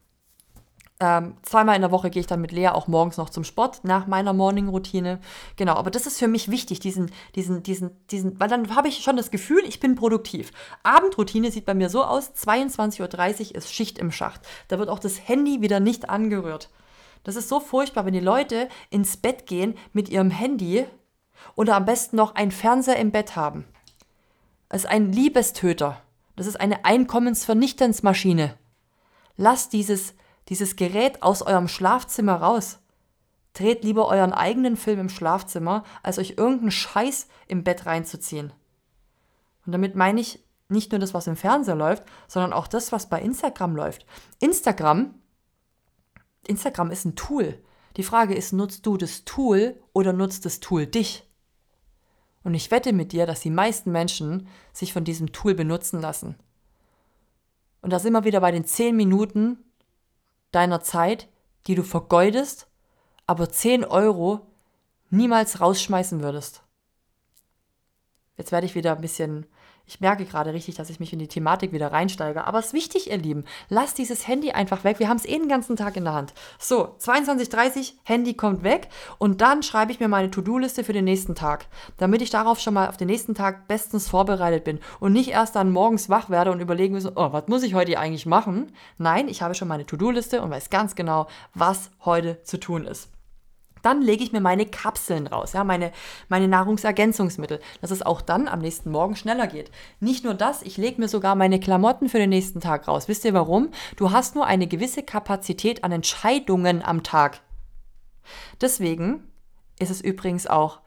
Ähm, 1.00 1.36
zweimal 1.42 1.76
in 1.76 1.82
der 1.82 1.92
Woche 1.92 2.10
gehe 2.10 2.20
ich 2.20 2.26
dann 2.26 2.40
mit 2.40 2.50
Lea 2.50 2.68
auch 2.68 2.88
morgens 2.88 3.18
noch 3.18 3.30
zum 3.30 3.44
Sport 3.44 3.84
nach 3.84 4.06
meiner 4.06 4.32
Morning-Routine. 4.32 5.20
Genau, 5.56 5.74
aber 5.74 5.90
das 5.90 6.06
ist 6.06 6.18
für 6.18 6.26
mich 6.28 6.50
wichtig, 6.50 6.80
diesen, 6.80 7.10
diesen, 7.34 7.62
diesen, 7.62 7.90
diesen, 8.10 8.38
weil 8.40 8.48
dann 8.48 8.74
habe 8.74 8.88
ich 8.88 9.02
schon 9.02 9.16
das 9.16 9.30
Gefühl, 9.30 9.62
ich 9.66 9.80
bin 9.80 9.94
produktiv. 9.94 10.52
Abendroutine 10.82 11.50
sieht 11.50 11.66
bei 11.66 11.74
mir 11.74 11.88
so 11.88 12.04
aus: 12.04 12.32
22.30 12.34 13.50
Uhr 13.50 13.54
ist 13.56 13.72
Schicht 13.72 13.98
im 13.98 14.12
Schacht. 14.12 14.40
Da 14.68 14.78
wird 14.78 14.88
auch 14.88 14.98
das 14.98 15.28
Handy 15.28 15.62
wieder 15.62 15.80
nicht 15.80 16.10
angerührt. 16.10 16.70
Das 17.24 17.36
ist 17.36 17.48
so 17.48 17.60
furchtbar, 17.60 18.04
wenn 18.06 18.14
die 18.14 18.20
Leute 18.20 18.68
ins 18.90 19.16
Bett 19.16 19.46
gehen 19.46 19.76
mit 19.92 20.08
ihrem 20.08 20.30
Handy 20.30 20.86
oder 21.54 21.76
am 21.76 21.84
besten 21.84 22.16
noch 22.16 22.34
einen 22.34 22.50
Fernseher 22.50 22.96
im 22.96 23.10
Bett 23.10 23.36
haben. 23.36 23.64
Es 24.68 24.84
ist 24.84 24.90
ein 24.90 25.12
Liebestöter. 25.12 26.02
Das 26.36 26.46
ist 26.46 26.60
eine 26.60 26.84
Einkommensvernichtensmaschine. 26.84 28.56
Lasst 29.36 29.72
dieses, 29.72 30.14
dieses 30.48 30.76
Gerät 30.76 31.22
aus 31.22 31.42
eurem 31.42 31.68
Schlafzimmer 31.68 32.36
raus. 32.36 32.78
Dreht 33.54 33.82
lieber 33.82 34.06
euren 34.08 34.32
eigenen 34.32 34.76
Film 34.76 35.00
im 35.00 35.08
Schlafzimmer, 35.08 35.84
als 36.02 36.18
euch 36.18 36.34
irgendeinen 36.36 36.70
Scheiß 36.70 37.28
im 37.48 37.64
Bett 37.64 37.86
reinzuziehen. 37.86 38.52
Und 39.66 39.72
damit 39.72 39.96
meine 39.96 40.20
ich 40.20 40.44
nicht 40.68 40.92
nur 40.92 40.98
das, 40.98 41.14
was 41.14 41.26
im 41.26 41.36
Fernseher 41.36 41.74
läuft, 41.74 42.04
sondern 42.26 42.52
auch 42.52 42.66
das, 42.66 42.92
was 42.92 43.08
bei 43.08 43.20
Instagram 43.20 43.74
läuft. 43.74 44.06
Instagram, 44.38 45.14
Instagram 46.46 46.90
ist 46.90 47.04
ein 47.04 47.16
Tool. 47.16 47.62
Die 47.96 48.02
Frage 48.02 48.34
ist, 48.34 48.52
nutzt 48.52 48.86
du 48.86 48.96
das 48.96 49.24
Tool 49.24 49.80
oder 49.92 50.12
nutzt 50.12 50.44
das 50.44 50.60
Tool 50.60 50.86
dich? 50.86 51.27
Und 52.44 52.54
ich 52.54 52.70
wette 52.70 52.92
mit 52.92 53.12
dir, 53.12 53.26
dass 53.26 53.40
die 53.40 53.50
meisten 53.50 53.92
Menschen 53.92 54.48
sich 54.72 54.92
von 54.92 55.04
diesem 55.04 55.32
Tool 55.32 55.54
benutzen 55.54 56.00
lassen. 56.00 56.36
Und 57.82 57.92
das 57.92 58.04
immer 58.04 58.24
wieder 58.24 58.40
bei 58.40 58.50
den 58.50 58.64
10 58.64 58.96
Minuten 58.96 59.58
deiner 60.50 60.80
Zeit, 60.80 61.28
die 61.66 61.74
du 61.74 61.82
vergeudest, 61.82 62.68
aber 63.26 63.50
10 63.50 63.84
Euro 63.84 64.46
niemals 65.10 65.60
rausschmeißen 65.60 66.22
würdest. 66.22 66.62
Jetzt 68.36 68.52
werde 68.52 68.66
ich 68.66 68.74
wieder 68.74 68.94
ein 68.94 69.00
bisschen 69.00 69.46
ich 69.88 70.00
merke 70.00 70.26
gerade 70.26 70.52
richtig, 70.52 70.74
dass 70.74 70.90
ich 70.90 71.00
mich 71.00 71.14
in 71.14 71.18
die 71.18 71.28
Thematik 71.28 71.72
wieder 71.72 71.90
reinsteige. 71.90 72.46
Aber 72.46 72.58
es 72.58 72.66
ist 72.66 72.72
wichtig, 72.74 73.10
ihr 73.10 73.16
Lieben. 73.16 73.44
Lasst 73.70 73.96
dieses 73.96 74.28
Handy 74.28 74.50
einfach 74.50 74.84
weg. 74.84 74.98
Wir 74.98 75.08
haben 75.08 75.16
es 75.16 75.24
eh 75.24 75.38
den 75.38 75.48
ganzen 75.48 75.76
Tag 75.76 75.96
in 75.96 76.04
der 76.04 76.12
Hand. 76.12 76.34
So, 76.58 76.94
22.30 77.00 77.94
Handy 78.04 78.34
kommt 78.34 78.62
weg. 78.64 78.88
Und 79.16 79.40
dann 79.40 79.62
schreibe 79.62 79.90
ich 79.90 79.98
mir 79.98 80.08
meine 80.08 80.30
To-Do-Liste 80.30 80.84
für 80.84 80.92
den 80.92 81.06
nächsten 81.06 81.34
Tag. 81.34 81.66
Damit 81.96 82.20
ich 82.20 82.28
darauf 82.28 82.60
schon 82.60 82.74
mal 82.74 82.88
auf 82.88 82.98
den 82.98 83.08
nächsten 83.08 83.34
Tag 83.34 83.66
bestens 83.66 84.08
vorbereitet 84.08 84.64
bin. 84.64 84.78
Und 85.00 85.14
nicht 85.14 85.30
erst 85.30 85.56
dann 85.56 85.72
morgens 85.72 86.10
wach 86.10 86.28
werde 86.28 86.52
und 86.52 86.60
überlegen 86.60 86.94
muss, 86.94 87.06
oh, 87.06 87.32
was 87.32 87.48
muss 87.48 87.62
ich 87.62 87.72
heute 87.72 87.98
eigentlich 87.98 88.26
machen? 88.26 88.70
Nein, 88.98 89.26
ich 89.26 89.40
habe 89.40 89.54
schon 89.54 89.68
meine 89.68 89.86
To-Do-Liste 89.86 90.42
und 90.42 90.50
weiß 90.50 90.68
ganz 90.68 90.96
genau, 90.96 91.28
was 91.54 91.90
heute 92.04 92.42
zu 92.42 92.60
tun 92.60 92.84
ist. 92.84 93.08
Dann 93.82 94.02
lege 94.02 94.24
ich 94.24 94.32
mir 94.32 94.40
meine 94.40 94.66
Kapseln 94.66 95.26
raus, 95.26 95.52
ja, 95.52 95.64
meine, 95.64 95.92
meine 96.28 96.48
Nahrungsergänzungsmittel, 96.48 97.60
dass 97.80 97.90
es 97.90 98.02
auch 98.02 98.20
dann 98.20 98.48
am 98.48 98.60
nächsten 98.60 98.90
Morgen 98.90 99.16
schneller 99.16 99.46
geht. 99.46 99.70
Nicht 100.00 100.24
nur 100.24 100.34
das, 100.34 100.62
ich 100.62 100.76
lege 100.76 101.00
mir 101.00 101.08
sogar 101.08 101.34
meine 101.34 101.60
Klamotten 101.60 102.08
für 102.08 102.18
den 102.18 102.30
nächsten 102.30 102.60
Tag 102.60 102.88
raus. 102.88 103.08
Wisst 103.08 103.24
ihr 103.24 103.34
warum? 103.34 103.70
Du 103.96 104.12
hast 104.12 104.34
nur 104.34 104.46
eine 104.46 104.66
gewisse 104.66 105.02
Kapazität 105.02 105.84
an 105.84 105.92
Entscheidungen 105.92 106.82
am 106.82 107.02
Tag. 107.02 107.40
Deswegen 108.60 109.24
ist 109.78 109.90
es 109.90 110.00
übrigens 110.00 110.46
auch 110.46 110.80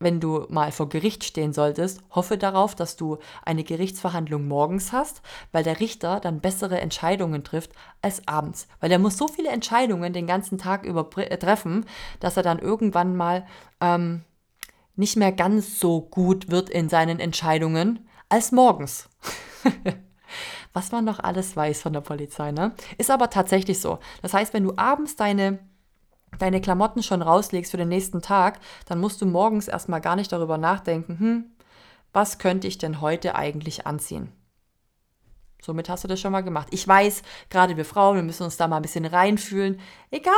wenn 0.00 0.20
du 0.20 0.46
mal 0.48 0.70
vor 0.70 0.88
Gericht 0.88 1.24
stehen 1.24 1.52
solltest, 1.52 2.02
hoffe 2.10 2.38
darauf, 2.38 2.74
dass 2.74 2.96
du 2.96 3.18
eine 3.44 3.64
Gerichtsverhandlung 3.64 4.46
morgens 4.46 4.92
hast, 4.92 5.22
weil 5.50 5.64
der 5.64 5.80
Richter 5.80 6.20
dann 6.20 6.40
bessere 6.40 6.80
Entscheidungen 6.80 7.42
trifft 7.42 7.72
als 8.00 8.26
abends. 8.28 8.68
Weil 8.80 8.92
er 8.92 9.00
muss 9.00 9.16
so 9.16 9.26
viele 9.26 9.50
Entscheidungen 9.50 10.12
den 10.12 10.26
ganzen 10.26 10.56
Tag 10.56 10.84
über 10.84 11.08
äh, 11.16 11.36
treffen, 11.36 11.84
dass 12.20 12.36
er 12.36 12.44
dann 12.44 12.60
irgendwann 12.60 13.16
mal 13.16 13.46
ähm, 13.80 14.22
nicht 14.94 15.16
mehr 15.16 15.32
ganz 15.32 15.80
so 15.80 16.00
gut 16.00 16.50
wird 16.50 16.70
in 16.70 16.88
seinen 16.88 17.18
Entscheidungen 17.18 18.08
als 18.28 18.52
morgens. 18.52 19.08
was 20.72 20.92
man 20.92 21.04
noch 21.04 21.18
alles 21.18 21.56
weiß 21.56 21.82
von 21.82 21.92
der 21.92 22.02
Polizei, 22.02 22.52
ne? 22.52 22.72
Ist 22.98 23.10
aber 23.10 23.30
tatsächlich 23.30 23.80
so. 23.80 23.98
Das 24.22 24.34
heißt, 24.34 24.54
wenn 24.54 24.62
du 24.62 24.74
abends 24.76 25.16
deine 25.16 25.58
deine 26.38 26.60
Klamotten 26.60 27.02
schon 27.02 27.22
rauslegst 27.22 27.70
für 27.70 27.76
den 27.76 27.88
nächsten 27.88 28.22
Tag, 28.22 28.60
dann 28.86 29.00
musst 29.00 29.20
du 29.20 29.26
morgens 29.26 29.68
erstmal 29.68 30.00
gar 30.00 30.16
nicht 30.16 30.32
darüber 30.32 30.58
nachdenken, 30.58 31.18
hm, 31.18 31.44
was 32.12 32.38
könnte 32.38 32.66
ich 32.66 32.78
denn 32.78 33.00
heute 33.00 33.34
eigentlich 33.34 33.86
anziehen? 33.86 34.32
Somit 35.60 35.88
hast 35.88 36.04
du 36.04 36.08
das 36.08 36.20
schon 36.20 36.32
mal 36.32 36.42
gemacht. 36.42 36.68
Ich 36.70 36.86
weiß, 36.86 37.22
gerade 37.50 37.76
wir 37.76 37.84
Frauen, 37.84 38.16
wir 38.16 38.22
müssen 38.22 38.44
uns 38.44 38.56
da 38.56 38.68
mal 38.68 38.76
ein 38.76 38.82
bisschen 38.82 39.04
reinfühlen. 39.04 39.80
Egal, 40.10 40.34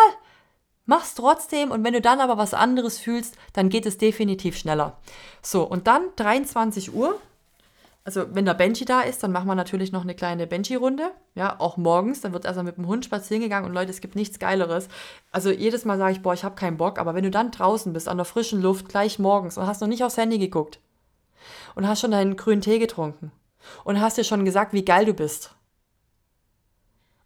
mach's 0.86 1.14
trotzdem 1.14 1.70
und 1.70 1.84
wenn 1.84 1.92
du 1.92 2.00
dann 2.00 2.20
aber 2.20 2.38
was 2.38 2.54
anderes 2.54 2.98
fühlst, 2.98 3.36
dann 3.52 3.68
geht 3.68 3.86
es 3.86 3.98
definitiv 3.98 4.56
schneller. 4.56 4.98
So, 5.42 5.62
und 5.62 5.86
dann 5.86 6.08
23 6.16 6.94
Uhr. 6.94 7.20
Also, 8.02 8.34
wenn 8.34 8.46
der 8.46 8.54
Benji 8.54 8.86
da 8.86 9.02
ist, 9.02 9.22
dann 9.22 9.30
machen 9.30 9.46
wir 9.46 9.54
natürlich 9.54 9.92
noch 9.92 10.02
eine 10.02 10.14
kleine 10.14 10.46
Benji-Runde. 10.46 11.10
Ja, 11.34 11.60
auch 11.60 11.76
morgens. 11.76 12.22
Dann 12.22 12.32
wird 12.32 12.46
erstmal 12.46 12.64
mit 12.64 12.78
dem 12.78 12.86
Hund 12.86 13.04
spazieren 13.04 13.42
gegangen 13.42 13.66
und 13.66 13.74
Leute, 13.74 13.90
es 13.90 14.00
gibt 14.00 14.16
nichts 14.16 14.38
Geileres. 14.38 14.88
Also, 15.32 15.50
jedes 15.50 15.84
Mal 15.84 15.98
sage 15.98 16.12
ich, 16.12 16.22
boah, 16.22 16.32
ich 16.32 16.44
habe 16.44 16.54
keinen 16.54 16.78
Bock. 16.78 16.98
Aber 16.98 17.14
wenn 17.14 17.24
du 17.24 17.30
dann 17.30 17.50
draußen 17.50 17.92
bist, 17.92 18.08
an 18.08 18.16
der 18.16 18.24
frischen 18.24 18.62
Luft, 18.62 18.88
gleich 18.88 19.18
morgens 19.18 19.58
und 19.58 19.66
hast 19.66 19.80
noch 19.80 19.88
nicht 19.88 20.02
aufs 20.02 20.16
Handy 20.16 20.38
geguckt 20.38 20.80
und 21.74 21.86
hast 21.86 22.00
schon 22.00 22.10
deinen 22.10 22.36
grünen 22.36 22.62
Tee 22.62 22.78
getrunken 22.78 23.32
und 23.84 24.00
hast 24.00 24.16
dir 24.16 24.24
schon 24.24 24.44
gesagt, 24.44 24.72
wie 24.72 24.84
geil 24.84 25.04
du 25.04 25.14
bist. 25.14 25.54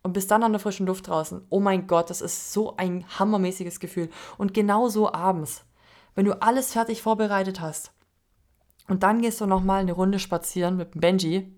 Und 0.02 0.12
bist 0.12 0.30
dann 0.30 0.42
an 0.42 0.52
der 0.52 0.60
frischen 0.60 0.86
Luft 0.86 1.08
draußen. 1.08 1.46
Oh 1.48 1.60
mein 1.60 1.86
Gott, 1.86 2.10
das 2.10 2.20
ist 2.20 2.52
so 2.52 2.76
ein 2.76 3.06
hammermäßiges 3.18 3.80
Gefühl. 3.80 4.10
Und 4.36 4.52
genauso 4.52 5.10
abends, 5.10 5.64
wenn 6.14 6.26
du 6.26 6.42
alles 6.42 6.72
fertig 6.72 7.00
vorbereitet 7.00 7.60
hast. 7.60 7.93
Und 8.88 9.02
dann 9.02 9.22
gehst 9.22 9.40
du 9.40 9.46
nochmal 9.46 9.80
eine 9.80 9.92
Runde 9.92 10.18
spazieren 10.18 10.76
mit 10.76 11.00
Benji. 11.00 11.52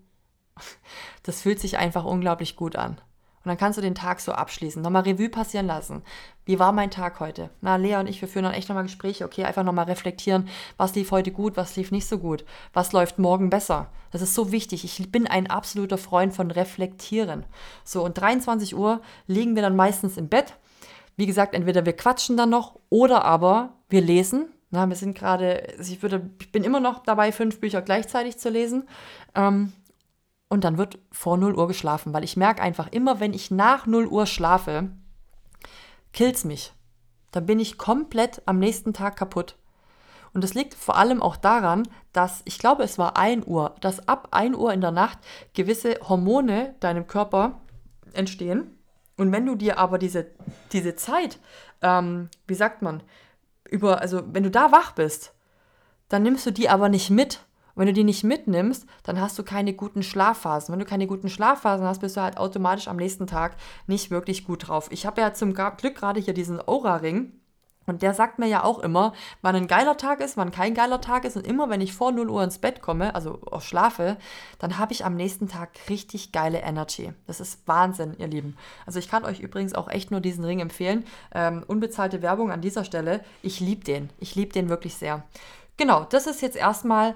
Das 1.23 1.41
fühlt 1.41 1.59
sich 1.59 1.77
einfach 1.77 2.05
unglaublich 2.05 2.55
gut 2.55 2.75
an. 2.77 3.01
Und 3.47 3.51
dann 3.51 3.57
kannst 3.57 3.77
du 3.77 3.81
den 3.81 3.95
Tag 3.95 4.19
so 4.19 4.33
abschließen, 4.33 4.81
nochmal 4.81 5.03
Revue 5.03 5.29
passieren 5.29 5.67
lassen. 5.67 6.03
Wie 6.43 6.59
war 6.59 6.73
mein 6.73 6.91
Tag 6.91 7.21
heute? 7.21 7.49
Na, 7.61 7.77
Lea 7.77 7.95
und 7.95 8.07
ich, 8.07 8.19
wir 8.19 8.27
führen 8.27 8.43
dann 8.43 8.53
echt 8.53 8.67
nochmal 8.67 8.83
Gespräche, 8.83 9.23
okay, 9.23 9.45
einfach 9.45 9.63
nochmal 9.63 9.85
reflektieren, 9.85 10.49
was 10.75 10.95
lief 10.95 11.11
heute 11.11 11.31
gut, 11.31 11.55
was 11.55 11.77
lief 11.77 11.89
nicht 11.91 12.07
so 12.07 12.17
gut, 12.17 12.43
was 12.73 12.91
läuft 12.91 13.19
morgen 13.19 13.49
besser. 13.49 13.87
Das 14.11 14.21
ist 14.21 14.35
so 14.35 14.51
wichtig. 14.51 14.83
Ich 14.83 15.11
bin 15.13 15.27
ein 15.27 15.47
absoluter 15.47 15.97
Freund 15.97 16.33
von 16.33 16.51
Reflektieren. 16.51 17.45
So, 17.85 18.03
und 18.03 18.19
23 18.19 18.75
Uhr 18.75 19.01
liegen 19.27 19.55
wir 19.55 19.61
dann 19.61 19.77
meistens 19.77 20.17
im 20.17 20.27
Bett. 20.27 20.55
Wie 21.15 21.25
gesagt, 21.25 21.55
entweder 21.55 21.85
wir 21.85 21.95
quatschen 21.95 22.35
dann 22.35 22.49
noch 22.49 22.77
oder 22.89 23.23
aber 23.23 23.75
wir 23.87 24.01
lesen. 24.01 24.49
Na, 24.69 24.87
wir 24.87 24.95
sind 24.95 25.17
gerade, 25.17 25.75
ich, 25.79 26.01
würde, 26.01 26.29
ich 26.39 26.51
bin 26.51 26.63
immer 26.63 26.79
noch 26.79 27.03
dabei, 27.03 27.31
fünf 27.31 27.59
Bücher 27.59 27.81
gleichzeitig 27.81 28.37
zu 28.37 28.49
lesen. 28.49 28.87
Ähm, 29.33 29.71
und 30.49 30.63
dann 30.63 30.77
wird 30.77 30.99
vor 31.11 31.37
0 31.37 31.55
Uhr 31.55 31.67
geschlafen, 31.67 32.13
weil 32.13 32.23
ich 32.23 32.37
merke 32.37 32.61
einfach 32.61 32.87
immer, 32.91 33.19
wenn 33.19 33.33
ich 33.33 33.51
nach 33.51 33.85
0 33.85 34.07
Uhr 34.07 34.25
schlafe, 34.25 34.89
killt's 36.13 36.45
mich. 36.45 36.73
Dann 37.31 37.45
bin 37.45 37.59
ich 37.59 37.77
komplett 37.77 38.41
am 38.45 38.59
nächsten 38.59 38.93
Tag 38.93 39.17
kaputt. 39.17 39.57
Und 40.33 40.43
das 40.43 40.53
liegt 40.53 40.73
vor 40.73 40.97
allem 40.97 41.21
auch 41.21 41.35
daran, 41.35 41.87
dass, 42.13 42.41
ich 42.45 42.59
glaube, 42.59 42.83
es 42.83 42.97
war 42.97 43.17
1 43.17 43.45
Uhr, 43.47 43.75
dass 43.81 44.07
ab 44.07 44.29
1 44.31 44.55
Uhr 44.55 44.73
in 44.73 44.81
der 44.81 44.91
Nacht 44.91 45.19
gewisse 45.53 45.95
Hormone 46.07 46.75
deinem 46.79 47.07
Körper 47.07 47.61
entstehen. 48.13 48.77
Und 49.17 49.31
wenn 49.31 49.45
du 49.45 49.55
dir 49.55 49.79
aber 49.79 49.97
diese, 49.97 50.27
diese 50.71 50.95
Zeit, 50.95 51.39
ähm, 51.81 52.29
wie 52.45 52.53
sagt 52.53 52.81
man, 52.81 53.01
über, 53.69 54.01
also 54.01 54.23
wenn 54.31 54.43
du 54.43 54.51
da 54.51 54.71
wach 54.71 54.91
bist, 54.91 55.33
dann 56.09 56.23
nimmst 56.23 56.45
du 56.45 56.51
die 56.51 56.69
aber 56.69 56.89
nicht 56.89 57.09
mit, 57.09 57.41
und 57.77 57.81
wenn 57.81 57.87
du 57.87 57.93
die 57.93 58.03
nicht 58.03 58.23
mitnimmst, 58.23 58.87
dann 59.03 59.21
hast 59.21 59.37
du 59.37 59.43
keine 59.43 59.71
guten 59.71 60.01
Schlafphasen. 60.01 60.73
Wenn 60.73 60.79
du 60.79 60.85
keine 60.85 61.05
guten 61.05 61.29
Schlafphasen 61.29 61.85
hast, 61.85 62.01
bist 62.01 62.17
du 62.17 62.21
halt 62.21 62.37
automatisch 62.37 62.87
am 62.87 62.97
nächsten 62.97 63.27
Tag 63.27 63.55
nicht 63.85 64.09
wirklich 64.09 64.45
gut 64.45 64.67
drauf. 64.67 64.87
Ich 64.91 65.05
habe 65.05 65.21
ja 65.21 65.31
zum 65.33 65.53
Glück 65.53 65.93
gerade 65.93 66.19
hier 66.19 66.33
diesen 66.33 66.59
Aura-Ring. 66.59 67.33
Und 67.87 68.01
der 68.01 68.13
sagt 68.13 68.37
mir 68.37 68.47
ja 68.47 68.63
auch 68.65 68.79
immer, 68.79 69.13
wann 69.41 69.55
ein 69.55 69.67
geiler 69.67 69.95
Tag 69.95 70.19
ist, 70.19 70.35
wann 70.35 70.51
kein 70.51 70.73
geiler 70.73 70.99
Tag 70.99 71.23
ist. 71.23 71.37
Und 71.37 71.47
immer 71.47 71.69
wenn 71.69 71.79
ich 71.79 71.93
vor 71.93 72.11
0 72.11 72.29
Uhr 72.29 72.43
ins 72.43 72.59
Bett 72.59 72.81
komme, 72.81 73.15
also 73.15 73.39
auch 73.49 73.61
schlafe, 73.61 74.17
dann 74.59 74.77
habe 74.77 74.91
ich 74.91 75.05
am 75.05 75.15
nächsten 75.15 75.47
Tag 75.47 75.69
richtig 75.89 76.33
geile 76.33 76.59
Energy. 76.59 77.13
Das 77.27 77.39
ist 77.39 77.65
Wahnsinn, 77.65 78.15
ihr 78.19 78.27
Lieben. 78.27 78.57
Also 78.85 78.99
ich 78.99 79.09
kann 79.09 79.23
euch 79.23 79.39
übrigens 79.39 79.73
auch 79.73 79.87
echt 79.87 80.11
nur 80.11 80.19
diesen 80.19 80.43
Ring 80.43 80.59
empfehlen. 80.59 81.05
Ähm, 81.33 81.63
unbezahlte 81.65 82.21
Werbung 82.21 82.51
an 82.51 82.61
dieser 82.61 82.83
Stelle. 82.83 83.21
Ich 83.41 83.61
liebe 83.61 83.85
den. 83.85 84.09
Ich 84.19 84.35
liebe 84.35 84.51
den 84.51 84.67
wirklich 84.67 84.95
sehr. 84.95 85.23
Genau, 85.77 86.03
das 86.09 86.27
ist 86.27 86.41
jetzt 86.41 86.57
erstmal 86.57 87.15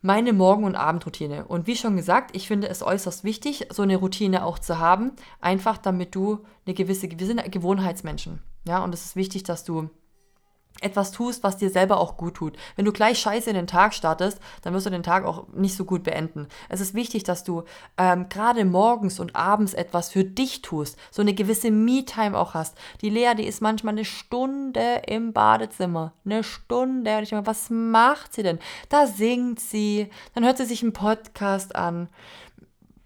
meine 0.00 0.32
Morgen- 0.32 0.64
und 0.64 0.74
Abendroutine. 0.74 1.44
Und 1.44 1.66
wie 1.66 1.76
schon 1.76 1.96
gesagt, 1.96 2.34
ich 2.34 2.48
finde 2.48 2.68
es 2.68 2.82
äußerst 2.82 3.24
wichtig, 3.24 3.66
so 3.70 3.82
eine 3.82 3.96
Routine 3.96 4.44
auch 4.46 4.58
zu 4.58 4.78
haben, 4.78 5.12
einfach 5.42 5.76
damit 5.76 6.14
du 6.14 6.44
eine 6.64 6.74
gewisse, 6.74 7.10
wir 7.10 7.26
sind 7.26 7.52
Gewohnheitsmenschen. 7.52 8.40
Ja, 8.64 8.82
und 8.84 8.94
es 8.94 9.04
ist 9.04 9.16
wichtig, 9.16 9.42
dass 9.42 9.64
du 9.64 9.90
etwas 10.80 11.12
tust, 11.12 11.42
was 11.42 11.56
dir 11.56 11.70
selber 11.70 11.98
auch 11.98 12.16
gut 12.16 12.34
tut. 12.34 12.56
Wenn 12.76 12.84
du 12.84 12.92
gleich 12.92 13.18
scheiße 13.18 13.50
in 13.50 13.56
den 13.56 13.66
Tag 13.66 13.94
startest, 13.94 14.40
dann 14.62 14.74
wirst 14.74 14.86
du 14.86 14.90
den 14.90 15.02
Tag 15.02 15.24
auch 15.24 15.48
nicht 15.52 15.76
so 15.76 15.84
gut 15.84 16.02
beenden. 16.02 16.48
Es 16.68 16.80
ist 16.80 16.94
wichtig, 16.94 17.24
dass 17.24 17.44
du 17.44 17.64
ähm, 17.98 18.28
gerade 18.28 18.64
morgens 18.64 19.20
und 19.20 19.36
abends 19.36 19.74
etwas 19.74 20.10
für 20.10 20.24
dich 20.24 20.62
tust, 20.62 20.98
so 21.10 21.22
eine 21.22 21.34
gewisse 21.34 21.70
Me-Time 21.70 22.36
auch 22.36 22.54
hast. 22.54 22.76
Die 23.00 23.10
Lea, 23.10 23.34
die 23.36 23.46
ist 23.46 23.60
manchmal 23.60 23.94
eine 23.94 24.04
Stunde 24.04 25.02
im 25.06 25.32
Badezimmer. 25.32 26.14
Eine 26.24 26.42
Stunde. 26.42 27.18
Und 27.18 27.22
ich 27.22 27.32
meine, 27.32 27.46
was 27.46 27.70
macht 27.70 28.34
sie 28.34 28.42
denn? 28.42 28.58
Da 28.88 29.06
singt 29.06 29.60
sie, 29.60 30.10
dann 30.34 30.44
hört 30.44 30.58
sie 30.58 30.66
sich 30.66 30.82
einen 30.82 30.92
Podcast 30.92 31.76
an. 31.76 32.08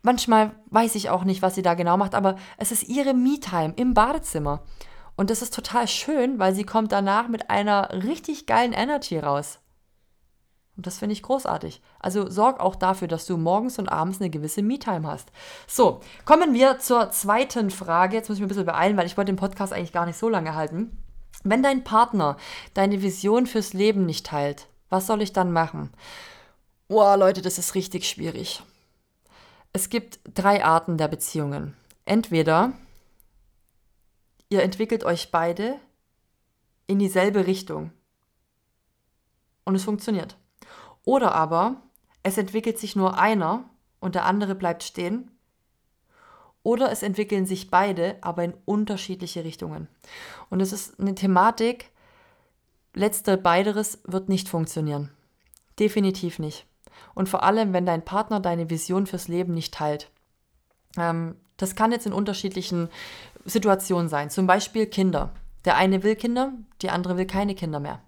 Manchmal 0.02 0.52
weiß 0.70 0.94
ich 0.94 1.10
auch 1.10 1.24
nicht, 1.24 1.42
was 1.42 1.56
sie 1.56 1.62
da 1.62 1.74
genau 1.74 1.96
macht, 1.96 2.14
aber 2.14 2.36
es 2.58 2.70
ist 2.70 2.84
ihre 2.84 3.12
Me-Time 3.12 3.74
im 3.76 3.92
Badezimmer. 3.92 4.62
Und 5.16 5.30
das 5.30 5.42
ist 5.42 5.54
total 5.54 5.88
schön, 5.88 6.38
weil 6.38 6.54
sie 6.54 6.64
kommt 6.64 6.92
danach 6.92 7.28
mit 7.28 7.50
einer 7.50 8.04
richtig 8.04 8.46
geilen 8.46 8.72
Energy 8.72 9.18
raus. 9.18 9.58
Und 10.76 10.86
das 10.86 10.98
finde 10.98 11.14
ich 11.14 11.22
großartig. 11.22 11.80
Also 11.98 12.28
sorg 12.30 12.60
auch 12.60 12.76
dafür, 12.76 13.08
dass 13.08 13.24
du 13.24 13.38
morgens 13.38 13.78
und 13.78 13.88
abends 13.88 14.20
eine 14.20 14.28
gewisse 14.28 14.62
Me-Time 14.62 15.08
hast. 15.08 15.32
So, 15.66 16.00
kommen 16.26 16.52
wir 16.52 16.78
zur 16.78 17.10
zweiten 17.10 17.70
Frage. 17.70 18.14
Jetzt 18.14 18.28
muss 18.28 18.36
ich 18.36 18.42
mich 18.42 18.46
ein 18.46 18.48
bisschen 18.48 18.66
beeilen, 18.66 18.96
weil 18.98 19.06
ich 19.06 19.16
wollte 19.16 19.32
den 19.32 19.38
Podcast 19.38 19.72
eigentlich 19.72 19.92
gar 19.92 20.04
nicht 20.04 20.18
so 20.18 20.28
lange 20.28 20.54
halten. 20.54 21.02
Wenn 21.44 21.62
dein 21.62 21.82
Partner 21.82 22.36
deine 22.74 23.00
Vision 23.00 23.46
fürs 23.46 23.72
Leben 23.72 24.04
nicht 24.04 24.26
teilt, 24.26 24.68
was 24.90 25.06
soll 25.06 25.22
ich 25.22 25.32
dann 25.32 25.50
machen? 25.50 25.92
Boah, 26.88 27.16
Leute, 27.16 27.40
das 27.40 27.58
ist 27.58 27.74
richtig 27.74 28.06
schwierig. 28.08 28.62
Es 29.72 29.88
gibt 29.88 30.20
drei 30.34 30.64
Arten 30.64 30.98
der 30.98 31.08
Beziehungen. 31.08 31.74
Entweder 32.04 32.72
ihr 34.48 34.62
entwickelt 34.62 35.04
euch 35.04 35.30
beide 35.30 35.78
in 36.86 36.98
dieselbe 36.98 37.46
Richtung. 37.46 37.92
Und 39.64 39.74
es 39.74 39.84
funktioniert. 39.84 40.36
Oder 41.04 41.34
aber 41.34 41.82
es 42.22 42.38
entwickelt 42.38 42.78
sich 42.78 42.96
nur 42.96 43.18
einer 43.18 43.68
und 44.00 44.14
der 44.14 44.24
andere 44.24 44.54
bleibt 44.54 44.82
stehen. 44.82 45.30
Oder 46.62 46.90
es 46.90 47.02
entwickeln 47.02 47.46
sich 47.46 47.70
beide, 47.70 48.16
aber 48.22 48.42
in 48.42 48.54
unterschiedliche 48.64 49.44
Richtungen. 49.44 49.88
Und 50.50 50.60
es 50.60 50.72
ist 50.72 50.98
eine 50.98 51.14
Thematik, 51.14 51.90
letzter 52.94 53.36
beideres 53.36 54.00
wird 54.04 54.28
nicht 54.28 54.48
funktionieren. 54.48 55.10
Definitiv 55.78 56.38
nicht. 56.40 56.66
Und 57.14 57.28
vor 57.28 57.44
allem, 57.44 57.72
wenn 57.72 57.86
dein 57.86 58.04
Partner 58.04 58.40
deine 58.40 58.70
Vision 58.70 59.06
fürs 59.06 59.28
Leben 59.28 59.54
nicht 59.54 59.74
teilt. 59.74 60.10
Ähm, 60.96 61.36
das 61.56 61.76
kann 61.76 61.92
jetzt 61.92 62.06
in 62.06 62.12
unterschiedlichen 62.12 62.88
Situationen 63.46 64.08
sein. 64.08 64.30
Zum 64.30 64.46
Beispiel 64.46 64.86
Kinder. 64.86 65.32
Der 65.64 65.76
eine 65.76 66.02
will 66.02 66.16
Kinder, 66.16 66.52
die 66.82 66.90
andere 66.90 67.16
will 67.16 67.26
keine 67.26 67.54
Kinder 67.54 67.80
mehr. 67.80 68.00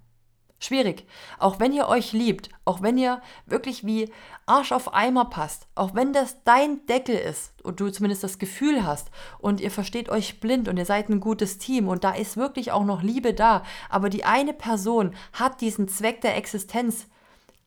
Schwierig. 0.60 1.06
Auch 1.38 1.60
wenn 1.60 1.72
ihr 1.72 1.86
euch 1.86 2.12
liebt, 2.12 2.48
auch 2.64 2.82
wenn 2.82 2.98
ihr 2.98 3.22
wirklich 3.46 3.86
wie 3.86 4.12
Arsch 4.44 4.72
auf 4.72 4.92
Eimer 4.92 5.26
passt, 5.26 5.68
auch 5.76 5.94
wenn 5.94 6.12
das 6.12 6.42
dein 6.42 6.84
Deckel 6.86 7.14
ist 7.14 7.52
und 7.62 7.78
du 7.78 7.90
zumindest 7.90 8.24
das 8.24 8.40
Gefühl 8.40 8.84
hast 8.84 9.10
und 9.38 9.60
ihr 9.60 9.70
versteht 9.70 10.08
euch 10.08 10.40
blind 10.40 10.66
und 10.66 10.76
ihr 10.76 10.84
seid 10.84 11.10
ein 11.10 11.20
gutes 11.20 11.58
Team 11.58 11.86
und 11.86 12.02
da 12.02 12.10
ist 12.10 12.36
wirklich 12.36 12.72
auch 12.72 12.84
noch 12.84 13.02
Liebe 13.02 13.34
da, 13.34 13.62
aber 13.88 14.10
die 14.10 14.24
eine 14.24 14.52
Person 14.52 15.14
hat 15.32 15.60
diesen 15.60 15.86
Zweck 15.86 16.22
der 16.22 16.36
Existenz, 16.36 17.06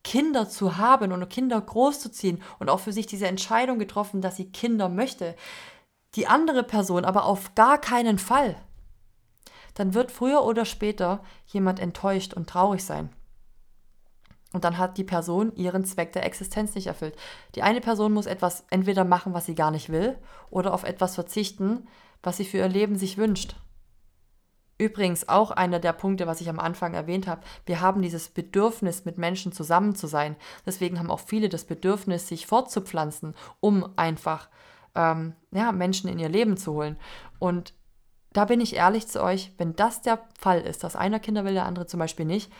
Kinder 0.03 0.49
zu 0.49 0.77
haben 0.77 1.11
und 1.13 1.29
Kinder 1.29 1.61
großzuziehen 1.61 2.41
und 2.59 2.69
auch 2.69 2.79
für 2.79 2.91
sich 2.91 3.05
diese 3.05 3.27
Entscheidung 3.27 3.79
getroffen, 3.79 4.19
dass 4.19 4.35
sie 4.35 4.51
Kinder 4.51 4.89
möchte, 4.89 5.35
die 6.15 6.27
andere 6.27 6.63
Person 6.63 7.05
aber 7.05 7.25
auf 7.25 7.55
gar 7.55 7.79
keinen 7.79 8.19
Fall, 8.19 8.55
dann 9.73 9.93
wird 9.93 10.11
früher 10.11 10.43
oder 10.43 10.65
später 10.65 11.23
jemand 11.45 11.79
enttäuscht 11.79 12.33
und 12.33 12.49
traurig 12.49 12.83
sein. 12.83 13.09
Und 14.53 14.65
dann 14.65 14.77
hat 14.77 14.97
die 14.97 15.05
Person 15.05 15.55
ihren 15.55 15.85
Zweck 15.85 16.11
der 16.11 16.25
Existenz 16.25 16.75
nicht 16.75 16.87
erfüllt. 16.87 17.15
Die 17.55 17.63
eine 17.63 17.79
Person 17.79 18.11
muss 18.11 18.25
etwas 18.25 18.65
entweder 18.69 19.05
machen, 19.05 19.33
was 19.33 19.45
sie 19.45 19.55
gar 19.55 19.71
nicht 19.71 19.89
will, 19.89 20.17
oder 20.49 20.73
auf 20.73 20.83
etwas 20.83 21.15
verzichten, 21.15 21.87
was 22.21 22.37
sie 22.37 22.45
für 22.45 22.57
ihr 22.57 22.67
Leben 22.67 22.97
sich 22.97 23.17
wünscht. 23.17 23.55
Übrigens 24.77 25.29
auch 25.29 25.51
einer 25.51 25.79
der 25.79 25.93
Punkte, 25.93 26.27
was 26.27 26.41
ich 26.41 26.49
am 26.49 26.59
Anfang 26.59 26.95
erwähnt 26.95 27.27
habe. 27.27 27.43
Wir 27.65 27.81
haben 27.81 28.01
dieses 28.01 28.29
Bedürfnis, 28.29 29.05
mit 29.05 29.17
Menschen 29.17 29.51
zusammen 29.51 29.95
zu 29.95 30.07
sein. 30.07 30.35
Deswegen 30.65 30.97
haben 30.99 31.11
auch 31.11 31.19
viele 31.19 31.49
das 31.49 31.65
Bedürfnis, 31.65 32.27
sich 32.27 32.47
fortzupflanzen, 32.47 33.35
um 33.59 33.93
einfach 33.95 34.49
ähm, 34.95 35.33
ja, 35.51 35.71
Menschen 35.71 36.09
in 36.09 36.19
ihr 36.19 36.29
Leben 36.29 36.57
zu 36.57 36.73
holen. 36.73 36.97
Und 37.39 37.73
da 38.33 38.45
bin 38.45 38.61
ich 38.61 38.75
ehrlich 38.75 39.07
zu 39.07 39.21
euch, 39.21 39.53
wenn 39.57 39.75
das 39.75 40.01
der 40.01 40.19
Fall 40.39 40.61
ist, 40.61 40.83
dass 40.83 40.95
einer 40.95 41.19
Kinder 41.19 41.43
will, 41.43 41.53
der 41.53 41.65
andere 41.65 41.85
zum 41.85 41.99
Beispiel 41.99 42.25
nicht, 42.25 42.51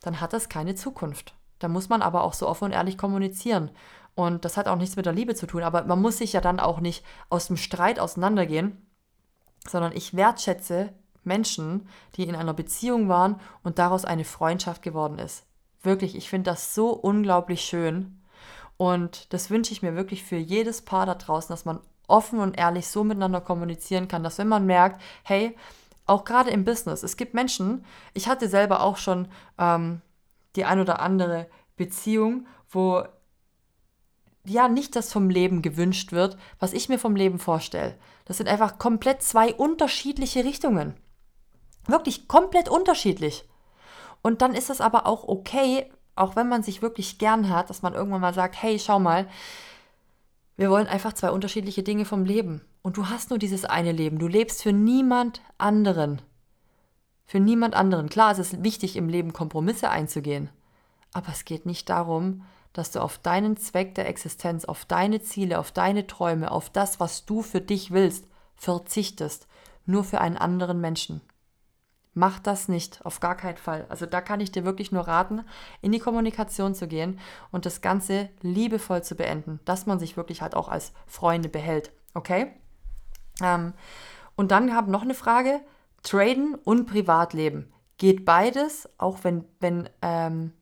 dann 0.00 0.20
hat 0.20 0.32
das 0.32 0.48
keine 0.48 0.74
Zukunft. 0.74 1.34
Da 1.58 1.68
muss 1.68 1.88
man 1.88 2.02
aber 2.02 2.24
auch 2.24 2.34
so 2.34 2.48
offen 2.48 2.64
und 2.64 2.72
ehrlich 2.72 2.98
kommunizieren. 2.98 3.70
Und 4.14 4.44
das 4.44 4.56
hat 4.56 4.68
auch 4.68 4.76
nichts 4.76 4.96
mit 4.96 5.06
der 5.06 5.12
Liebe 5.12 5.34
zu 5.34 5.46
tun. 5.46 5.62
Aber 5.62 5.84
man 5.84 6.00
muss 6.00 6.18
sich 6.18 6.32
ja 6.32 6.40
dann 6.40 6.60
auch 6.60 6.80
nicht 6.80 7.04
aus 7.30 7.46
dem 7.46 7.56
Streit 7.56 7.98
auseinandergehen, 7.98 8.86
sondern 9.68 9.92
ich 9.92 10.14
wertschätze 10.14 10.92
Menschen, 11.22 11.88
die 12.16 12.24
in 12.24 12.36
einer 12.36 12.54
Beziehung 12.54 13.08
waren 13.08 13.40
und 13.62 13.78
daraus 13.78 14.04
eine 14.04 14.24
Freundschaft 14.24 14.82
geworden 14.82 15.18
ist. 15.18 15.46
Wirklich, 15.82 16.16
ich 16.16 16.28
finde 16.28 16.50
das 16.50 16.74
so 16.74 16.90
unglaublich 16.90 17.62
schön. 17.62 18.20
Und 18.76 19.32
das 19.32 19.50
wünsche 19.50 19.72
ich 19.72 19.82
mir 19.82 19.94
wirklich 19.94 20.24
für 20.24 20.36
jedes 20.36 20.82
Paar 20.82 21.06
da 21.06 21.14
draußen, 21.14 21.52
dass 21.52 21.64
man 21.64 21.80
offen 22.06 22.38
und 22.38 22.58
ehrlich 22.58 22.88
so 22.88 23.04
miteinander 23.04 23.40
kommunizieren 23.40 24.08
kann, 24.08 24.22
dass 24.22 24.38
wenn 24.38 24.48
man 24.48 24.66
merkt, 24.66 25.00
hey, 25.22 25.56
auch 26.06 26.24
gerade 26.24 26.50
im 26.50 26.64
Business, 26.64 27.02
es 27.02 27.16
gibt 27.16 27.34
Menschen, 27.34 27.84
ich 28.12 28.28
hatte 28.28 28.48
selber 28.48 28.82
auch 28.82 28.96
schon 28.96 29.28
ähm, 29.58 30.02
die 30.56 30.64
ein 30.64 30.80
oder 30.80 31.00
andere 31.00 31.46
Beziehung, 31.76 32.46
wo 32.68 33.04
ja 34.44 34.68
nicht 34.68 34.94
das 34.96 35.12
vom 35.12 35.30
Leben 35.30 35.62
gewünscht 35.62 36.12
wird, 36.12 36.36
was 36.58 36.74
ich 36.74 36.88
mir 36.88 36.98
vom 36.98 37.16
Leben 37.16 37.38
vorstelle. 37.38 37.96
Das 38.26 38.36
sind 38.36 38.48
einfach 38.48 38.78
komplett 38.78 39.22
zwei 39.22 39.54
unterschiedliche 39.54 40.44
Richtungen. 40.44 40.94
Wirklich 41.86 42.28
komplett 42.28 42.68
unterschiedlich. 42.68 43.48
Und 44.22 44.42
dann 44.42 44.54
ist 44.54 44.70
es 44.70 44.80
aber 44.80 45.06
auch 45.06 45.26
okay, 45.28 45.90
auch 46.16 46.36
wenn 46.36 46.48
man 46.48 46.62
sich 46.62 46.82
wirklich 46.82 47.18
gern 47.18 47.48
hat, 47.48 47.70
dass 47.70 47.82
man 47.82 47.94
irgendwann 47.94 48.20
mal 48.20 48.34
sagt, 48.34 48.60
hey, 48.62 48.78
schau 48.78 48.98
mal, 48.98 49.28
wir 50.56 50.70
wollen 50.70 50.86
einfach 50.86 51.12
zwei 51.12 51.30
unterschiedliche 51.30 51.82
Dinge 51.82 52.04
vom 52.04 52.24
Leben. 52.24 52.60
Und 52.82 52.96
du 52.96 53.08
hast 53.08 53.30
nur 53.30 53.38
dieses 53.38 53.64
eine 53.64 53.92
Leben. 53.92 54.18
Du 54.18 54.28
lebst 54.28 54.62
für 54.62 54.72
niemand 54.72 55.40
anderen. 55.58 56.22
Für 57.26 57.40
niemand 57.40 57.74
anderen. 57.74 58.08
Klar, 58.08 58.32
es 58.32 58.38
ist 58.38 58.62
wichtig, 58.62 58.96
im 58.96 59.08
Leben 59.08 59.32
Kompromisse 59.32 59.90
einzugehen. 59.90 60.50
Aber 61.12 61.30
es 61.30 61.44
geht 61.44 61.66
nicht 61.66 61.88
darum, 61.88 62.44
dass 62.72 62.90
du 62.90 63.00
auf 63.00 63.18
deinen 63.18 63.56
Zweck 63.56 63.94
der 63.94 64.08
Existenz, 64.08 64.64
auf 64.64 64.84
deine 64.84 65.22
Ziele, 65.22 65.58
auf 65.58 65.72
deine 65.72 66.06
Träume, 66.06 66.50
auf 66.50 66.70
das, 66.70 67.00
was 67.00 67.24
du 67.24 67.42
für 67.42 67.60
dich 67.60 67.90
willst, 67.90 68.26
verzichtest. 68.54 69.46
Nur 69.86 70.04
für 70.04 70.20
einen 70.20 70.36
anderen 70.36 70.80
Menschen. 70.80 71.20
Mach 72.16 72.38
das 72.38 72.68
nicht, 72.68 73.04
auf 73.04 73.18
gar 73.18 73.36
keinen 73.36 73.56
Fall. 73.56 73.86
Also 73.88 74.06
da 74.06 74.20
kann 74.20 74.38
ich 74.38 74.52
dir 74.52 74.64
wirklich 74.64 74.92
nur 74.92 75.08
raten, 75.08 75.44
in 75.82 75.90
die 75.90 75.98
Kommunikation 75.98 76.72
zu 76.72 76.86
gehen 76.86 77.18
und 77.50 77.66
das 77.66 77.80
Ganze 77.80 78.30
liebevoll 78.40 79.02
zu 79.02 79.16
beenden, 79.16 79.58
dass 79.64 79.86
man 79.86 79.98
sich 79.98 80.16
wirklich 80.16 80.40
halt 80.40 80.54
auch 80.54 80.68
als 80.68 80.92
Freunde 81.06 81.48
behält. 81.48 81.90
Okay? 82.14 82.52
Ähm, 83.42 83.74
und 84.36 84.52
dann 84.52 84.74
habe 84.74 84.92
noch 84.92 85.02
eine 85.02 85.14
Frage: 85.14 85.60
Traden 86.04 86.54
und 86.54 86.86
Privatleben. 86.86 87.72
Geht 87.98 88.24
beides, 88.24 88.88
auch 88.96 89.24
wenn, 89.24 89.44
wenn 89.58 89.88
ähm, 90.00 90.52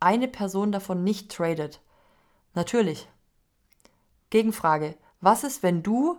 eine 0.00 0.28
Person 0.28 0.70
davon 0.70 1.02
nicht 1.02 1.32
tradet? 1.32 1.80
Natürlich. 2.52 3.08
Gegenfrage: 4.28 4.96
Was 5.22 5.44
ist, 5.44 5.62
wenn 5.62 5.82
du 5.82 6.18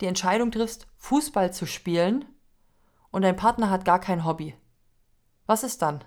die 0.00 0.06
Entscheidung 0.06 0.52
triffst, 0.52 0.86
Fußball 0.98 1.52
zu 1.52 1.66
spielen? 1.66 2.24
Und 3.10 3.22
dein 3.22 3.36
Partner 3.36 3.70
hat 3.70 3.84
gar 3.84 4.00
kein 4.00 4.24
Hobby. 4.24 4.54
Was 5.46 5.62
ist 5.62 5.82
dann? 5.82 6.04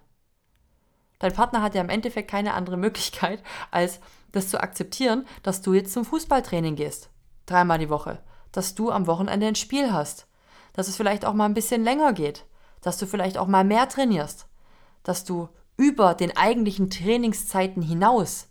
Dein 1.20 1.34
Partner 1.34 1.62
hat 1.62 1.76
ja 1.76 1.82
im 1.82 1.89
Endeffekt 1.89 2.30
keine 2.30 2.54
andere 2.54 2.78
Möglichkeit, 2.78 3.41
als 3.72 3.99
das 4.32 4.49
zu 4.49 4.62
akzeptieren, 4.62 5.26
dass 5.41 5.62
du 5.62 5.74
jetzt 5.74 5.93
zum 5.93 6.06
Fußballtraining 6.06 6.76
gehst. 6.76 7.10
Dreimal 7.45 7.80
die 7.80 7.89
Woche. 7.89 8.22
Dass 8.51 8.76
du 8.76 8.91
am 8.91 9.08
Wochenende 9.08 9.47
ein 9.47 9.56
Spiel 9.56 9.93
hast. 9.93 10.28
Dass 10.74 10.88
es 10.88 10.97
vielleicht 10.97 11.26
auch 11.26 11.34
mal 11.34 11.45
ein 11.45 11.54
bisschen 11.54 11.84
länger 11.84 12.14
geht. 12.14 12.45
Dass 12.82 12.97
du 12.97 13.06
vielleicht 13.06 13.38
auch 13.38 13.47
mal 13.47 13.64
mehr 13.64 13.88
trainierst. 13.88 14.47
Dass 15.04 15.24
du 15.24 15.49
über 15.78 16.14
den 16.14 16.36
eigentlichen 16.36 16.89
Trainingszeiten 16.89 17.82
hinaus 17.82 18.47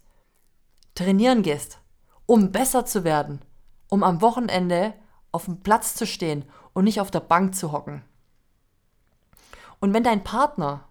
trainieren 0.95 1.43
gehst, 1.43 1.79
um 2.27 2.53
besser 2.53 2.85
zu 2.85 3.05
werden. 3.05 3.41
Um 3.89 4.03
am 4.03 4.21
Wochenende 4.23 4.95
auf 5.31 5.45
dem 5.47 5.61
Platz 5.61 5.95
zu 5.95 6.07
stehen 6.07 6.45
und 6.73 6.85
nicht 6.85 7.01
auf 7.01 7.11
der 7.11 7.21
Bank 7.21 7.55
zu 7.55 7.73
hocken. 7.73 8.03
Und 9.83 9.93
wenn 9.93 10.05
dein 10.05 10.23
Partner 10.23 10.85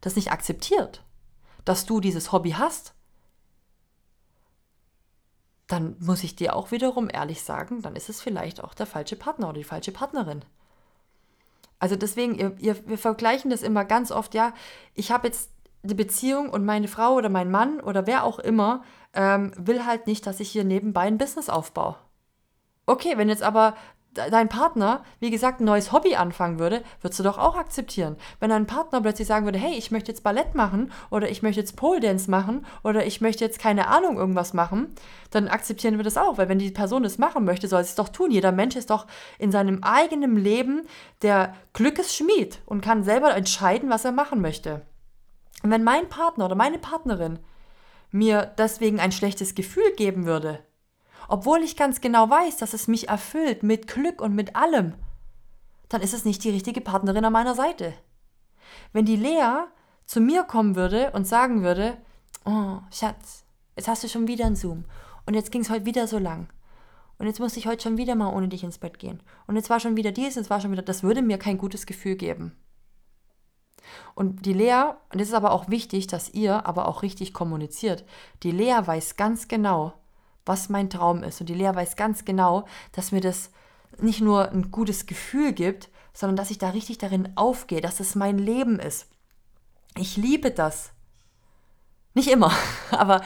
das 0.00 0.16
nicht 0.16 0.32
akzeptiert, 0.32 1.04
dass 1.64 1.86
du 1.86 2.00
dieses 2.00 2.32
Hobby 2.32 2.50
hast, 2.50 2.92
dann 5.68 5.94
muss 6.00 6.24
ich 6.24 6.34
dir 6.34 6.56
auch 6.56 6.72
wiederum 6.72 7.08
ehrlich 7.08 7.40
sagen, 7.40 7.80
dann 7.80 7.94
ist 7.94 8.08
es 8.08 8.20
vielleicht 8.20 8.64
auch 8.64 8.74
der 8.74 8.86
falsche 8.86 9.14
Partner 9.14 9.50
oder 9.50 9.58
die 9.58 9.64
falsche 9.64 9.92
Partnerin. 9.92 10.44
Also 11.78 11.94
deswegen, 11.94 12.34
ihr, 12.34 12.56
ihr, 12.58 12.88
wir 12.88 12.98
vergleichen 12.98 13.48
das 13.48 13.62
immer 13.62 13.84
ganz 13.84 14.10
oft, 14.10 14.34
ja, 14.34 14.54
ich 14.94 15.12
habe 15.12 15.28
jetzt 15.28 15.52
die 15.84 15.94
Beziehung 15.94 16.50
und 16.50 16.64
meine 16.64 16.88
Frau 16.88 17.14
oder 17.14 17.28
mein 17.28 17.48
Mann 17.48 17.78
oder 17.78 18.08
wer 18.08 18.24
auch 18.24 18.40
immer 18.40 18.82
ähm, 19.14 19.52
will 19.56 19.86
halt 19.86 20.08
nicht, 20.08 20.26
dass 20.26 20.40
ich 20.40 20.50
hier 20.50 20.64
nebenbei 20.64 21.02
ein 21.02 21.18
Business 21.18 21.48
aufbaue. 21.48 21.94
Okay, 22.86 23.16
wenn 23.16 23.28
jetzt 23.28 23.44
aber 23.44 23.76
dein 24.30 24.48
Partner, 24.48 25.04
wie 25.20 25.30
gesagt, 25.30 25.60
ein 25.60 25.64
neues 25.64 25.92
Hobby 25.92 26.16
anfangen 26.16 26.58
würde, 26.58 26.82
würdest 27.00 27.18
du 27.20 27.22
doch 27.22 27.38
auch 27.38 27.56
akzeptieren. 27.56 28.16
Wenn 28.40 28.50
dein 28.50 28.66
Partner 28.66 29.00
plötzlich 29.00 29.28
sagen 29.28 29.44
würde, 29.46 29.58
hey, 29.58 29.74
ich 29.74 29.90
möchte 29.90 30.10
jetzt 30.10 30.22
Ballett 30.22 30.54
machen 30.54 30.92
oder 31.10 31.30
ich 31.30 31.42
möchte 31.42 31.60
jetzt 31.60 31.76
Pole 31.76 32.00
Dance 32.00 32.30
machen 32.30 32.66
oder 32.82 33.06
ich 33.06 33.20
möchte 33.20 33.44
jetzt 33.44 33.58
keine 33.58 33.88
Ahnung 33.88 34.16
irgendwas 34.16 34.52
machen, 34.54 34.94
dann 35.30 35.48
akzeptieren 35.48 35.96
wir 35.96 36.04
das 36.04 36.16
auch, 36.16 36.38
weil 36.38 36.48
wenn 36.48 36.58
die 36.58 36.70
Person 36.70 37.04
es 37.04 37.18
machen 37.18 37.44
möchte, 37.44 37.68
soll 37.68 37.82
sie 37.84 37.90
es 37.90 37.94
doch 37.94 38.08
tun. 38.08 38.30
Jeder 38.30 38.52
Mensch 38.52 38.76
ist 38.76 38.90
doch 38.90 39.06
in 39.38 39.52
seinem 39.52 39.82
eigenen 39.82 40.36
Leben 40.36 40.86
der 41.22 41.54
Glückesschmied 41.72 42.60
und 42.66 42.80
kann 42.80 43.04
selber 43.04 43.34
entscheiden, 43.34 43.90
was 43.90 44.04
er 44.04 44.12
machen 44.12 44.40
möchte. 44.40 44.82
Und 45.62 45.70
wenn 45.70 45.84
mein 45.84 46.08
Partner 46.08 46.44
oder 46.44 46.54
meine 46.54 46.78
Partnerin 46.78 47.38
mir 48.10 48.52
deswegen 48.58 49.00
ein 49.00 49.12
schlechtes 49.12 49.54
Gefühl 49.54 49.92
geben 49.96 50.24
würde, 50.24 50.60
obwohl 51.28 51.62
ich 51.62 51.76
ganz 51.76 52.00
genau 52.00 52.28
weiß, 52.28 52.56
dass 52.56 52.72
es 52.72 52.88
mich 52.88 53.08
erfüllt 53.08 53.62
mit 53.62 53.86
Glück 53.86 54.20
und 54.20 54.34
mit 54.34 54.56
allem, 54.56 54.94
dann 55.88 56.00
ist 56.00 56.14
es 56.14 56.24
nicht 56.24 56.42
die 56.42 56.50
richtige 56.50 56.80
Partnerin 56.80 57.24
an 57.24 57.32
meiner 57.32 57.54
Seite. 57.54 57.94
Wenn 58.92 59.04
die 59.04 59.16
Lea 59.16 59.64
zu 60.06 60.20
mir 60.20 60.44
kommen 60.44 60.74
würde 60.74 61.12
und 61.12 61.26
sagen 61.26 61.62
würde, 61.62 61.98
oh, 62.44 62.78
Schatz, 62.90 63.44
jetzt 63.76 63.88
hast 63.88 64.02
du 64.02 64.08
schon 64.08 64.26
wieder 64.26 64.46
einen 64.46 64.56
Zoom 64.56 64.84
und 65.26 65.34
jetzt 65.34 65.52
ging 65.52 65.60
es 65.60 65.70
heute 65.70 65.84
wieder 65.84 66.08
so 66.08 66.18
lang 66.18 66.48
und 67.18 67.26
jetzt 67.26 67.40
musste 67.40 67.58
ich 67.58 67.66
heute 67.66 67.82
schon 67.82 67.98
wieder 67.98 68.14
mal 68.14 68.32
ohne 68.32 68.48
dich 68.48 68.64
ins 68.64 68.78
Bett 68.78 68.98
gehen 68.98 69.22
und 69.46 69.56
jetzt 69.56 69.70
war 69.70 69.80
schon 69.80 69.96
wieder 69.96 70.12
dies, 70.12 70.34
jetzt 70.34 70.50
war 70.50 70.60
schon 70.60 70.72
wieder, 70.72 70.82
das 70.82 71.02
würde 71.02 71.22
mir 71.22 71.38
kein 71.38 71.58
gutes 71.58 71.84
Gefühl 71.84 72.16
geben. 72.16 72.56
Und 74.14 74.44
die 74.44 74.52
Lea, 74.52 74.92
und 75.12 75.20
es 75.20 75.28
ist 75.28 75.34
aber 75.34 75.52
auch 75.52 75.68
wichtig, 75.68 76.06
dass 76.06 76.32
ihr 76.34 76.66
aber 76.66 76.88
auch 76.88 77.02
richtig 77.02 77.32
kommuniziert, 77.32 78.04
die 78.42 78.50
Lea 78.50 78.80
weiß 78.84 79.16
ganz 79.16 79.48
genau, 79.48 79.94
was 80.48 80.68
mein 80.68 80.90
Traum 80.90 81.22
ist. 81.22 81.40
Und 81.40 81.48
die 81.48 81.54
Lea 81.54 81.70
weiß 81.74 81.96
ganz 81.96 82.24
genau, 82.24 82.66
dass 82.92 83.12
mir 83.12 83.20
das 83.20 83.50
nicht 84.00 84.20
nur 84.20 84.50
ein 84.50 84.70
gutes 84.70 85.06
Gefühl 85.06 85.52
gibt, 85.52 85.90
sondern 86.12 86.36
dass 86.36 86.50
ich 86.50 86.58
da 86.58 86.70
richtig 86.70 86.98
darin 86.98 87.32
aufgehe, 87.36 87.80
dass 87.80 88.00
es 88.00 88.14
mein 88.14 88.38
Leben 88.38 88.80
ist. 88.80 89.06
Ich 89.96 90.16
liebe 90.16 90.50
das. 90.50 90.90
Nicht 92.14 92.28
immer, 92.28 92.52
aber 92.90 93.22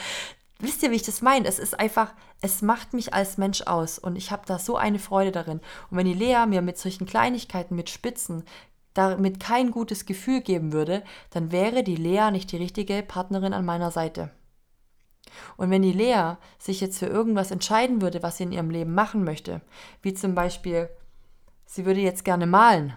wisst 0.58 0.82
ihr, 0.82 0.90
wie 0.90 0.96
ich 0.96 1.02
das 1.02 1.22
meine? 1.22 1.48
Es 1.48 1.58
ist 1.58 1.78
einfach, 1.78 2.12
es 2.40 2.60
macht 2.60 2.92
mich 2.92 3.14
als 3.14 3.38
Mensch 3.38 3.62
aus 3.62 3.98
und 3.98 4.16
ich 4.16 4.30
habe 4.30 4.42
da 4.46 4.58
so 4.58 4.76
eine 4.76 4.98
Freude 4.98 5.32
darin. 5.32 5.60
Und 5.90 5.96
wenn 5.96 6.06
die 6.06 6.14
Lea 6.14 6.44
mir 6.46 6.62
mit 6.62 6.78
solchen 6.78 7.06
Kleinigkeiten, 7.06 7.76
mit 7.76 7.88
Spitzen, 7.88 8.44
damit 8.94 9.40
kein 9.40 9.70
gutes 9.70 10.04
Gefühl 10.04 10.42
geben 10.42 10.72
würde, 10.72 11.02
dann 11.30 11.50
wäre 11.50 11.82
die 11.82 11.96
Lea 11.96 12.30
nicht 12.30 12.52
die 12.52 12.58
richtige 12.58 13.02
Partnerin 13.02 13.54
an 13.54 13.64
meiner 13.64 13.90
Seite. 13.90 14.30
Und 15.56 15.70
wenn 15.70 15.82
die 15.82 15.92
Lea 15.92 16.36
sich 16.58 16.80
jetzt 16.80 16.98
für 16.98 17.06
irgendwas 17.06 17.50
entscheiden 17.50 18.00
würde, 18.00 18.22
was 18.22 18.36
sie 18.36 18.44
in 18.44 18.52
ihrem 18.52 18.70
Leben 18.70 18.94
machen 18.94 19.24
möchte, 19.24 19.60
wie 20.02 20.14
zum 20.14 20.34
Beispiel, 20.34 20.88
sie 21.66 21.84
würde 21.84 22.00
jetzt 22.00 22.24
gerne 22.24 22.46
malen, 22.46 22.94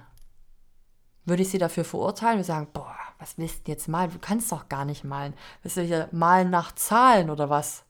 würde 1.25 1.41
ich 1.41 1.49
sie 1.49 1.57
dafür 1.57 1.83
verurteilen 1.83 2.37
und 2.39 2.43
sagen, 2.43 2.67
boah, 2.73 2.95
was 3.19 3.37
willst 3.37 3.67
du 3.67 3.71
jetzt 3.71 3.87
malen? 3.87 4.11
Du 4.11 4.19
kannst 4.19 4.51
doch 4.51 4.69
gar 4.69 4.85
nicht 4.85 5.03
malen. 5.03 5.33
Willst 5.61 5.77
du 5.77 5.81
hier 5.81 6.09
malen 6.11 6.49
nach 6.49 6.73
Zahlen 6.73 7.29
oder 7.29 7.49
was? 7.49 7.83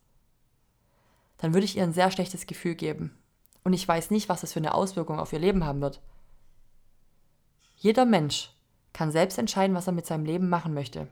Dann 1.37 1.53
würde 1.53 1.65
ich 1.65 1.75
ihr 1.75 1.83
ein 1.83 1.93
sehr 1.93 2.11
schlechtes 2.11 2.47
Gefühl 2.47 2.75
geben. 2.75 3.17
Und 3.63 3.73
ich 3.73 3.87
weiß 3.87 4.11
nicht, 4.11 4.29
was 4.29 4.41
das 4.41 4.53
für 4.53 4.59
eine 4.59 4.73
Auswirkung 4.73 5.19
auf 5.19 5.33
ihr 5.33 5.39
Leben 5.39 5.65
haben 5.65 5.81
wird. 5.81 6.01
Jeder 7.75 8.05
Mensch 8.05 8.51
kann 8.93 9.11
selbst 9.11 9.37
entscheiden, 9.37 9.75
was 9.75 9.87
er 9.87 9.93
mit 9.93 10.05
seinem 10.05 10.25
Leben 10.25 10.47
machen 10.47 10.73
möchte. 10.73 11.07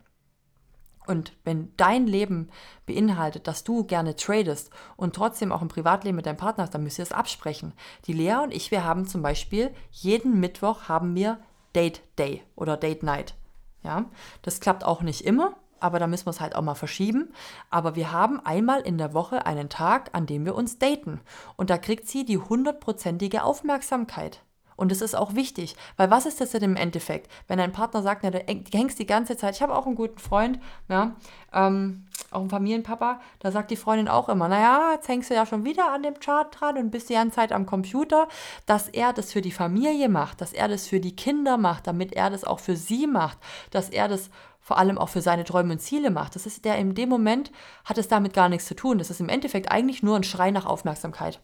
Und 1.07 1.33
wenn 1.43 1.73
dein 1.77 2.07
Leben 2.07 2.49
beinhaltet, 2.85 3.47
dass 3.47 3.63
du 3.63 3.83
gerne 3.83 4.15
tradest 4.15 4.69
und 4.95 5.15
trotzdem 5.15 5.51
auch 5.51 5.61
ein 5.61 5.67
Privatleben 5.67 6.15
mit 6.15 6.25
deinem 6.25 6.37
Partner 6.37 6.63
hast, 6.63 6.73
dann 6.73 6.83
müsst 6.83 6.99
ihr 6.99 7.03
es 7.03 7.11
absprechen. 7.11 7.73
Die 8.05 8.13
Lea 8.13 8.37
und 8.43 8.53
ich, 8.53 8.71
wir 8.71 8.83
haben 8.83 9.05
zum 9.05 9.21
Beispiel 9.21 9.71
jeden 9.91 10.39
Mittwoch 10.39 10.87
haben 10.87 11.15
wir 11.15 11.39
Date 11.75 12.01
Day 12.17 12.43
oder 12.55 12.77
Date 12.77 13.03
Night. 13.03 13.35
Ja, 13.83 14.05
das 14.41 14.61
klappt 14.61 14.85
auch 14.85 15.01
nicht 15.01 15.21
immer, 15.25 15.55
aber 15.79 15.99
da 15.99 16.07
müssen 16.07 16.25
wir 16.25 16.31
es 16.31 16.39
halt 16.39 16.55
auch 16.55 16.61
mal 16.61 16.75
verschieben. 16.75 17.33
Aber 17.69 17.95
wir 17.95 18.13
haben 18.13 18.39
einmal 18.45 18.81
in 18.81 18.97
der 18.97 19.13
Woche 19.13 19.45
einen 19.45 19.67
Tag, 19.67 20.11
an 20.13 20.25
dem 20.25 20.45
wir 20.45 20.55
uns 20.55 20.79
daten. 20.79 21.19
Und 21.57 21.69
da 21.69 21.77
kriegt 21.77 22.07
sie 22.07 22.23
die 22.23 22.37
hundertprozentige 22.37 23.43
Aufmerksamkeit. 23.43 24.41
Und 24.75 24.91
es 24.91 25.01
ist 25.01 25.15
auch 25.15 25.35
wichtig, 25.35 25.75
weil 25.97 26.09
was 26.11 26.25
ist 26.25 26.41
das 26.41 26.51
denn 26.51 26.63
im 26.63 26.75
Endeffekt, 26.75 27.31
wenn 27.47 27.57
dein 27.57 27.71
Partner 27.71 28.01
sagt, 28.01 28.23
na, 28.23 28.31
du 28.31 28.39
hängst 28.39 28.99
die 28.99 29.05
ganze 29.05 29.37
Zeit, 29.37 29.55
ich 29.55 29.61
habe 29.61 29.75
auch 29.75 29.85
einen 29.85 29.95
guten 29.95 30.19
Freund, 30.19 30.59
ja, 30.89 31.15
ähm, 31.53 32.05
auch 32.31 32.41
einen 32.41 32.49
Familienpapa, 32.49 33.19
da 33.39 33.51
sagt 33.51 33.71
die 33.71 33.75
Freundin 33.75 34.07
auch 34.07 34.29
immer, 34.29 34.47
naja, 34.47 34.93
jetzt 34.93 35.07
hängst 35.07 35.29
du 35.29 35.35
ja 35.35 35.45
schon 35.45 35.65
wieder 35.65 35.91
an 35.91 36.03
dem 36.03 36.19
Chart 36.19 36.47
dran 36.59 36.77
und 36.77 36.91
bist 36.91 37.09
die 37.09 37.13
ganze 37.13 37.35
Zeit 37.35 37.51
am 37.51 37.65
Computer, 37.65 38.27
dass 38.65 38.89
er 38.89 39.13
das 39.13 39.31
für 39.31 39.41
die 39.41 39.51
Familie 39.51 40.09
macht, 40.09 40.41
dass 40.41 40.53
er 40.53 40.67
das 40.67 40.87
für 40.87 40.99
die 40.99 41.15
Kinder 41.15 41.57
macht, 41.57 41.87
damit 41.87 42.13
er 42.13 42.29
das 42.29 42.43
auch 42.43 42.59
für 42.59 42.75
sie 42.75 43.07
macht, 43.07 43.37
dass 43.71 43.89
er 43.89 44.07
das 44.07 44.29
vor 44.63 44.77
allem 44.77 44.97
auch 44.97 45.09
für 45.09 45.21
seine 45.21 45.43
Träume 45.43 45.73
und 45.73 45.79
Ziele 45.79 46.09
macht. 46.09 46.35
Das 46.35 46.45
ist 46.45 46.63
der 46.63 46.77
in 46.77 46.95
dem 46.95 47.09
Moment 47.09 47.51
hat 47.83 47.97
es 47.97 48.07
damit 48.07 48.33
gar 48.33 48.47
nichts 48.47 48.65
zu 48.65 48.75
tun. 48.75 48.97
Das 48.97 49.09
ist 49.09 49.19
im 49.19 49.29
Endeffekt 49.29 49.71
eigentlich 49.71 50.01
nur 50.01 50.15
ein 50.15 50.23
Schrei 50.23 50.51
nach 50.51 50.65
Aufmerksamkeit. 50.65 51.41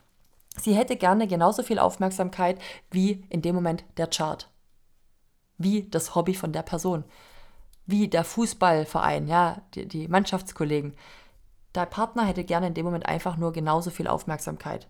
Sie 0.58 0.74
hätte 0.74 0.96
gerne 0.96 1.28
genauso 1.28 1.64
viel 1.64 1.80
Aufmerksamkeit 1.80 2.60
wie 2.92 3.24
in 3.30 3.42
dem 3.42 3.56
Moment 3.56 3.84
der 3.98 4.08
Chart. 4.08 4.50
Wie 5.58 5.90
das 5.90 6.16
Hobby 6.16 6.34
von 6.34 6.52
der 6.52 6.64
Person. 6.64 7.04
Wie 7.86 8.08
der 8.08 8.24
Fußballverein, 8.24 9.28
ja, 9.28 9.62
die, 9.74 9.88
die 9.88 10.08
Mannschaftskollegen. 10.08 10.96
Der 11.76 11.86
Partner 11.86 12.26
hätte 12.26 12.44
gerne 12.44 12.68
in 12.68 12.74
dem 12.74 12.86
Moment 12.86 13.06
einfach 13.06 13.38
nur 13.38 13.54
genauso 13.54 13.90
viel 13.90 14.08
Aufmerksamkeit. 14.08 14.88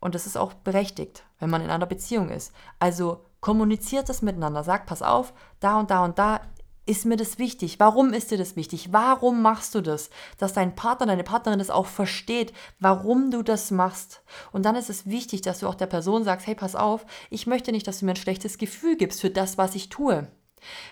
Und 0.00 0.14
das 0.14 0.26
ist 0.26 0.36
auch 0.36 0.54
berechtigt, 0.54 1.24
wenn 1.38 1.50
man 1.50 1.62
in 1.62 1.70
einer 1.70 1.86
Beziehung 1.86 2.28
ist. 2.28 2.52
Also 2.78 3.24
kommuniziert 3.40 4.08
es 4.08 4.22
miteinander, 4.22 4.64
sagt, 4.64 4.86
pass 4.86 5.02
auf, 5.02 5.32
da 5.60 5.78
und 5.78 5.90
da 5.90 6.04
und 6.04 6.18
da 6.18 6.40
ist 6.84 7.04
mir 7.04 7.16
das 7.16 7.38
wichtig? 7.38 7.78
Warum 7.78 8.12
ist 8.12 8.30
dir 8.30 8.38
das 8.38 8.56
wichtig? 8.56 8.92
Warum 8.92 9.40
machst 9.40 9.74
du 9.74 9.80
das? 9.80 10.10
Dass 10.38 10.52
dein 10.52 10.74
Partner, 10.74 11.06
deine 11.06 11.22
Partnerin 11.22 11.60
das 11.60 11.70
auch 11.70 11.86
versteht, 11.86 12.52
warum 12.80 13.30
du 13.30 13.42
das 13.42 13.70
machst. 13.70 14.22
Und 14.50 14.64
dann 14.64 14.74
ist 14.74 14.90
es 14.90 15.06
wichtig, 15.06 15.42
dass 15.42 15.60
du 15.60 15.68
auch 15.68 15.76
der 15.76 15.86
Person 15.86 16.24
sagst, 16.24 16.46
hey, 16.46 16.56
pass 16.56 16.74
auf, 16.74 17.06
ich 17.30 17.46
möchte 17.46 17.70
nicht, 17.70 17.86
dass 17.86 18.00
du 18.00 18.04
mir 18.04 18.12
ein 18.12 18.16
schlechtes 18.16 18.58
Gefühl 18.58 18.96
gibst 18.96 19.20
für 19.20 19.30
das, 19.30 19.58
was 19.58 19.76
ich 19.76 19.90
tue. 19.90 20.28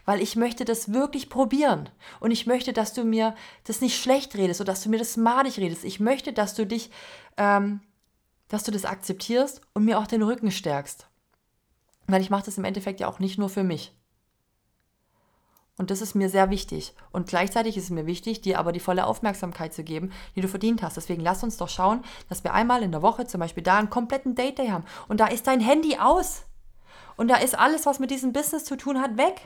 Weil 0.05 0.21
ich 0.21 0.37
möchte 0.37 0.65
das 0.65 0.93
wirklich 0.93 1.29
probieren. 1.29 1.89
Und 2.21 2.31
ich 2.31 2.47
möchte, 2.47 2.73
dass 2.73 2.93
du 2.93 3.05
mir 3.05 3.35
das 3.65 3.81
nicht 3.81 4.01
schlecht 4.01 4.37
redest 4.37 4.61
oder 4.61 4.73
dass 4.73 4.83
du 4.83 4.91
mir 4.91 4.99
das 4.99 5.17
madig 5.17 5.59
redest. 5.59 5.85
Ich 5.85 5.99
möchte, 5.99 6.33
dass 6.33 6.55
du 6.55 6.67
dich, 6.67 6.91
ähm, 7.37 7.81
dass 8.49 8.63
du 8.63 8.71
das 8.71 8.85
akzeptierst 8.85 9.61
und 9.75 9.85
mir 9.85 9.99
auch 9.99 10.07
den 10.07 10.23
Rücken 10.23 10.53
stärkst. 10.53 11.09
Weil 12.07 12.23
ich 12.23 12.31
mache 12.31 12.45
das 12.45 12.59
im 12.59 12.65
Endeffekt 12.65 13.01
ja 13.01 13.09
auch 13.09 13.19
nicht 13.19 13.39
nur 13.39 13.49
für 13.49 13.65
mich. 13.65 13.93
Und 15.81 15.91
das 15.91 16.03
ist 16.03 16.15
mir 16.15 16.29
sehr 16.29 16.51
wichtig. 16.51 16.93
Und 17.11 17.27
gleichzeitig 17.27 17.75
ist 17.79 17.85
es 17.85 17.91
mir 17.91 18.05
wichtig, 18.05 18.43
dir 18.43 18.59
aber 18.59 18.71
die 18.71 18.81
volle 18.81 19.07
Aufmerksamkeit 19.07 19.73
zu 19.73 19.83
geben, 19.83 20.13
die 20.37 20.43
du 20.43 20.47
verdient 20.47 20.83
hast. 20.83 20.99
Deswegen 20.99 21.23
lass 21.23 21.43
uns 21.43 21.57
doch 21.57 21.71
schauen, 21.71 22.05
dass 22.29 22.45
wir 22.45 22.53
einmal 22.53 22.83
in 22.83 22.93
der 22.93 23.01
Woche 23.01 23.27
zum 23.27 23.41
Beispiel 23.41 23.63
da 23.63 23.79
einen 23.79 23.89
kompletten 23.89 24.35
Date 24.35 24.59
Day 24.59 24.69
haben. 24.69 24.85
Und 25.09 25.21
da 25.21 25.29
ist 25.29 25.47
dein 25.47 25.59
Handy 25.59 25.97
aus. 25.97 26.43
Und 27.17 27.29
da 27.29 27.37
ist 27.37 27.59
alles, 27.59 27.87
was 27.87 27.99
mit 27.99 28.11
diesem 28.11 28.35
Business 28.35 28.67
zu 28.67 28.77
tun 28.77 29.01
hat, 29.01 29.17
weg. 29.17 29.41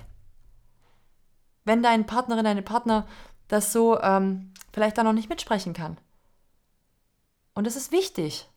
Wenn 1.65 1.85
deine 1.85 2.03
Partnerin, 2.03 2.45
deine 2.45 2.63
Partner 2.63 3.07
das 3.47 3.73
so 3.73 4.01
ähm, 4.01 4.53
vielleicht 4.73 4.99
da 4.99 5.05
noch 5.05 5.13
nicht 5.13 5.29
mitsprechen 5.29 5.73
kann. 5.73 5.99
Und 7.55 7.65
das 7.65 7.77
ist 7.77 7.93
wichtig. 7.93 8.49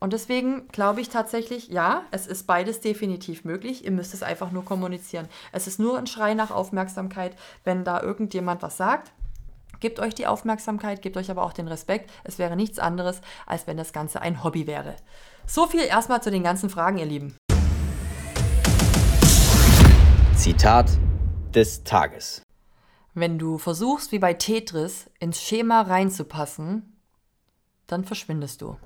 Und 0.00 0.12
deswegen 0.12 0.68
glaube 0.68 1.00
ich 1.00 1.08
tatsächlich, 1.08 1.68
ja, 1.68 2.02
es 2.12 2.26
ist 2.26 2.46
beides 2.46 2.80
definitiv 2.80 3.44
möglich. 3.44 3.84
Ihr 3.84 3.90
müsst 3.90 4.14
es 4.14 4.22
einfach 4.22 4.52
nur 4.52 4.64
kommunizieren. 4.64 5.28
Es 5.50 5.66
ist 5.66 5.80
nur 5.80 5.98
ein 5.98 6.06
Schrei 6.06 6.34
nach 6.34 6.50
Aufmerksamkeit, 6.50 7.36
wenn 7.64 7.84
da 7.84 8.00
irgendjemand 8.00 8.62
was 8.62 8.76
sagt. 8.76 9.12
Gebt 9.80 10.00
euch 10.00 10.14
die 10.14 10.26
Aufmerksamkeit, 10.26 11.02
gebt 11.02 11.16
euch 11.16 11.30
aber 11.30 11.42
auch 11.42 11.52
den 11.52 11.68
Respekt. 11.68 12.10
Es 12.24 12.38
wäre 12.38 12.56
nichts 12.56 12.78
anderes, 12.78 13.20
als 13.46 13.66
wenn 13.66 13.76
das 13.76 13.92
Ganze 13.92 14.22
ein 14.22 14.42
Hobby 14.42 14.66
wäre. 14.66 14.96
So 15.46 15.66
viel 15.66 15.82
erstmal 15.82 16.22
zu 16.22 16.30
den 16.30 16.42
ganzen 16.42 16.70
Fragen, 16.70 16.98
ihr 16.98 17.06
Lieben. 17.06 17.36
Zitat 20.36 20.90
des 21.54 21.82
Tages. 21.82 22.42
Wenn 23.14 23.38
du 23.38 23.58
versuchst, 23.58 24.12
wie 24.12 24.20
bei 24.20 24.34
Tetris, 24.34 25.10
ins 25.18 25.42
Schema 25.42 25.82
reinzupassen, 25.82 26.96
dann 27.88 28.04
verschwindest 28.04 28.62
du. 28.62 28.76